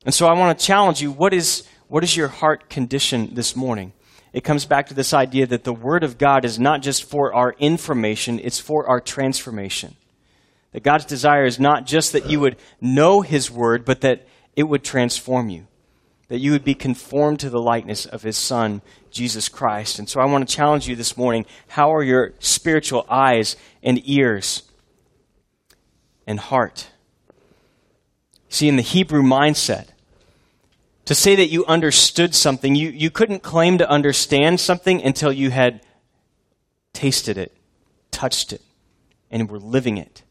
And 0.07 0.15
so 0.15 0.27
I 0.27 0.33
want 0.33 0.59
to 0.59 0.65
challenge 0.65 1.03
you 1.03 1.13
what 1.13 1.35
is, 1.35 1.69
what 1.89 2.03
is 2.03 2.17
your 2.17 2.29
heart 2.29 2.71
condition 2.71 3.35
this 3.35 3.55
morning? 3.55 3.93
It 4.33 4.43
comes 4.43 4.65
back 4.65 4.87
to 4.87 4.95
this 4.95 5.13
idea 5.13 5.47
that 5.49 5.65
the 5.65 5.75
Word 5.75 6.03
of 6.03 6.17
God 6.17 6.47
is 6.47 6.59
not 6.59 6.81
just 6.81 7.05
for 7.05 7.35
our 7.35 7.55
information, 7.59 8.41
it's 8.43 8.59
for 8.59 8.89
our 8.89 9.03
transformation. 9.03 9.97
That 10.73 10.83
God's 10.83 11.05
desire 11.05 11.45
is 11.45 11.61
not 11.61 11.85
just 11.85 12.13
that 12.15 12.31
you 12.31 12.41
would 12.41 12.57
know 12.81 13.21
His 13.21 13.51
Word, 13.51 13.85
but 13.85 14.01
that 14.01 14.27
it 14.57 14.63
would 14.63 14.83
transform 14.83 15.51
you. 15.51 15.67
That 16.29 16.39
you 16.39 16.53
would 16.53 16.65
be 16.65 16.75
conformed 16.75 17.41
to 17.41 17.51
the 17.51 17.61
likeness 17.61 18.07
of 18.07 18.23
His 18.23 18.39
Son, 18.39 18.81
Jesus 19.11 19.49
Christ. 19.49 19.99
And 19.99 20.09
so 20.09 20.21
I 20.21 20.27
want 20.27 20.49
to 20.49 20.55
challenge 20.55 20.87
you 20.89 20.97
this 20.97 21.17
morning 21.17 21.47
how 21.69 21.95
are 21.95 22.03
your 22.03 22.35
spiritual 22.39 23.07
eyes 23.09 23.57
and 23.87 24.03
ears 24.07 24.65
and 26.27 26.39
heart? 26.39 26.89
See, 28.51 28.69
in 28.69 28.77
the 28.77 28.83
Hebrew 28.83 29.23
mindset, 29.23 29.89
to 31.07 31.15
say 31.15 31.37
that 31.37 31.47
you 31.47 31.65
understood 31.67 32.35
something. 32.35 32.75
You, 32.75 32.91
you 32.91 33.11
couldn't 33.11 33.43
claim 33.43 33.79
to 33.79 33.89
understand 33.89 34.61
something 34.61 35.03
until 35.03 35.33
you 35.33 35.51
had 35.51 35.81
tasted 36.93 37.39
it, 37.39 37.57
touched 38.11 38.53
it, 38.53 38.61
and 39.31 39.49
were 39.49 39.59
living 39.59 39.97
it. 39.99 40.23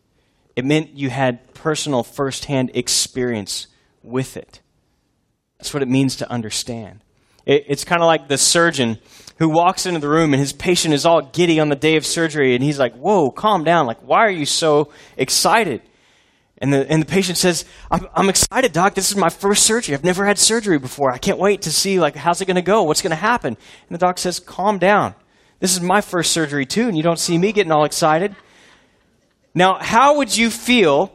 It 0.55 0.65
meant 0.65 0.91
you 0.91 1.09
had 1.09 1.53
personal, 1.53 2.03
firsthand 2.03 2.71
experience 2.73 3.67
with 4.03 4.37
it. 4.37 4.59
That's 5.57 5.73
what 5.73 5.81
it 5.81 5.87
means 5.89 6.17
to 6.17 6.29
understand. 6.29 7.01
It, 7.45 7.65
it's 7.67 7.85
kind 7.85 8.01
of 8.01 8.07
like 8.07 8.27
the 8.27 8.37
surgeon 8.37 8.97
who 9.37 9.49
walks 9.49 9.85
into 9.85 9.99
the 9.99 10.07
room 10.07 10.33
and 10.33 10.39
his 10.39 10.53
patient 10.53 10.93
is 10.93 11.05
all 11.05 11.21
giddy 11.21 11.59
on 11.59 11.69
the 11.69 11.75
day 11.75 11.97
of 11.97 12.05
surgery, 12.05 12.55
and 12.55 12.63
he's 12.63 12.79
like, 12.79 12.93
Whoa, 12.95 13.31
calm 13.31 13.63
down. 13.63 13.85
Like, 13.85 13.99
why 13.99 14.19
are 14.19 14.31
you 14.31 14.45
so 14.45 14.89
excited? 15.17 15.81
And 16.59 16.71
the, 16.71 16.89
and 16.89 17.01
the 17.01 17.05
patient 17.05 17.37
says, 17.37 17.65
I'm, 17.91 18.07
I'm 18.15 18.29
excited, 18.29 18.71
doc. 18.71 18.95
This 18.95 19.11
is 19.11 19.17
my 19.17 19.29
first 19.29 19.63
surgery. 19.63 19.93
I've 19.93 20.05
never 20.05 20.25
had 20.25 20.37
surgery 20.37 20.79
before. 20.79 21.11
I 21.11 21.17
can't 21.17 21.37
wait 21.37 21.63
to 21.63 21.71
see, 21.71 21.99
like, 21.99 22.15
how's 22.15 22.39
it 22.39 22.45
going 22.45 22.55
to 22.55 22.61
go? 22.61 22.83
What's 22.83 23.01
going 23.01 23.11
to 23.11 23.17
happen? 23.17 23.57
And 23.57 23.89
the 23.89 23.97
doc 23.97 24.17
says, 24.17 24.39
calm 24.39 24.77
down. 24.79 25.15
This 25.59 25.73
is 25.73 25.81
my 25.81 25.99
first 25.99 26.31
surgery, 26.31 26.65
too, 26.65 26.87
and 26.87 26.95
you 26.95 27.03
don't 27.03 27.19
see 27.19 27.37
me 27.37 27.51
getting 27.51 27.73
all 27.73 27.83
excited. 27.83 28.35
Now, 29.53 29.77
how 29.79 30.17
would 30.17 30.35
you 30.35 30.49
feel 30.49 31.11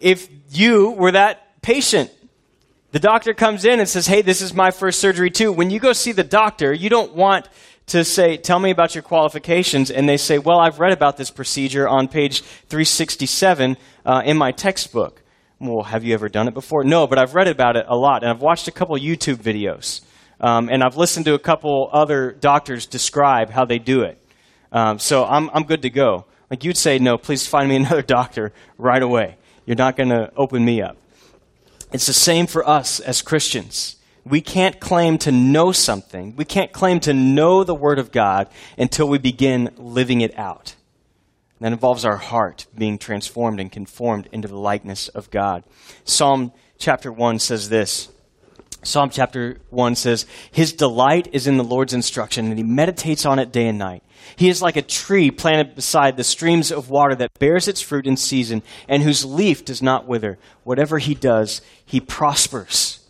if 0.00 0.28
you 0.50 0.90
were 0.92 1.12
that 1.12 1.60
patient? 1.60 2.10
The 2.92 3.00
doctor 3.00 3.32
comes 3.32 3.64
in 3.64 3.80
and 3.80 3.88
says, 3.88 4.06
Hey, 4.06 4.20
this 4.20 4.42
is 4.42 4.52
my 4.52 4.70
first 4.70 5.00
surgery, 5.00 5.30
too. 5.30 5.50
When 5.50 5.70
you 5.70 5.80
go 5.80 5.94
see 5.94 6.12
the 6.12 6.22
doctor, 6.22 6.74
you 6.74 6.90
don't 6.90 7.14
want 7.14 7.48
to 7.86 8.04
say, 8.04 8.36
Tell 8.36 8.58
me 8.58 8.70
about 8.70 8.94
your 8.94 9.00
qualifications. 9.00 9.90
And 9.90 10.06
they 10.06 10.18
say, 10.18 10.38
Well, 10.38 10.58
I've 10.58 10.78
read 10.78 10.92
about 10.92 11.16
this 11.16 11.30
procedure 11.30 11.88
on 11.88 12.06
page 12.06 12.42
367 12.42 13.78
uh, 14.04 14.22
in 14.26 14.36
my 14.36 14.52
textbook. 14.52 15.22
Well, 15.58 15.84
have 15.84 16.04
you 16.04 16.12
ever 16.12 16.28
done 16.28 16.48
it 16.48 16.54
before? 16.54 16.84
No, 16.84 17.06
but 17.06 17.18
I've 17.18 17.34
read 17.34 17.48
about 17.48 17.76
it 17.76 17.86
a 17.88 17.96
lot. 17.96 18.22
And 18.22 18.30
I've 18.30 18.42
watched 18.42 18.68
a 18.68 18.72
couple 18.72 18.94
YouTube 18.96 19.36
videos. 19.36 20.02
Um, 20.38 20.68
and 20.68 20.82
I've 20.82 20.98
listened 20.98 21.24
to 21.26 21.34
a 21.34 21.38
couple 21.38 21.88
other 21.92 22.32
doctors 22.32 22.84
describe 22.84 23.48
how 23.48 23.64
they 23.64 23.78
do 23.78 24.02
it. 24.02 24.18
Um, 24.70 24.98
so 24.98 25.24
I'm, 25.24 25.48
I'm 25.54 25.62
good 25.62 25.82
to 25.82 25.90
go. 25.90 26.26
Like 26.50 26.62
you'd 26.62 26.76
say, 26.76 26.98
No, 26.98 27.16
please 27.16 27.46
find 27.46 27.70
me 27.70 27.76
another 27.76 28.02
doctor 28.18 28.52
right 28.76 29.02
away. 29.02 29.38
You're 29.64 29.76
not 29.76 29.96
going 29.96 30.10
to 30.10 30.30
open 30.36 30.62
me 30.62 30.82
up. 30.82 30.98
It's 31.92 32.06
the 32.06 32.14
same 32.14 32.46
for 32.46 32.66
us 32.66 33.00
as 33.00 33.20
Christians. 33.20 33.96
We 34.24 34.40
can't 34.40 34.80
claim 34.80 35.18
to 35.18 35.32
know 35.32 35.72
something. 35.72 36.34
We 36.36 36.44
can't 36.44 36.72
claim 36.72 37.00
to 37.00 37.12
know 37.12 37.64
the 37.64 37.74
Word 37.74 37.98
of 37.98 38.12
God 38.12 38.48
until 38.78 39.08
we 39.08 39.18
begin 39.18 39.70
living 39.76 40.20
it 40.20 40.36
out. 40.38 40.76
And 41.58 41.66
that 41.66 41.72
involves 41.72 42.04
our 42.04 42.16
heart 42.16 42.66
being 42.76 42.98
transformed 42.98 43.60
and 43.60 43.70
conformed 43.70 44.28
into 44.32 44.48
the 44.48 44.56
likeness 44.56 45.08
of 45.08 45.30
God. 45.30 45.64
Psalm 46.04 46.52
chapter 46.78 47.12
1 47.12 47.38
says 47.40 47.68
this. 47.68 48.08
Psalm 48.84 49.10
chapter 49.10 49.58
1 49.70 49.94
says, 49.94 50.26
His 50.50 50.72
delight 50.72 51.28
is 51.32 51.46
in 51.46 51.56
the 51.56 51.64
Lord's 51.64 51.94
instruction, 51.94 52.46
and 52.46 52.58
he 52.58 52.64
meditates 52.64 53.26
on 53.26 53.38
it 53.38 53.52
day 53.52 53.68
and 53.68 53.78
night. 53.78 54.02
He 54.36 54.48
is 54.48 54.62
like 54.62 54.76
a 54.76 54.82
tree 54.82 55.30
planted 55.30 55.74
beside 55.74 56.16
the 56.16 56.24
streams 56.24 56.70
of 56.70 56.90
water 56.90 57.14
that 57.14 57.38
bears 57.38 57.68
its 57.68 57.80
fruit 57.80 58.06
in 58.06 58.16
season, 58.16 58.62
and 58.88 59.02
whose 59.02 59.24
leaf 59.24 59.64
does 59.64 59.82
not 59.82 60.06
wither. 60.06 60.38
Whatever 60.64 60.98
he 60.98 61.14
does, 61.14 61.62
he 61.84 62.00
prospers. 62.00 63.00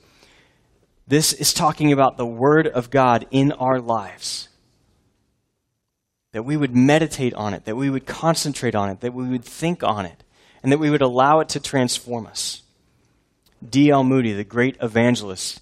This 1.07 1.33
is 1.33 1.53
talking 1.53 1.93
about 1.93 2.17
the 2.17 2.27
Word 2.27 2.67
of 2.67 2.91
God 2.91 3.27
in 3.31 3.53
our 3.53 3.81
lives. 3.81 4.49
That 6.33 6.45
we 6.45 6.57
would 6.57 6.75
meditate 6.75 7.35
on 7.35 7.53
it, 7.55 7.67
that 7.67 7.77
we 7.77 7.91
would 7.91 8.07
concentrate 8.07 8.75
on 8.75 8.89
it, 8.89 9.01
that 9.01 9.13
we 9.13 9.29
would 9.29 9.45
think 9.45 9.83
on 9.83 10.07
it, 10.07 10.25
and 10.63 10.73
that 10.73 10.79
we 10.79 10.91
would 10.91 11.03
allow 11.03 11.41
it 11.41 11.51
to 11.51 11.61
transform 11.61 12.27
us. 12.27 12.63
D.L. 13.69 14.05
Moody, 14.05 14.33
the 14.33 14.45
great 14.45 14.77
evangelist, 14.81 15.61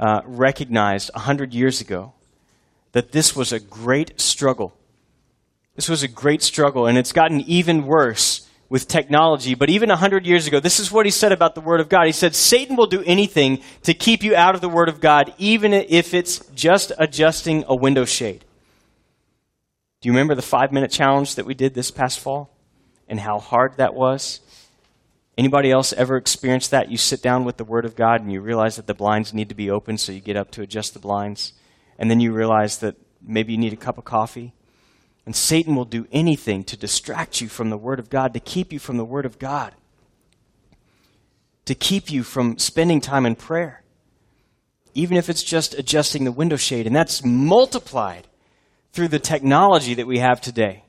uh, 0.00 0.22
recognized 0.24 1.10
a 1.14 1.20
hundred 1.20 1.54
years 1.54 1.80
ago 1.80 2.12
that 2.92 3.12
this 3.12 3.36
was 3.36 3.52
a 3.52 3.60
great 3.60 4.20
struggle. 4.20 4.74
This 5.78 5.88
was 5.88 6.02
a 6.02 6.08
great 6.08 6.42
struggle, 6.42 6.88
and 6.88 6.98
it's 6.98 7.12
gotten 7.12 7.40
even 7.42 7.86
worse 7.86 8.48
with 8.68 8.88
technology. 8.88 9.54
But 9.54 9.70
even 9.70 9.90
100 9.90 10.26
years 10.26 10.48
ago, 10.48 10.58
this 10.58 10.80
is 10.80 10.90
what 10.90 11.06
he 11.06 11.12
said 11.12 11.30
about 11.30 11.54
the 11.54 11.60
Word 11.60 11.78
of 11.78 11.88
God. 11.88 12.06
He 12.06 12.12
said, 12.12 12.34
Satan 12.34 12.74
will 12.74 12.88
do 12.88 13.04
anything 13.06 13.62
to 13.84 13.94
keep 13.94 14.24
you 14.24 14.34
out 14.34 14.56
of 14.56 14.60
the 14.60 14.68
Word 14.68 14.88
of 14.88 15.00
God, 15.00 15.32
even 15.38 15.72
if 15.72 16.14
it's 16.14 16.40
just 16.48 16.90
adjusting 16.98 17.64
a 17.68 17.76
window 17.76 18.04
shade. 18.04 18.44
Do 20.00 20.08
you 20.08 20.12
remember 20.12 20.34
the 20.34 20.42
five 20.42 20.72
minute 20.72 20.90
challenge 20.90 21.36
that 21.36 21.46
we 21.46 21.54
did 21.54 21.74
this 21.74 21.92
past 21.92 22.18
fall? 22.18 22.50
And 23.06 23.20
how 23.20 23.38
hard 23.38 23.76
that 23.76 23.94
was? 23.94 24.40
Anybody 25.36 25.70
else 25.70 25.92
ever 25.92 26.16
experienced 26.16 26.72
that? 26.72 26.90
You 26.90 26.96
sit 26.96 27.22
down 27.22 27.44
with 27.44 27.56
the 27.56 27.64
Word 27.64 27.84
of 27.84 27.94
God 27.94 28.20
and 28.20 28.32
you 28.32 28.40
realize 28.40 28.74
that 28.74 28.88
the 28.88 28.94
blinds 28.94 29.32
need 29.32 29.48
to 29.50 29.54
be 29.54 29.70
open, 29.70 29.96
so 29.96 30.10
you 30.10 30.18
get 30.18 30.36
up 30.36 30.50
to 30.50 30.62
adjust 30.62 30.92
the 30.92 30.98
blinds. 30.98 31.52
And 32.00 32.10
then 32.10 32.18
you 32.18 32.32
realize 32.32 32.78
that 32.78 32.96
maybe 33.22 33.52
you 33.52 33.58
need 33.58 33.72
a 33.72 33.76
cup 33.76 33.96
of 33.96 34.04
coffee 34.04 34.54
and 35.28 35.36
Satan 35.36 35.76
will 35.76 35.84
do 35.84 36.08
anything 36.10 36.64
to 36.64 36.74
distract 36.74 37.42
you 37.42 37.50
from 37.50 37.68
the 37.68 37.76
Word 37.76 37.98
of 37.98 38.08
God, 38.08 38.32
to 38.32 38.40
keep 38.40 38.72
you 38.72 38.78
from 38.78 38.96
the 38.96 39.04
Word 39.04 39.26
of 39.26 39.38
God, 39.38 39.74
to 41.66 41.74
keep 41.74 42.10
you 42.10 42.22
from 42.22 42.56
spending 42.56 42.98
time 42.98 43.26
in 43.26 43.36
prayer, 43.36 43.82
even 44.94 45.18
if 45.18 45.28
it's 45.28 45.42
just 45.42 45.74
adjusting 45.74 46.24
the 46.24 46.32
window 46.32 46.56
shade. 46.56 46.86
And 46.86 46.96
that's 46.96 47.22
multiplied 47.22 48.26
through 48.94 49.08
the 49.08 49.18
technology 49.18 49.92
that 49.92 50.06
we 50.06 50.18
have 50.18 50.40
today. 50.40 50.82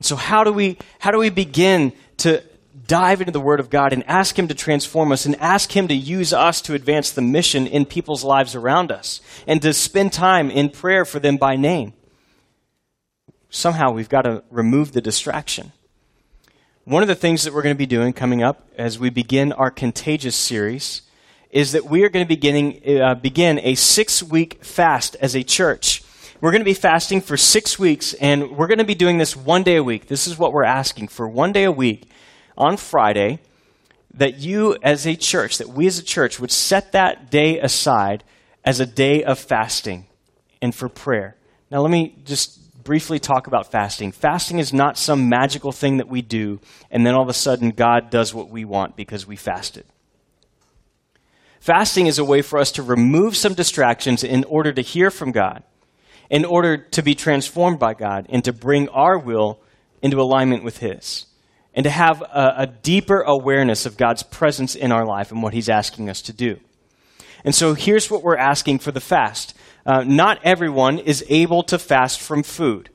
So, 0.00 0.16
how 0.16 0.42
do 0.42 0.50
we, 0.50 0.78
how 0.98 1.10
do 1.10 1.18
we 1.18 1.28
begin 1.28 1.92
to 2.16 2.42
dive 2.86 3.20
into 3.20 3.32
the 3.32 3.38
Word 3.38 3.60
of 3.60 3.68
God 3.68 3.92
and 3.92 4.02
ask 4.08 4.38
Him 4.38 4.48
to 4.48 4.54
transform 4.54 5.12
us 5.12 5.26
and 5.26 5.36
ask 5.36 5.76
Him 5.76 5.88
to 5.88 5.94
use 5.94 6.32
us 6.32 6.62
to 6.62 6.72
advance 6.72 7.10
the 7.10 7.20
mission 7.20 7.66
in 7.66 7.84
people's 7.84 8.24
lives 8.24 8.54
around 8.54 8.90
us 8.90 9.20
and 9.46 9.60
to 9.60 9.74
spend 9.74 10.14
time 10.14 10.50
in 10.50 10.70
prayer 10.70 11.04
for 11.04 11.20
them 11.20 11.36
by 11.36 11.56
name? 11.56 11.92
Somehow 13.50 13.90
we've 13.90 14.08
got 14.08 14.22
to 14.22 14.42
remove 14.50 14.92
the 14.92 15.00
distraction. 15.00 15.72
One 16.84 17.02
of 17.02 17.08
the 17.08 17.14
things 17.14 17.44
that 17.44 17.52
we're 17.52 17.62
going 17.62 17.74
to 17.74 17.78
be 17.78 17.86
doing 17.86 18.12
coming 18.12 18.42
up 18.42 18.66
as 18.78 18.98
we 18.98 19.10
begin 19.10 19.52
our 19.52 19.70
Contagious 19.70 20.36
series 20.36 21.02
is 21.50 21.72
that 21.72 21.84
we 21.84 22.04
are 22.04 22.08
going 22.08 22.24
to 22.24 22.28
beginning, 22.28 23.00
uh, 23.00 23.14
begin 23.16 23.58
a 23.62 23.74
six 23.74 24.22
week 24.22 24.64
fast 24.64 25.16
as 25.20 25.34
a 25.34 25.42
church. 25.42 26.02
We're 26.40 26.52
going 26.52 26.62
to 26.62 26.64
be 26.64 26.74
fasting 26.74 27.20
for 27.20 27.36
six 27.36 27.78
weeks, 27.78 28.14
and 28.14 28.56
we're 28.56 28.68
going 28.68 28.78
to 28.78 28.84
be 28.84 28.94
doing 28.94 29.18
this 29.18 29.36
one 29.36 29.62
day 29.62 29.76
a 29.76 29.84
week. 29.84 30.06
This 30.06 30.26
is 30.26 30.38
what 30.38 30.52
we're 30.52 30.64
asking 30.64 31.08
for 31.08 31.28
one 31.28 31.52
day 31.52 31.64
a 31.64 31.72
week 31.72 32.08
on 32.56 32.76
Friday, 32.76 33.40
that 34.14 34.38
you 34.38 34.76
as 34.82 35.06
a 35.06 35.16
church, 35.16 35.58
that 35.58 35.68
we 35.68 35.86
as 35.86 35.98
a 35.98 36.02
church 36.02 36.40
would 36.40 36.50
set 36.50 36.92
that 36.92 37.30
day 37.30 37.58
aside 37.58 38.24
as 38.64 38.80
a 38.80 38.86
day 38.86 39.22
of 39.22 39.38
fasting 39.38 40.06
and 40.62 40.74
for 40.74 40.88
prayer. 40.88 41.36
Now, 41.70 41.82
let 41.82 41.90
me 41.90 42.16
just 42.24 42.58
briefly 42.84 43.18
talk 43.18 43.46
about 43.46 43.70
fasting. 43.70 44.12
Fasting 44.12 44.58
is 44.58 44.72
not 44.72 44.98
some 44.98 45.28
magical 45.28 45.72
thing 45.72 45.98
that 45.98 46.08
we 46.08 46.22
do, 46.22 46.60
and 46.90 47.06
then 47.06 47.14
all 47.14 47.22
of 47.22 47.28
a 47.28 47.34
sudden 47.34 47.70
God 47.70 48.10
does 48.10 48.34
what 48.34 48.50
we 48.50 48.64
want 48.64 48.96
because 48.96 49.26
we 49.26 49.36
fasted. 49.36 49.84
Fasting 51.60 52.06
is 52.06 52.18
a 52.18 52.24
way 52.24 52.40
for 52.40 52.58
us 52.58 52.72
to 52.72 52.82
remove 52.82 53.36
some 53.36 53.54
distractions 53.54 54.24
in 54.24 54.44
order 54.44 54.72
to 54.72 54.80
hear 54.80 55.10
from 55.10 55.30
God, 55.30 55.62
in 56.30 56.44
order 56.44 56.78
to 56.78 57.02
be 57.02 57.14
transformed 57.14 57.78
by 57.78 57.92
God, 57.92 58.26
and 58.30 58.42
to 58.44 58.52
bring 58.52 58.88
our 58.88 59.18
will 59.18 59.60
into 60.00 60.20
alignment 60.20 60.64
with 60.64 60.78
His, 60.78 61.26
and 61.74 61.84
to 61.84 61.90
have 61.90 62.22
a, 62.22 62.54
a 62.58 62.66
deeper 62.66 63.20
awareness 63.20 63.84
of 63.84 63.98
God's 63.98 64.22
presence 64.22 64.74
in 64.74 64.90
our 64.90 65.04
life 65.04 65.30
and 65.30 65.42
what 65.42 65.52
He's 65.52 65.68
asking 65.68 66.08
us 66.08 66.22
to 66.22 66.32
do. 66.32 66.58
And 67.44 67.54
so 67.54 67.74
here's 67.74 68.10
what 68.10 68.22
we're 68.22 68.36
asking 68.36 68.78
for 68.78 68.92
the 68.92 69.00
fast 69.00 69.54
uh, 69.86 70.04
not 70.04 70.38
everyone 70.44 70.98
is 70.98 71.24
able 71.28 71.62
to 71.64 71.78
fast 71.78 72.20
from 72.20 72.42
food. 72.42 72.90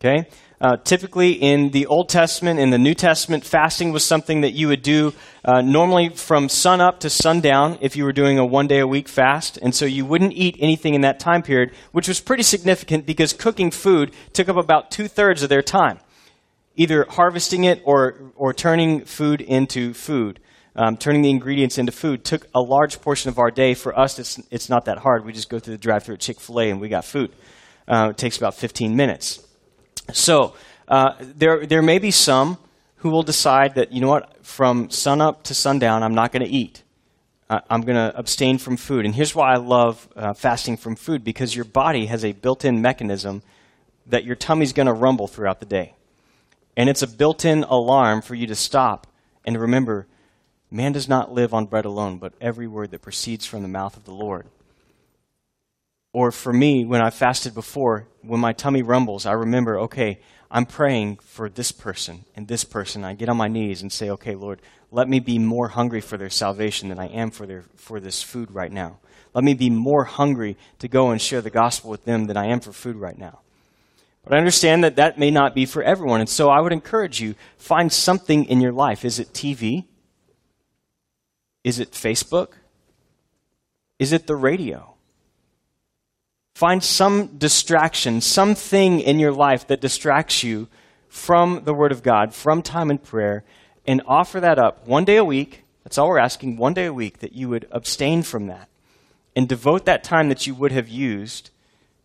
Okay? 0.00 0.28
Uh, 0.60 0.76
typically, 0.76 1.32
in 1.32 1.70
the 1.70 1.84
Old 1.86 2.08
Testament, 2.08 2.58
in 2.58 2.70
the 2.70 2.78
New 2.78 2.94
Testament, 2.94 3.44
fasting 3.44 3.92
was 3.92 4.04
something 4.04 4.40
that 4.42 4.52
you 4.52 4.68
would 4.68 4.82
do 4.82 5.12
uh, 5.44 5.60
normally 5.60 6.08
from 6.08 6.48
sun 6.48 6.80
up 6.80 7.00
to 7.00 7.10
sundown 7.10 7.76
if 7.80 7.96
you 7.96 8.04
were 8.04 8.12
doing 8.12 8.38
a 8.38 8.46
one 8.46 8.66
day 8.66 8.78
a 8.78 8.86
week 8.86 9.08
fast. 9.08 9.58
And 9.58 9.74
so 9.74 9.84
you 9.84 10.06
wouldn't 10.06 10.32
eat 10.32 10.56
anything 10.60 10.94
in 10.94 11.02
that 11.02 11.20
time 11.20 11.42
period, 11.42 11.72
which 11.92 12.08
was 12.08 12.20
pretty 12.20 12.44
significant 12.44 13.04
because 13.04 13.32
cooking 13.32 13.70
food 13.70 14.12
took 14.32 14.48
up 14.48 14.56
about 14.56 14.90
two 14.90 15.08
thirds 15.08 15.42
of 15.42 15.48
their 15.48 15.60
time, 15.60 15.98
either 16.76 17.04
harvesting 17.10 17.64
it 17.64 17.82
or, 17.84 18.32
or 18.36 18.54
turning 18.54 19.04
food 19.04 19.40
into 19.40 19.92
food 19.92 20.40
um, 20.76 20.96
turning 20.96 21.22
the 21.22 21.30
ingredients 21.30 21.78
into 21.78 21.92
food 21.92 22.24
took 22.24 22.46
a 22.54 22.60
large 22.60 23.00
portion 23.00 23.28
of 23.28 23.38
our 23.38 23.50
day. 23.50 23.74
For 23.74 23.96
us, 23.98 24.18
it's, 24.18 24.40
it's 24.50 24.68
not 24.68 24.86
that 24.86 24.98
hard. 24.98 25.24
We 25.24 25.32
just 25.32 25.48
go 25.48 25.58
through 25.58 25.74
the 25.74 25.78
drive 25.78 26.04
through 26.04 26.14
at 26.14 26.20
Chick 26.20 26.40
fil 26.40 26.60
A 26.60 26.70
and 26.70 26.80
we 26.80 26.88
got 26.88 27.04
food. 27.04 27.32
Uh, 27.86 28.08
it 28.10 28.18
takes 28.18 28.36
about 28.36 28.54
15 28.54 28.96
minutes. 28.96 29.46
So 30.12 30.54
uh, 30.88 31.14
there, 31.20 31.66
there 31.66 31.82
may 31.82 31.98
be 31.98 32.10
some 32.10 32.58
who 32.96 33.10
will 33.10 33.22
decide 33.22 33.74
that, 33.74 33.92
you 33.92 34.00
know 34.00 34.08
what, 34.08 34.44
from 34.44 34.90
sunup 34.90 35.44
to 35.44 35.54
sundown, 35.54 36.02
I'm 36.02 36.14
not 36.14 36.32
going 36.32 36.44
to 36.44 36.50
eat. 36.50 36.82
I'm 37.50 37.82
going 37.82 37.96
to 37.96 38.16
abstain 38.18 38.58
from 38.58 38.76
food. 38.76 39.04
And 39.04 39.14
here's 39.14 39.34
why 39.34 39.52
I 39.52 39.56
love 39.56 40.08
uh, 40.16 40.32
fasting 40.32 40.76
from 40.76 40.96
food 40.96 41.22
because 41.22 41.54
your 41.54 41.66
body 41.66 42.06
has 42.06 42.24
a 42.24 42.32
built 42.32 42.64
in 42.64 42.80
mechanism 42.80 43.42
that 44.06 44.24
your 44.24 44.34
tummy's 44.34 44.72
going 44.72 44.86
to 44.86 44.92
rumble 44.92 45.28
throughout 45.28 45.60
the 45.60 45.66
day. 45.66 45.94
And 46.76 46.88
it's 46.88 47.02
a 47.02 47.06
built 47.06 47.44
in 47.44 47.62
alarm 47.64 48.22
for 48.22 48.34
you 48.34 48.46
to 48.46 48.54
stop 48.54 49.06
and 49.44 49.60
remember 49.60 50.06
Man 50.74 50.90
does 50.90 51.08
not 51.08 51.32
live 51.32 51.54
on 51.54 51.66
bread 51.66 51.84
alone, 51.84 52.18
but 52.18 52.32
every 52.40 52.66
word 52.66 52.90
that 52.90 53.02
proceeds 53.02 53.46
from 53.46 53.62
the 53.62 53.68
mouth 53.68 53.96
of 53.96 54.06
the 54.06 54.12
Lord. 54.12 54.44
Or 56.12 56.32
for 56.32 56.52
me, 56.52 56.84
when 56.84 57.00
I 57.00 57.10
fasted 57.10 57.54
before, 57.54 58.08
when 58.22 58.40
my 58.40 58.52
tummy 58.52 58.82
rumbles, 58.82 59.24
I 59.24 59.34
remember, 59.34 59.78
okay, 59.82 60.18
I'm 60.50 60.66
praying 60.66 61.18
for 61.18 61.48
this 61.48 61.70
person 61.70 62.24
and 62.34 62.48
this 62.48 62.64
person. 62.64 63.04
I 63.04 63.14
get 63.14 63.28
on 63.28 63.36
my 63.36 63.46
knees 63.46 63.82
and 63.82 63.92
say, 63.92 64.10
okay, 64.10 64.34
Lord, 64.34 64.60
let 64.90 65.08
me 65.08 65.20
be 65.20 65.38
more 65.38 65.68
hungry 65.68 66.00
for 66.00 66.16
their 66.16 66.28
salvation 66.28 66.88
than 66.88 66.98
I 66.98 67.06
am 67.06 67.30
for, 67.30 67.46
their, 67.46 67.62
for 67.76 68.00
this 68.00 68.20
food 68.20 68.50
right 68.50 68.72
now. 68.72 68.98
Let 69.32 69.44
me 69.44 69.54
be 69.54 69.70
more 69.70 70.02
hungry 70.02 70.56
to 70.80 70.88
go 70.88 71.12
and 71.12 71.22
share 71.22 71.40
the 71.40 71.50
gospel 71.50 71.88
with 71.88 72.04
them 72.04 72.26
than 72.26 72.36
I 72.36 72.46
am 72.46 72.58
for 72.58 72.72
food 72.72 72.96
right 72.96 73.16
now. 73.16 73.38
But 74.24 74.34
I 74.34 74.38
understand 74.38 74.82
that 74.82 74.96
that 74.96 75.20
may 75.20 75.30
not 75.30 75.54
be 75.54 75.66
for 75.66 75.84
everyone. 75.84 76.18
And 76.18 76.28
so 76.28 76.50
I 76.50 76.58
would 76.58 76.72
encourage 76.72 77.20
you 77.20 77.36
find 77.58 77.92
something 77.92 78.46
in 78.46 78.60
your 78.60 78.72
life. 78.72 79.04
Is 79.04 79.20
it 79.20 79.32
TV? 79.32 79.84
Is 81.64 81.80
it 81.80 81.92
Facebook? 81.92 82.52
Is 83.98 84.12
it 84.12 84.26
the 84.26 84.36
radio? 84.36 84.94
Find 86.54 86.84
some 86.84 87.38
distraction, 87.38 88.20
something 88.20 89.00
in 89.00 89.18
your 89.18 89.32
life 89.32 89.66
that 89.66 89.80
distracts 89.80 90.44
you 90.44 90.68
from 91.08 91.62
the 91.64 91.74
Word 91.74 91.90
of 91.90 92.02
God, 92.02 92.34
from 92.34 92.62
time 92.62 92.90
in 92.90 92.98
prayer, 92.98 93.44
and 93.86 94.02
offer 94.06 94.40
that 94.40 94.58
up 94.58 94.86
one 94.86 95.04
day 95.04 95.16
a 95.16 95.24
week. 95.24 95.64
That's 95.82 95.98
all 95.98 96.08
we're 96.08 96.18
asking, 96.18 96.56
one 96.56 96.74
day 96.74 96.86
a 96.86 96.92
week, 96.92 97.18
that 97.18 97.32
you 97.32 97.48
would 97.48 97.66
abstain 97.70 98.22
from 98.22 98.46
that 98.46 98.68
and 99.36 99.48
devote 99.48 99.84
that 99.86 100.04
time 100.04 100.28
that 100.28 100.46
you 100.46 100.54
would 100.54 100.72
have 100.72 100.88
used 100.88 101.50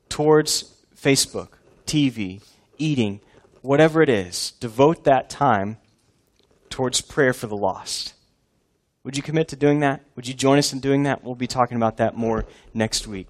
towards 0.10 0.76
Facebook, 0.96 1.50
TV, 1.86 2.42
eating, 2.78 3.22
whatever 3.62 4.02
it 4.02 4.10
is. 4.10 4.52
Devote 4.60 5.04
that 5.04 5.30
time 5.30 5.78
towards 6.70 7.02
prayer 7.02 7.34
for 7.34 7.48
the 7.48 7.58
lost. 7.58 8.14
Would 9.10 9.18
you 9.18 9.24
commit 9.24 9.48
to 9.48 9.56
doing 9.56 9.80
that? 9.80 10.04
Would 10.16 10.28
you 10.28 10.36
join 10.36 10.60
us 10.60 10.72
in 10.72 10.82
doing 10.82 11.02
that? 11.02 11.24
We'll 11.24 11.34
be 11.34 11.48
talking 11.48 11.78
about 11.78 11.98
that 11.98 12.16
more 12.16 12.46
next 12.76 13.08
week 13.08 13.28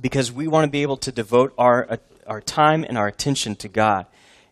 because 0.00 0.32
we 0.32 0.48
want 0.48 0.64
to 0.64 0.70
be 0.70 0.80
able 0.80 0.96
to 0.96 1.12
devote 1.12 1.52
our, 1.58 1.86
uh, 1.92 1.96
our 2.26 2.40
time 2.40 2.82
and 2.82 2.96
our 2.96 3.06
attention 3.06 3.56
to 3.56 3.68
God 3.68 4.06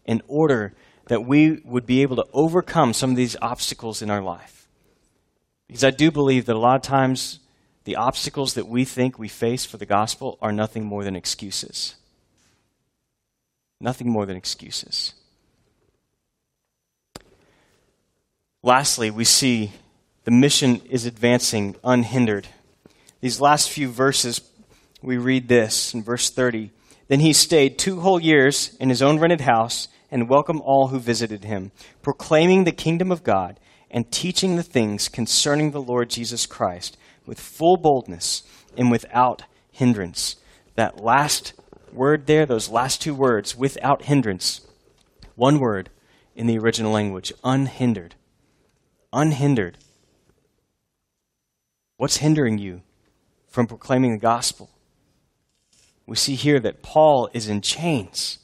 in 0.05 0.21
order 0.29 0.75
that 1.07 1.25
we 1.25 1.63
would 1.65 1.87
be 1.87 2.03
able 2.03 2.17
to 2.17 2.27
overcome 2.35 2.93
some 2.93 3.09
of 3.09 3.17
these 3.17 3.39
obstacles 3.41 4.03
in 4.03 4.11
our 4.11 4.21
life. 4.21 4.69
Because 5.67 5.83
I 5.83 5.89
do 5.91 6.11
believe 6.11 6.45
that 6.45 6.57
a 6.57 6.59
lot 6.59 6.77
of 6.77 6.83
times 6.83 7.39
the 7.85 7.97
obstacles 7.97 8.53
that 8.53 8.69
we 8.69 8.85
think 8.85 9.19
we 9.19 9.29
face 9.29 9.65
for 9.65 9.79
the 9.79 9.87
gospel 9.87 10.37
are 10.43 10.53
nothing 10.53 10.85
more 10.85 11.05
than 11.05 11.17
excuses. 11.17 11.95
Nothing 13.81 14.11
more 14.11 14.27
than 14.27 14.37
excuses. 14.37 15.15
Lastly, 18.63 19.11
we 19.11 19.25
see 19.25 19.73
the 20.25 20.31
mission 20.31 20.81
is 20.89 21.07
advancing 21.07 21.77
unhindered. 21.85 22.49
These 23.21 23.41
last 23.41 23.71
few 23.71 23.89
verses 23.89 24.41
we 25.03 25.19
read 25.19 25.49
this 25.49 25.93
in 25.93 26.03
verse 26.03 26.31
30. 26.31 26.71
Then 27.09 27.21
he 27.21 27.35
stayed 27.35 27.79
two 27.79 28.01
whole 28.01 28.21
years 28.21 28.75
in 28.81 28.89
his 28.89 29.03
own 29.03 29.19
rented 29.19 29.43
house 29.43 29.89
and 30.11 30.29
welcomed 30.29 30.63
all 30.65 30.89
who 30.89 30.99
visited 30.99 31.45
him, 31.45 31.73
proclaiming 32.03 32.65
the 32.65 32.73
kingdom 32.73 33.13
of 33.13 33.23
God 33.23 33.61
and 33.91 34.11
teaching 34.11 34.57
the 34.57 34.63
things 34.63 35.09
concerning 35.09 35.71
the 35.71 35.83
Lord 35.83 36.09
Jesus 36.09 36.47
Christ 36.47 36.97
with 37.27 37.39
full 37.39 37.77
boldness 37.77 38.43
and 38.77 38.91
without 38.91 39.43
hindrance. 39.71 40.37
That 40.75 41.03
last 41.03 41.53
word 41.93 42.27
there, 42.27 42.47
those 42.47 42.69
last 42.69 43.03
two 43.03 43.15
words, 43.15 43.55
without 43.55 44.03
hindrance, 44.03 44.63
one 45.37 45.61
word 45.61 45.91
in 46.35 46.47
the 46.47 46.59
original 46.59 46.93
language, 46.93 47.33
unhindered. 47.45 48.15
Unhindered. 49.13 49.79
What's 52.05 52.19
hindering 52.19 52.59
you 52.59 52.83
from 53.49 53.67
proclaiming 53.67 54.13
the 54.13 54.19
gospel? 54.19 54.69
we 56.05 56.17
see 56.17 56.35
here 56.35 56.61
that 56.61 56.83
Paul 56.83 57.31
is 57.33 57.49
in 57.49 57.63
chains. 57.63 58.41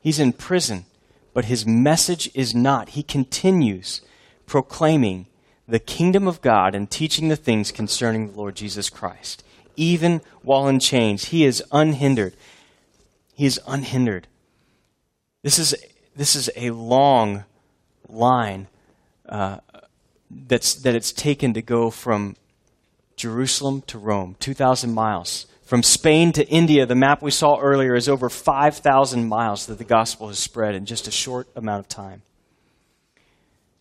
He's 0.00 0.18
in 0.18 0.32
prison, 0.32 0.86
but 1.32 1.44
his 1.44 1.64
message 1.64 2.28
is 2.34 2.52
not. 2.52 2.88
He 2.88 3.04
continues 3.04 4.00
proclaiming 4.44 5.26
the 5.68 5.78
kingdom 5.78 6.26
of 6.26 6.40
God 6.40 6.74
and 6.74 6.90
teaching 6.90 7.28
the 7.28 7.36
things 7.36 7.70
concerning 7.70 8.26
the 8.26 8.36
Lord 8.36 8.56
Jesus 8.56 8.90
Christ. 8.90 9.44
Even 9.76 10.20
while 10.42 10.66
in 10.66 10.80
chains, 10.80 11.26
he 11.26 11.44
is 11.44 11.62
unhindered. 11.70 12.34
He 13.36 13.46
is 13.46 13.60
unhindered. 13.68 14.26
This 15.44 15.60
is, 15.60 15.76
this 16.16 16.34
is 16.34 16.50
a 16.56 16.70
long 16.70 17.44
line 18.08 18.66
uh, 19.28 19.58
that's, 20.28 20.74
that 20.74 20.96
it's 20.96 21.12
taken 21.12 21.54
to 21.54 21.62
go 21.62 21.92
from 21.92 22.34
Jerusalem 23.16 23.82
to 23.86 23.98
Rome, 23.98 24.36
2,000 24.40 24.92
miles. 24.92 25.46
From 25.62 25.82
Spain 25.82 26.32
to 26.32 26.46
India, 26.48 26.84
the 26.84 26.94
map 26.94 27.22
we 27.22 27.30
saw 27.30 27.58
earlier 27.58 27.94
is 27.94 28.10
over 28.10 28.28
5,000 28.28 29.26
miles 29.26 29.66
that 29.66 29.78
the 29.78 29.84
gospel 29.84 30.28
has 30.28 30.38
spread 30.38 30.74
in 30.74 30.84
just 30.84 31.08
a 31.08 31.10
short 31.10 31.48
amount 31.56 31.80
of 31.80 31.88
time. 31.88 32.22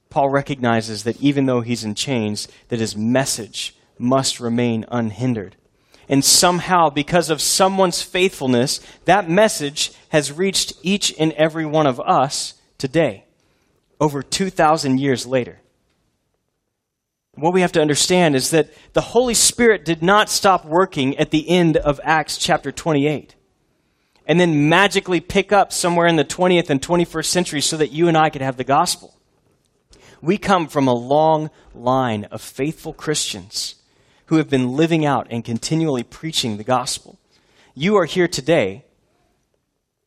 Paul 0.09 0.29
recognizes 0.29 1.03
that 1.03 1.21
even 1.21 1.45
though 1.45 1.59
he's 1.59 1.83
in 1.83 1.95
chains, 1.95 2.47
that 2.69 2.79
his 2.79 2.95
message 2.95 3.75
must 3.99 4.39
remain 4.39 4.85
unhindered. 4.89 5.57
And 6.07 6.23
somehow, 6.23 6.89
because 6.89 7.29
of 7.29 7.41
someone's 7.41 8.01
faithfulness, 8.01 8.79
that 9.03 9.29
message 9.29 9.91
has 10.09 10.31
reached 10.31 10.73
each 10.81 11.13
and 11.19 11.33
every 11.33 11.65
one 11.65 11.87
of 11.87 11.99
us 11.99 12.53
today, 12.77 13.25
over 13.99 14.23
2,000 14.23 14.97
years 14.97 15.25
later 15.25 15.59
what 17.35 17.53
we 17.53 17.61
have 17.61 17.71
to 17.73 17.81
understand 17.81 18.35
is 18.35 18.51
that 18.51 18.73
the 18.93 19.01
Holy 19.01 19.33
Spirit 19.33 19.83
did 19.83 20.01
not 20.01 20.29
stop 20.29 20.65
working 20.65 21.17
at 21.17 21.31
the 21.31 21.49
end 21.49 21.77
of 21.77 21.99
Acts 22.03 22.37
chapter 22.37 22.71
28 22.71 23.35
and 24.25 24.39
then 24.39 24.69
magically 24.69 25.19
pick 25.19 25.51
up 25.51 25.71
somewhere 25.71 26.07
in 26.07 26.15
the 26.15 26.25
20th 26.25 26.69
and 26.69 26.81
21st 26.81 27.25
century 27.25 27.61
so 27.61 27.77
that 27.77 27.91
you 27.91 28.07
and 28.07 28.17
I 28.17 28.29
could 28.29 28.41
have 28.41 28.57
the 28.57 28.63
gospel. 28.63 29.13
We 30.21 30.37
come 30.37 30.67
from 30.67 30.87
a 30.87 30.93
long 30.93 31.51
line 31.73 32.23
of 32.25 32.41
faithful 32.41 32.93
Christians 32.93 33.75
who 34.27 34.37
have 34.37 34.49
been 34.49 34.73
living 34.73 35.05
out 35.05 35.27
and 35.29 35.45
continually 35.45 36.03
preaching 36.03 36.57
the 36.57 36.63
gospel. 36.63 37.19
You 37.75 37.97
are 37.97 38.05
here 38.05 38.27
today. 38.27 38.85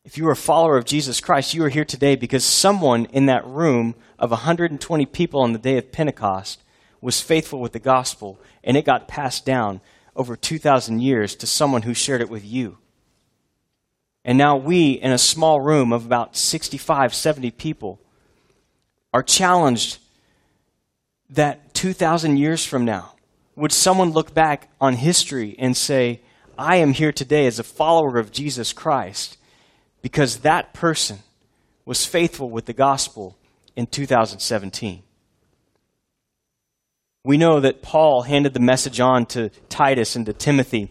If 0.03 0.17
you 0.17 0.27
are 0.27 0.31
a 0.31 0.35
follower 0.35 0.77
of 0.77 0.85
Jesus 0.85 1.21
Christ, 1.21 1.53
you 1.53 1.63
are 1.63 1.69
here 1.69 1.85
today 1.85 2.15
because 2.15 2.43
someone 2.43 3.05
in 3.05 3.27
that 3.27 3.45
room 3.45 3.95
of 4.17 4.31
120 4.31 5.05
people 5.05 5.41
on 5.41 5.53
the 5.53 5.59
day 5.59 5.77
of 5.77 5.91
Pentecost 5.91 6.61
was 7.01 7.21
faithful 7.21 7.59
with 7.59 7.73
the 7.73 7.79
gospel, 7.79 8.39
and 8.63 8.75
it 8.75 8.85
got 8.85 9.07
passed 9.07 9.45
down 9.45 9.81
over 10.15 10.35
2,000 10.35 10.99
years 10.99 11.35
to 11.35 11.47
someone 11.47 11.83
who 11.83 11.93
shared 11.93 12.21
it 12.21 12.29
with 12.29 12.45
you. 12.45 12.77
And 14.25 14.37
now 14.37 14.57
we, 14.57 14.91
in 14.91 15.11
a 15.11 15.17
small 15.17 15.61
room 15.61 15.93
of 15.93 16.05
about 16.05 16.35
65, 16.35 17.13
70 17.13 17.51
people, 17.51 17.99
are 19.13 19.23
challenged 19.23 19.99
that 21.29 21.73
2,000 21.73 22.37
years 22.37 22.65
from 22.65 22.85
now, 22.85 23.13
would 23.55 23.71
someone 23.71 24.11
look 24.11 24.33
back 24.33 24.69
on 24.79 24.95
history 24.95 25.55
and 25.57 25.75
say, 25.75 26.21
I 26.57 26.77
am 26.77 26.93
here 26.93 27.11
today 27.11 27.45
as 27.45 27.59
a 27.59 27.63
follower 27.63 28.17
of 28.17 28.31
Jesus 28.31 28.73
Christ 28.73 29.37
because 30.01 30.39
that 30.39 30.73
person 30.73 31.19
was 31.85 32.05
faithful 32.05 32.49
with 32.49 32.65
the 32.65 32.73
gospel 32.73 33.37
in 33.75 33.87
2017? 33.87 35.03
We 37.25 37.35
know 37.35 37.59
that 37.59 37.81
Paul 37.81 38.21
handed 38.21 38.53
the 38.53 38.61
message 38.61 39.01
on 39.01 39.25
to 39.27 39.49
Titus 39.67 40.15
and 40.15 40.25
to 40.25 40.31
Timothy, 40.31 40.89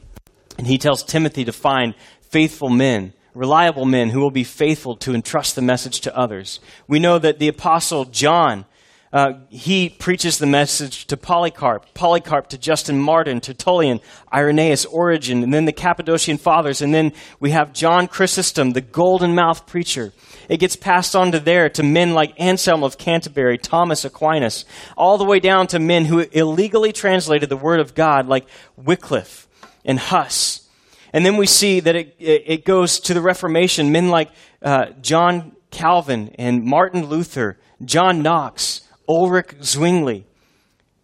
and 0.58 0.66
he 0.66 0.76
tells 0.76 1.02
Timothy 1.02 1.42
to 1.46 1.52
find 1.52 1.94
faithful 2.20 2.68
men, 2.68 3.14
reliable 3.32 3.86
men 3.86 4.10
who 4.10 4.20
will 4.20 4.30
be 4.30 4.44
faithful 4.44 4.94
to 4.96 5.14
entrust 5.14 5.56
the 5.56 5.62
message 5.62 6.02
to 6.02 6.14
others. 6.14 6.60
We 6.86 6.98
know 6.98 7.18
that 7.18 7.38
the 7.38 7.48
apostle 7.48 8.04
John 8.04 8.66
uh, 9.10 9.32
he 9.48 9.88
preaches 9.88 10.38
the 10.38 10.46
message 10.46 11.06
to 11.06 11.16
Polycarp, 11.16 11.94
Polycarp 11.94 12.48
to 12.48 12.58
Justin 12.58 13.00
Martyr, 13.00 13.40
Tertullian, 13.40 14.00
Irenaeus, 14.32 14.84
Origen, 14.84 15.42
and 15.42 15.54
then 15.54 15.64
the 15.64 15.72
Cappadocian 15.72 16.36
Fathers, 16.36 16.82
and 16.82 16.92
then 16.92 17.12
we 17.40 17.50
have 17.52 17.72
John 17.72 18.06
Chrysostom, 18.06 18.72
the 18.72 18.82
golden 18.82 19.34
mouthed 19.34 19.66
preacher. 19.66 20.12
It 20.48 20.58
gets 20.58 20.76
passed 20.76 21.14
on 21.14 21.32
to 21.32 21.40
there 21.40 21.68
to 21.70 21.82
men 21.82 22.14
like 22.14 22.38
Anselm 22.40 22.82
of 22.82 22.96
Canterbury, 22.96 23.58
Thomas 23.58 24.04
Aquinas, 24.04 24.64
all 24.96 25.18
the 25.18 25.24
way 25.24 25.40
down 25.40 25.66
to 25.68 25.78
men 25.78 26.06
who 26.06 26.20
illegally 26.20 26.92
translated 26.92 27.48
the 27.48 27.56
Word 27.56 27.80
of 27.80 27.94
God 27.94 28.26
like 28.26 28.46
Wycliffe 28.76 29.46
and 29.84 29.98
Huss. 29.98 30.68
And 31.12 31.24
then 31.24 31.36
we 31.36 31.46
see 31.46 31.80
that 31.80 31.96
it, 31.96 32.16
it 32.18 32.64
goes 32.64 32.98
to 33.00 33.14
the 33.14 33.20
Reformation, 33.20 33.92
men 33.92 34.08
like 34.08 34.30
uh, 34.62 34.86
John 35.02 35.52
Calvin 35.70 36.34
and 36.38 36.64
Martin 36.64 37.06
Luther, 37.06 37.58
John 37.84 38.22
Knox, 38.22 38.82
Ulrich 39.08 39.54
Zwingli. 39.62 40.26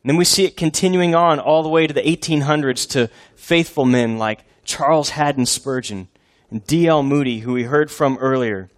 And 0.03 0.11
then 0.11 0.16
we 0.16 0.24
see 0.24 0.45
it 0.45 0.57
continuing 0.57 1.14
on 1.14 1.38
all 1.38 1.62
the 1.62 1.68
way 1.68 1.86
to 1.86 1.95
the 1.95 2.03
1800s 2.03 2.88
to 2.90 3.09
faithful 3.36 3.84
men 3.84 4.18
like 4.18 4.45
Charles 4.64 5.11
Haddon 5.11 5.47
Spurgeon 5.47 6.09
and 6.51 6.66
D.L. 6.66 7.03
Moody, 7.03 7.40
who 7.40 7.53
we 7.53 7.64
heard 7.64 7.90
from 7.90 8.18
earlier. 8.18 8.70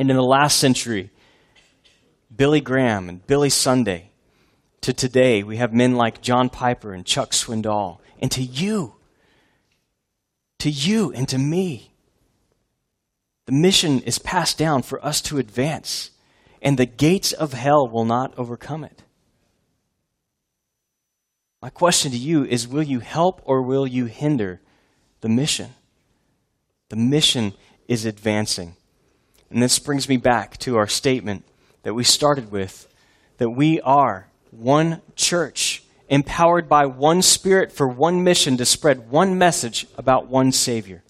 And 0.00 0.08
in 0.08 0.16
the 0.16 0.22
last 0.22 0.56
century, 0.56 1.10
Billy 2.34 2.62
Graham 2.62 3.10
and 3.10 3.26
Billy 3.26 3.50
Sunday. 3.50 4.12
to 4.80 4.94
today, 4.94 5.42
we 5.42 5.58
have 5.58 5.74
men 5.74 5.94
like 5.94 6.22
John 6.22 6.48
Piper 6.48 6.94
and 6.94 7.04
Chuck 7.04 7.32
Swindoll, 7.32 7.98
and 8.18 8.32
to 8.32 8.40
you, 8.40 8.94
to 10.60 10.70
you 10.70 11.12
and 11.12 11.28
to 11.28 11.36
me. 11.36 11.92
The 13.44 13.52
mission 13.52 14.00
is 14.00 14.18
passed 14.18 14.56
down 14.56 14.84
for 14.84 15.04
us 15.04 15.20
to 15.20 15.36
advance, 15.36 16.12
and 16.62 16.78
the 16.78 16.86
gates 16.86 17.32
of 17.32 17.52
hell 17.52 17.86
will 17.86 18.06
not 18.06 18.32
overcome 18.38 18.84
it. 18.84 19.02
My 21.60 21.68
question 21.68 22.10
to 22.10 22.16
you 22.16 22.46
is 22.46 22.66
will 22.66 22.82
you 22.82 23.00
help 23.00 23.42
or 23.44 23.60
will 23.60 23.86
you 23.86 24.06
hinder 24.06 24.62
the 25.20 25.28
mission? 25.28 25.74
The 26.88 26.96
mission 26.96 27.52
is 27.86 28.06
advancing. 28.06 28.76
And 29.50 29.62
this 29.62 29.78
brings 29.78 30.08
me 30.08 30.16
back 30.16 30.58
to 30.58 30.76
our 30.76 30.86
statement 30.86 31.44
that 31.82 31.94
we 31.94 32.04
started 32.04 32.52
with 32.52 32.86
that 33.38 33.50
we 33.50 33.80
are 33.80 34.28
one 34.50 35.00
church, 35.16 35.82
empowered 36.08 36.68
by 36.68 36.86
one 36.86 37.22
spirit 37.22 37.72
for 37.72 37.88
one 37.88 38.22
mission 38.22 38.56
to 38.58 38.64
spread 38.64 39.10
one 39.10 39.38
message 39.38 39.86
about 39.96 40.28
one 40.28 40.52
Savior. 40.52 41.02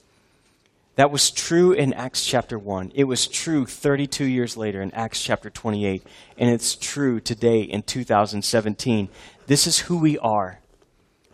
That 0.97 1.11
was 1.11 1.30
true 1.30 1.72
in 1.72 1.93
Acts 1.93 2.24
chapter 2.26 2.59
1. 2.59 2.93
It 2.95 3.05
was 3.05 3.26
true 3.26 3.66
32 3.66 4.24
years 4.24 4.57
later 4.57 4.82
in 4.82 4.93
Acts 4.93 5.22
chapter 5.22 5.51
28. 5.51 6.07
And 6.38 6.51
it's 6.51 6.76
true 6.76 7.20
today 7.20 7.62
in 7.62 7.82
2017. 7.82 9.09
This 9.47 9.66
is 9.66 9.80
who 9.80 9.99
we 9.99 10.18
are 10.18 10.61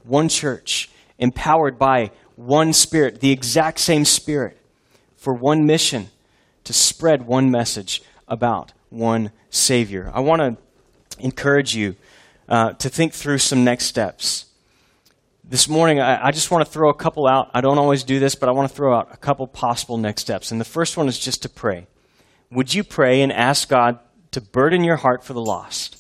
one 0.04 0.28
church, 0.28 0.88
empowered 1.18 1.78
by 1.78 2.12
one 2.36 2.72
spirit, 2.72 3.20
the 3.20 3.32
exact 3.32 3.80
same 3.80 4.04
spirit, 4.04 4.56
for 5.16 5.34
one 5.34 5.66
mission 5.66 6.10
to 6.66 6.72
spread 6.72 7.26
one 7.26 7.50
message 7.50 8.02
about 8.28 8.72
one 8.90 9.30
Savior. 9.50 10.10
I 10.12 10.20
want 10.20 10.40
to 10.42 10.56
encourage 11.22 11.74
you 11.74 11.96
uh, 12.48 12.72
to 12.74 12.88
think 12.88 13.12
through 13.12 13.38
some 13.38 13.64
next 13.64 13.84
steps. 13.84 14.46
This 15.44 15.68
morning, 15.68 16.00
I, 16.00 16.26
I 16.26 16.30
just 16.32 16.50
want 16.50 16.66
to 16.66 16.70
throw 16.70 16.90
a 16.90 16.94
couple 16.94 17.28
out. 17.28 17.50
I 17.54 17.60
don't 17.60 17.78
always 17.78 18.02
do 18.02 18.18
this, 18.18 18.34
but 18.34 18.48
I 18.48 18.52
want 18.52 18.68
to 18.68 18.74
throw 18.74 18.96
out 18.96 19.08
a 19.12 19.16
couple 19.16 19.46
possible 19.46 19.96
next 19.96 20.22
steps. 20.22 20.50
And 20.50 20.60
the 20.60 20.64
first 20.64 20.96
one 20.96 21.06
is 21.08 21.18
just 21.18 21.42
to 21.42 21.48
pray. 21.48 21.86
Would 22.50 22.74
you 22.74 22.82
pray 22.82 23.22
and 23.22 23.32
ask 23.32 23.68
God 23.68 24.00
to 24.32 24.40
burden 24.40 24.82
your 24.82 24.96
heart 24.96 25.22
for 25.22 25.34
the 25.34 25.40
lost? 25.40 25.96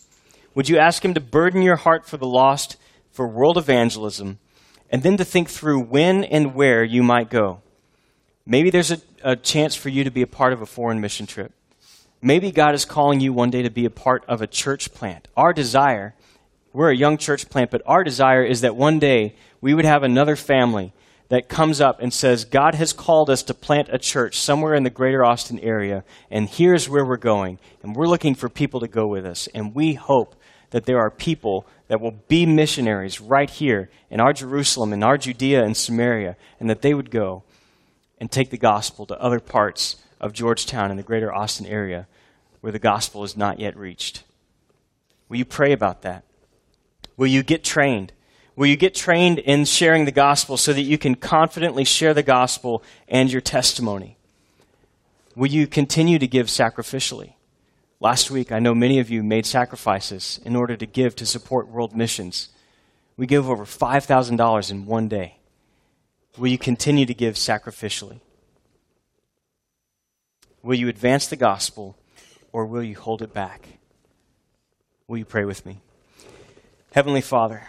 Would 0.54 0.68
you 0.68 0.78
ask 0.78 1.04
Him 1.04 1.14
to 1.14 1.20
burden 1.20 1.62
your 1.62 1.76
heart 1.76 2.06
for 2.06 2.16
the 2.16 2.26
lost, 2.26 2.76
for 3.12 3.28
world 3.28 3.56
evangelism, 3.56 4.38
and 4.90 5.04
then 5.04 5.16
to 5.16 5.24
think 5.24 5.48
through 5.48 5.80
when 5.80 6.24
and 6.24 6.54
where 6.54 6.82
you 6.82 7.04
might 7.04 7.30
go? 7.30 7.60
Maybe 8.44 8.70
there's 8.70 8.92
a, 8.92 9.00
a 9.26 9.34
chance 9.34 9.74
for 9.74 9.88
you 9.88 10.04
to 10.04 10.10
be 10.12 10.22
a 10.22 10.26
part 10.26 10.52
of 10.52 10.62
a 10.62 10.66
foreign 10.66 11.00
mission 11.00 11.26
trip. 11.26 11.52
Maybe 12.22 12.52
God 12.52 12.76
is 12.76 12.84
calling 12.84 13.18
you 13.18 13.32
one 13.32 13.50
day 13.50 13.62
to 13.62 13.70
be 13.70 13.84
a 13.84 13.90
part 13.90 14.24
of 14.28 14.40
a 14.40 14.46
church 14.46 14.94
plant. 14.94 15.26
Our 15.36 15.52
desire, 15.52 16.14
we're 16.72 16.92
a 16.92 16.96
young 16.96 17.18
church 17.18 17.50
plant, 17.50 17.72
but 17.72 17.82
our 17.86 18.04
desire 18.04 18.44
is 18.44 18.60
that 18.60 18.76
one 18.76 19.00
day 19.00 19.34
we 19.60 19.74
would 19.74 19.84
have 19.84 20.04
another 20.04 20.36
family 20.36 20.92
that 21.28 21.48
comes 21.48 21.80
up 21.80 22.00
and 22.00 22.14
says, 22.14 22.44
God 22.44 22.76
has 22.76 22.92
called 22.92 23.28
us 23.28 23.42
to 23.42 23.52
plant 23.52 23.88
a 23.90 23.98
church 23.98 24.38
somewhere 24.38 24.74
in 24.74 24.84
the 24.84 24.90
greater 24.90 25.24
Austin 25.24 25.58
area, 25.58 26.04
and 26.30 26.48
here's 26.48 26.88
where 26.88 27.04
we're 27.04 27.16
going. 27.16 27.58
And 27.82 27.96
we're 27.96 28.06
looking 28.06 28.36
for 28.36 28.48
people 28.48 28.78
to 28.78 28.86
go 28.86 29.08
with 29.08 29.26
us. 29.26 29.48
And 29.52 29.74
we 29.74 29.94
hope 29.94 30.36
that 30.70 30.84
there 30.84 31.00
are 31.00 31.10
people 31.10 31.66
that 31.88 32.00
will 32.00 32.14
be 32.28 32.46
missionaries 32.46 33.20
right 33.20 33.50
here 33.50 33.90
in 34.08 34.20
our 34.20 34.32
Jerusalem, 34.32 34.92
in 34.92 35.02
our 35.02 35.18
Judea 35.18 35.64
and 35.64 35.76
Samaria, 35.76 36.36
and 36.60 36.70
that 36.70 36.82
they 36.82 36.94
would 36.94 37.10
go 37.10 37.42
and 38.18 38.30
take 38.30 38.50
the 38.50 38.56
gospel 38.56 39.06
to 39.06 39.20
other 39.20 39.40
parts 39.40 39.96
of 40.20 40.32
Georgetown 40.32 40.90
and 40.90 40.98
the 40.98 41.04
greater 41.04 41.32
Austin 41.32 41.66
area 41.66 42.06
where 42.60 42.72
the 42.72 42.78
gospel 42.78 43.22
is 43.24 43.36
not 43.36 43.60
yet 43.60 43.76
reached. 43.76 44.24
Will 45.28 45.36
you 45.36 45.44
pray 45.44 45.72
about 45.72 46.02
that? 46.02 46.24
Will 47.16 47.26
you 47.26 47.42
get 47.42 47.64
trained? 47.64 48.12
Will 48.56 48.66
you 48.66 48.76
get 48.76 48.94
trained 48.94 49.38
in 49.38 49.64
sharing 49.66 50.06
the 50.06 50.12
gospel 50.12 50.56
so 50.56 50.72
that 50.72 50.82
you 50.82 50.96
can 50.96 51.14
confidently 51.14 51.84
share 51.84 52.14
the 52.14 52.22
gospel 52.22 52.82
and 53.06 53.30
your 53.30 53.42
testimony? 53.42 54.16
Will 55.34 55.48
you 55.48 55.66
continue 55.66 56.18
to 56.18 56.26
give 56.26 56.46
sacrificially? 56.46 57.34
Last 58.00 58.30
week, 58.30 58.52
I 58.52 58.58
know 58.58 58.74
many 58.74 58.98
of 58.98 59.10
you 59.10 59.22
made 59.22 59.46
sacrifices 59.46 60.40
in 60.44 60.56
order 60.56 60.76
to 60.76 60.86
give 60.86 61.16
to 61.16 61.26
support 61.26 61.68
world 61.68 61.94
missions. 61.94 62.48
We 63.16 63.26
gave 63.26 63.48
over 63.48 63.64
$5,000 63.64 64.70
in 64.70 64.86
one 64.86 65.08
day. 65.08 65.38
Will 66.36 66.48
you 66.48 66.58
continue 66.58 67.06
to 67.06 67.14
give 67.14 67.34
sacrificially? 67.34 68.20
Will 70.62 70.74
you 70.74 70.88
advance 70.88 71.26
the 71.26 71.36
gospel 71.36 71.96
or 72.52 72.66
will 72.66 72.82
you 72.82 72.96
hold 72.96 73.22
it 73.22 73.32
back? 73.32 73.68
Will 75.08 75.16
you 75.16 75.24
pray 75.24 75.46
with 75.46 75.64
me? 75.64 75.78
Heavenly 76.92 77.22
Father, 77.22 77.68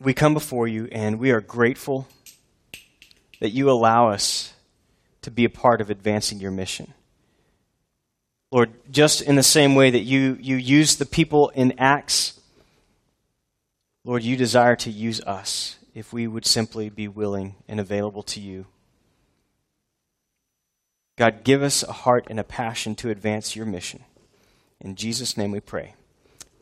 we 0.00 0.14
come 0.14 0.32
before 0.32 0.66
you 0.66 0.88
and 0.90 1.18
we 1.18 1.30
are 1.30 1.40
grateful 1.42 2.08
that 3.40 3.50
you 3.50 3.70
allow 3.70 4.08
us 4.08 4.54
to 5.22 5.30
be 5.30 5.44
a 5.44 5.50
part 5.50 5.80
of 5.80 5.90
advancing 5.90 6.38
your 6.38 6.50
mission. 6.50 6.94
Lord, 8.50 8.70
just 8.90 9.20
in 9.20 9.36
the 9.36 9.42
same 9.42 9.74
way 9.74 9.90
that 9.90 10.02
you, 10.04 10.38
you 10.40 10.56
use 10.56 10.96
the 10.96 11.04
people 11.04 11.50
in 11.50 11.74
Acts, 11.78 12.40
Lord, 14.04 14.22
you 14.22 14.36
desire 14.36 14.76
to 14.76 14.90
use 14.90 15.20
us 15.22 15.76
if 15.96 16.12
we 16.12 16.26
would 16.26 16.44
simply 16.44 16.90
be 16.90 17.08
willing 17.08 17.54
and 17.66 17.80
available 17.80 18.22
to 18.22 18.38
you. 18.38 18.66
God, 21.16 21.42
give 21.42 21.62
us 21.62 21.82
a 21.82 21.92
heart 21.92 22.26
and 22.28 22.38
a 22.38 22.44
passion 22.44 22.94
to 22.96 23.08
advance 23.08 23.56
your 23.56 23.64
mission. 23.64 24.04
In 24.78 24.94
Jesus' 24.94 25.38
name 25.38 25.52
we 25.52 25.60
pray. 25.60 25.94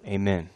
Amen. 0.06 0.50